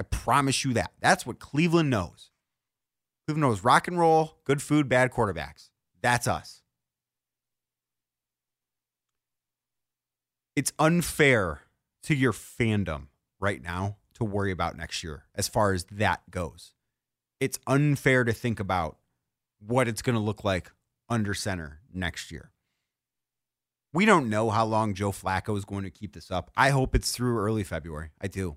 I 0.00 0.02
promise 0.04 0.64
you 0.64 0.72
that. 0.72 0.92
That's 1.00 1.26
what 1.26 1.38
Cleveland 1.38 1.90
knows. 1.90 2.30
Cleveland 3.26 3.42
knows 3.42 3.62
rock 3.62 3.86
and 3.86 3.98
roll, 3.98 4.38
good 4.44 4.62
food, 4.62 4.88
bad 4.88 5.12
quarterbacks. 5.12 5.68
That's 6.00 6.26
us. 6.26 6.62
It's 10.56 10.72
unfair 10.78 11.60
to 12.04 12.14
your 12.14 12.32
fandom 12.32 13.08
right 13.38 13.62
now 13.62 13.98
to 14.14 14.24
worry 14.24 14.50
about 14.50 14.74
next 14.74 15.04
year 15.04 15.24
as 15.34 15.48
far 15.48 15.74
as 15.74 15.84
that 15.92 16.22
goes. 16.30 16.72
It's 17.38 17.58
unfair 17.66 18.24
to 18.24 18.32
think 18.32 18.58
about 18.58 18.96
what 19.58 19.86
it's 19.86 20.00
going 20.00 20.16
to 20.16 20.20
look 20.20 20.44
like 20.44 20.70
under 21.10 21.34
center 21.34 21.80
next 21.92 22.32
year. 22.32 22.52
We 23.92 24.06
don't 24.06 24.30
know 24.30 24.48
how 24.48 24.64
long 24.64 24.94
Joe 24.94 25.12
Flacco 25.12 25.58
is 25.58 25.66
going 25.66 25.84
to 25.84 25.90
keep 25.90 26.14
this 26.14 26.30
up. 26.30 26.50
I 26.56 26.70
hope 26.70 26.94
it's 26.94 27.12
through 27.12 27.38
early 27.38 27.64
February. 27.64 28.12
I 28.18 28.28
do. 28.28 28.56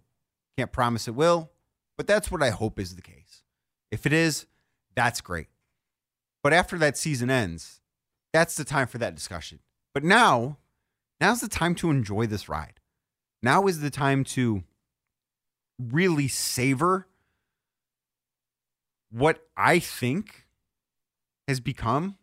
Can't 0.58 0.72
promise 0.72 1.08
it 1.08 1.16
will, 1.16 1.52
but 1.98 2.08
that's 2.08 2.32
what 2.32 2.44
I 2.44 2.50
hope 2.50 2.80
is 2.80 2.96
the 2.96 3.02
case. 3.02 3.44
If 3.92 4.06
it 4.06 4.14
is, 4.14 4.46
that's 4.96 5.22
great. 5.22 5.48
But 6.44 6.54
after 6.54 6.78
that 6.78 6.98
season 6.98 7.30
ends, 7.30 7.82
that's 8.32 8.56
the 8.56 8.66
time 8.66 8.88
for 8.88 8.98
that 8.98 9.16
discussion. 9.16 9.60
But 9.94 10.04
now, 10.04 10.58
now's 11.22 11.42
the 11.42 11.48
time 11.48 11.76
to 11.76 11.90
enjoy 11.90 12.28
this 12.28 12.50
ride. 12.50 12.80
Now 13.42 13.68
is 13.68 13.82
the 13.82 13.90
time 13.90 14.24
to 14.26 14.64
really 15.80 16.28
savor 16.28 17.08
what 19.12 19.46
I 19.56 19.80
think 19.80 20.48
has 21.48 21.60
become 21.60 22.18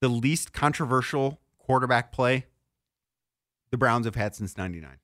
the 0.00 0.08
least 0.08 0.52
controversial 0.52 1.40
quarterback 1.58 2.12
play 2.12 2.46
the 3.70 3.76
Browns 3.76 4.06
have 4.06 4.14
had 4.14 4.34
since 4.34 4.56
99. 4.56 4.98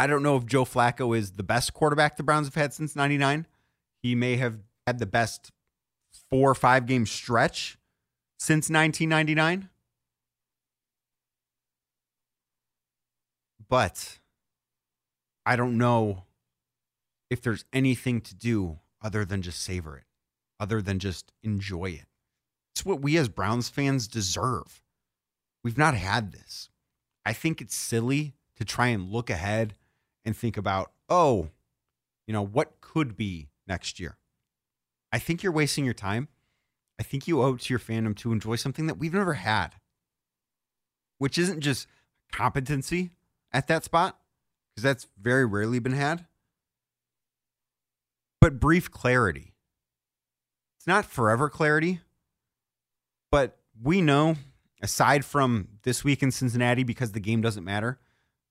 I 0.00 0.06
don't 0.06 0.22
know 0.22 0.38
if 0.38 0.46
Joe 0.46 0.64
Flacco 0.64 1.14
is 1.14 1.32
the 1.32 1.42
best 1.42 1.74
quarterback 1.74 2.16
the 2.16 2.22
Browns 2.22 2.46
have 2.46 2.54
had 2.54 2.72
since 2.72 2.96
99. 2.96 3.44
He 4.02 4.14
may 4.14 4.36
have 4.36 4.56
had 4.86 4.98
the 4.98 5.04
best 5.04 5.52
four 6.30 6.50
or 6.50 6.54
five 6.54 6.86
game 6.86 7.04
stretch 7.04 7.76
since 8.38 8.70
1999. 8.70 9.68
But 13.68 14.20
I 15.44 15.54
don't 15.54 15.76
know 15.76 16.22
if 17.28 17.42
there's 17.42 17.66
anything 17.70 18.22
to 18.22 18.34
do 18.34 18.78
other 19.02 19.26
than 19.26 19.42
just 19.42 19.60
savor 19.60 19.98
it, 19.98 20.04
other 20.58 20.80
than 20.80 20.98
just 20.98 21.30
enjoy 21.42 21.90
it. 21.90 22.06
It's 22.72 22.86
what 22.86 23.02
we 23.02 23.18
as 23.18 23.28
Browns 23.28 23.68
fans 23.68 24.08
deserve. 24.08 24.80
We've 25.62 25.76
not 25.76 25.92
had 25.92 26.32
this. 26.32 26.70
I 27.26 27.34
think 27.34 27.60
it's 27.60 27.76
silly 27.76 28.32
to 28.56 28.64
try 28.64 28.86
and 28.86 29.10
look 29.10 29.28
ahead 29.28 29.74
and 30.24 30.36
think 30.36 30.56
about, 30.56 30.92
oh, 31.08 31.48
you 32.26 32.32
know, 32.32 32.42
what 32.42 32.80
could 32.80 33.16
be 33.16 33.48
next 33.66 33.98
year. 33.98 34.16
I 35.12 35.18
think 35.18 35.42
you're 35.42 35.52
wasting 35.52 35.84
your 35.84 35.94
time. 35.94 36.28
I 36.98 37.02
think 37.02 37.26
you 37.26 37.42
owe 37.42 37.54
it 37.54 37.62
to 37.62 37.72
your 37.72 37.80
fandom 37.80 38.14
to 38.18 38.32
enjoy 38.32 38.56
something 38.56 38.86
that 38.86 38.98
we've 38.98 39.14
never 39.14 39.34
had, 39.34 39.76
which 41.18 41.38
isn't 41.38 41.60
just 41.60 41.86
competency 42.30 43.10
at 43.52 43.66
that 43.68 43.84
spot, 43.84 44.18
because 44.70 44.82
that's 44.82 45.08
very 45.20 45.46
rarely 45.46 45.78
been 45.78 45.92
had, 45.92 46.26
but 48.40 48.60
brief 48.60 48.90
clarity. 48.90 49.54
It's 50.76 50.86
not 50.86 51.04
forever 51.04 51.48
clarity, 51.48 52.00
but 53.30 53.58
we 53.82 54.00
know, 54.00 54.36
aside 54.82 55.24
from 55.24 55.68
this 55.82 56.04
week 56.04 56.22
in 56.22 56.30
Cincinnati, 56.30 56.84
because 56.84 57.12
the 57.12 57.20
game 57.20 57.40
doesn't 57.40 57.64
matter, 57.64 57.98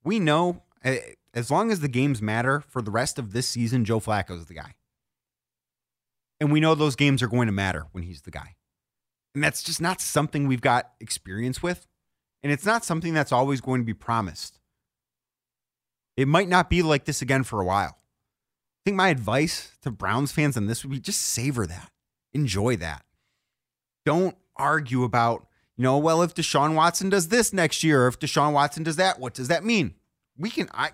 we 0.03 0.20
know 0.20 0.63
eh, 0.84 0.99
as 1.34 1.52
long 1.52 1.72
as 1.72 1.80
the 1.80 1.88
games 1.88 2.22
matter 2.22 2.62
for 2.62 2.82
the 2.82 2.92
rest 2.92 3.20
of 3.20 3.34
this 3.34 3.48
season, 3.48 3.86
Joe 3.86 4.00
Flacco 4.00 4.38
is 4.38 4.48
the 4.48 4.54
guy. 4.54 4.76
And 6.40 6.52
we 6.52 6.60
know 6.60 6.74
those 6.76 6.96
games 6.96 7.22
are 7.22 7.28
going 7.28 7.48
to 7.48 7.52
matter 7.52 7.86
when 7.92 8.04
he's 8.04 8.22
the 8.22 8.32
guy. 8.32 8.56
And 9.36 9.44
that's 9.44 9.62
just 9.62 9.82
not 9.82 10.02
something 10.02 10.48
we've 10.48 10.62
got 10.62 10.92
experience 11.00 11.62
with. 11.62 11.86
And 12.42 12.52
it's 12.52 12.66
not 12.66 12.86
something 12.86 13.14
that's 13.14 13.32
always 13.32 13.62
going 13.62 13.82
to 13.82 13.86
be 13.86 13.94
promised. 13.94 14.60
It 16.18 16.28
might 16.28 16.50
not 16.50 16.70
be 16.70 16.82
like 16.82 17.06
this 17.06 17.22
again 17.22 17.44
for 17.44 17.62
a 17.62 17.66
while. 17.66 17.98
I 17.98 18.82
think 18.86 18.98
my 18.98 19.10
advice 19.10 19.74
to 19.82 19.92
Browns 19.92 20.32
fans 20.32 20.58
on 20.58 20.68
this 20.68 20.84
would 20.84 20.92
be 20.92 21.00
just 21.00 21.22
savor 21.22 21.68
that, 21.68 21.92
enjoy 22.34 22.78
that. 22.78 23.04
Don't 24.06 24.36
argue 24.56 25.04
about, 25.04 25.48
you 25.78 25.84
know, 25.84 25.98
well, 25.98 26.22
if 26.22 26.34
Deshaun 26.34 26.76
Watson 26.76 27.10
does 27.10 27.28
this 27.28 27.54
next 27.54 27.84
year, 27.84 28.08
if 28.08 28.20
Deshaun 28.20 28.54
Watson 28.54 28.84
does 28.84 28.96
that, 28.96 29.20
what 29.20 29.34
does 29.34 29.50
that 29.50 29.64
mean? 29.64 29.96
We 30.38 30.50
can, 30.50 30.70
I, 30.74 30.92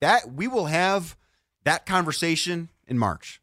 that 0.00 0.32
we 0.32 0.46
will 0.48 0.66
have 0.66 1.16
that 1.64 1.86
conversation 1.86 2.70
in 2.86 2.98
March. 2.98 3.40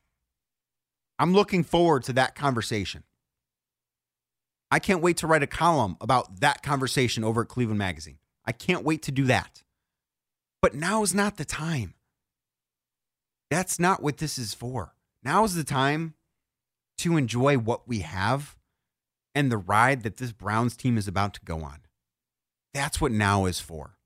I'm 1.20 1.34
looking 1.34 1.64
forward 1.64 2.03
to 2.06 2.14
that 2.14 2.36
conversation. 2.36 3.03
I 4.72 4.80
can't 4.80 5.01
wait 5.01 5.18
to 5.18 5.28
write 5.28 5.43
a 5.43 5.47
column 5.47 5.95
about 6.01 6.41
that 6.41 6.64
conversation 6.64 7.24
over 7.24 7.41
at 7.41 7.47
Cleveland 7.47 7.80
Magazine. 7.80 8.18
I 8.45 8.51
can't 8.51 8.84
wait 8.84 9.01
to 9.03 9.12
do 9.12 9.26
that. 9.26 9.64
But 10.62 10.74
now 10.74 11.03
is 11.03 11.14
not 11.14 11.38
the 11.38 11.45
time. 11.45 11.93
That's 13.49 13.80
not 13.80 14.01
what 14.01 14.18
this 14.18 14.38
is 14.38 14.53
for. 14.53 14.95
Now 15.24 15.43
is 15.43 15.56
the 15.56 15.64
time 15.64 16.16
to 16.97 17.18
enjoy 17.18 17.58
what 17.58 17.88
we 17.88 17.99
have 17.99 18.56
and 19.34 19.51
the 19.51 19.58
ride 19.58 20.03
that 20.03 20.18
this 20.18 20.32
Browns 20.32 20.76
team 20.76 20.97
is 20.97 21.08
about 21.08 21.34
to 21.36 21.41
go 21.45 21.62
on. 21.62 21.80
That's 22.74 22.99
what 22.99 23.12
now 23.12 23.45
is 23.45 23.60
for. 23.60 23.97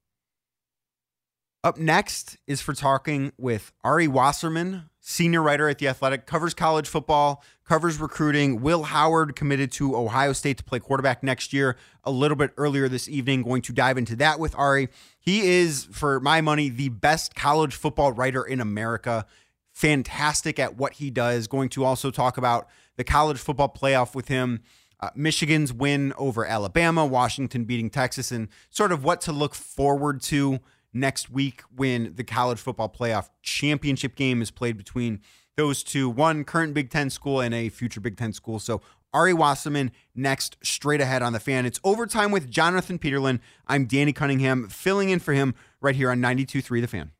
Up 1.62 1.78
next 1.78 2.38
is 2.48 2.62
for 2.62 2.74
talking 2.74 3.34
with 3.38 3.74
Ari 3.84 4.08
Wasserman, 4.08 4.90
senior 5.02 5.42
writer 5.42 5.68
at 5.68 5.78
The 5.78 5.90
Athletic, 5.90 6.26
covers 6.26 6.54
college 6.54 6.88
football, 6.88 7.44
covers 7.66 8.00
recruiting. 8.00 8.62
Will 8.62 8.84
Howard 8.84 9.36
committed 9.36 9.70
to 9.74 9.94
Ohio 9.94 10.32
State 10.32 10.60
to 10.60 10.64
play 10.64 10.80
quarterback 10.80 11.22
next 11.22 11.52
year. 11.52 11.76
A 12.06 12.12
little 12.12 12.38
bit 12.38 12.52
earlier 12.56 12.88
this 12.88 13.10
evening, 13.10 13.44
going 13.44 13.62
to 13.64 13.74
dive 13.74 13.98
into 13.98 14.16
that 14.16 14.40
with 14.40 14.56
Ari. 14.56 14.88
He 15.20 15.50
is, 15.50 15.84
for 15.92 16.22
my 16.22 16.40
money, 16.40 16.70
the 16.70 16.88
best 16.88 17.36
college 17.36 17.76
football 17.76 18.14
writer 18.14 18.42
in 18.42 18.62
America. 18.62 19.26
Fantastic 19.74 20.60
at 20.60 20.78
what 20.78 20.94
he 20.94 21.12
does. 21.12 21.48
Going 21.48 21.68
to 21.70 21.84
also 21.84 22.10
talk 22.10 22.38
about 22.38 22.70
the 22.96 23.04
college 23.04 23.38
football 23.38 23.68
playoff 23.68 24.16
with 24.16 24.30
him. 24.30 24.62
Uh, 25.02 25.10
Michigan's 25.14 25.74
win 25.74 26.14
over 26.18 26.46
Alabama, 26.46 27.06
Washington 27.06 27.66
beating 27.66 27.90
Texas, 27.90 28.32
and 28.32 28.48
sort 28.70 28.94
of 28.94 29.04
what 29.04 29.20
to 29.22 29.34
look 29.34 29.56
forward 29.56 30.22
to 30.22 30.62
next 30.94 31.30
week 31.30 31.62
when 31.76 32.14
the 32.16 32.24
college 32.24 32.60
football 32.60 32.90
playoff 32.90 33.30
championship 33.42 34.16
game 34.16 34.42
is 34.42 34.52
played 34.52 34.78
between 34.78 35.22
those 35.58 35.84
two, 35.84 36.10
one 36.10 36.44
current 36.44 36.74
Big 36.74 36.90
Ten 36.90 37.10
school 37.10 37.42
and 37.42 37.54
a 37.54 37.70
future 37.70 38.00
Big 38.00 38.18
Ten 38.18 38.34
school. 38.34 38.60
So 38.60 38.82
Ari 39.14 39.34
Wasserman 39.34 39.92
next, 40.16 40.58
straight 40.64 41.02
ahead 41.02 41.22
on 41.22 41.34
the 41.34 41.40
fan. 41.40 41.66
It's 41.66 41.80
overtime 41.84 42.32
with 42.32 42.50
Jonathan 42.50 43.00
Peterlin. 43.00 43.40
I'm 43.68 43.86
Danny 43.86 44.14
Cunningham, 44.14 44.68
filling 44.70 45.10
in 45.10 45.20
for 45.20 45.34
him 45.34 45.56
right 45.82 45.96
here 45.96 46.12
on 46.12 46.20
92.3 46.20 46.82
The 46.82 46.88
Fan. 46.88 47.12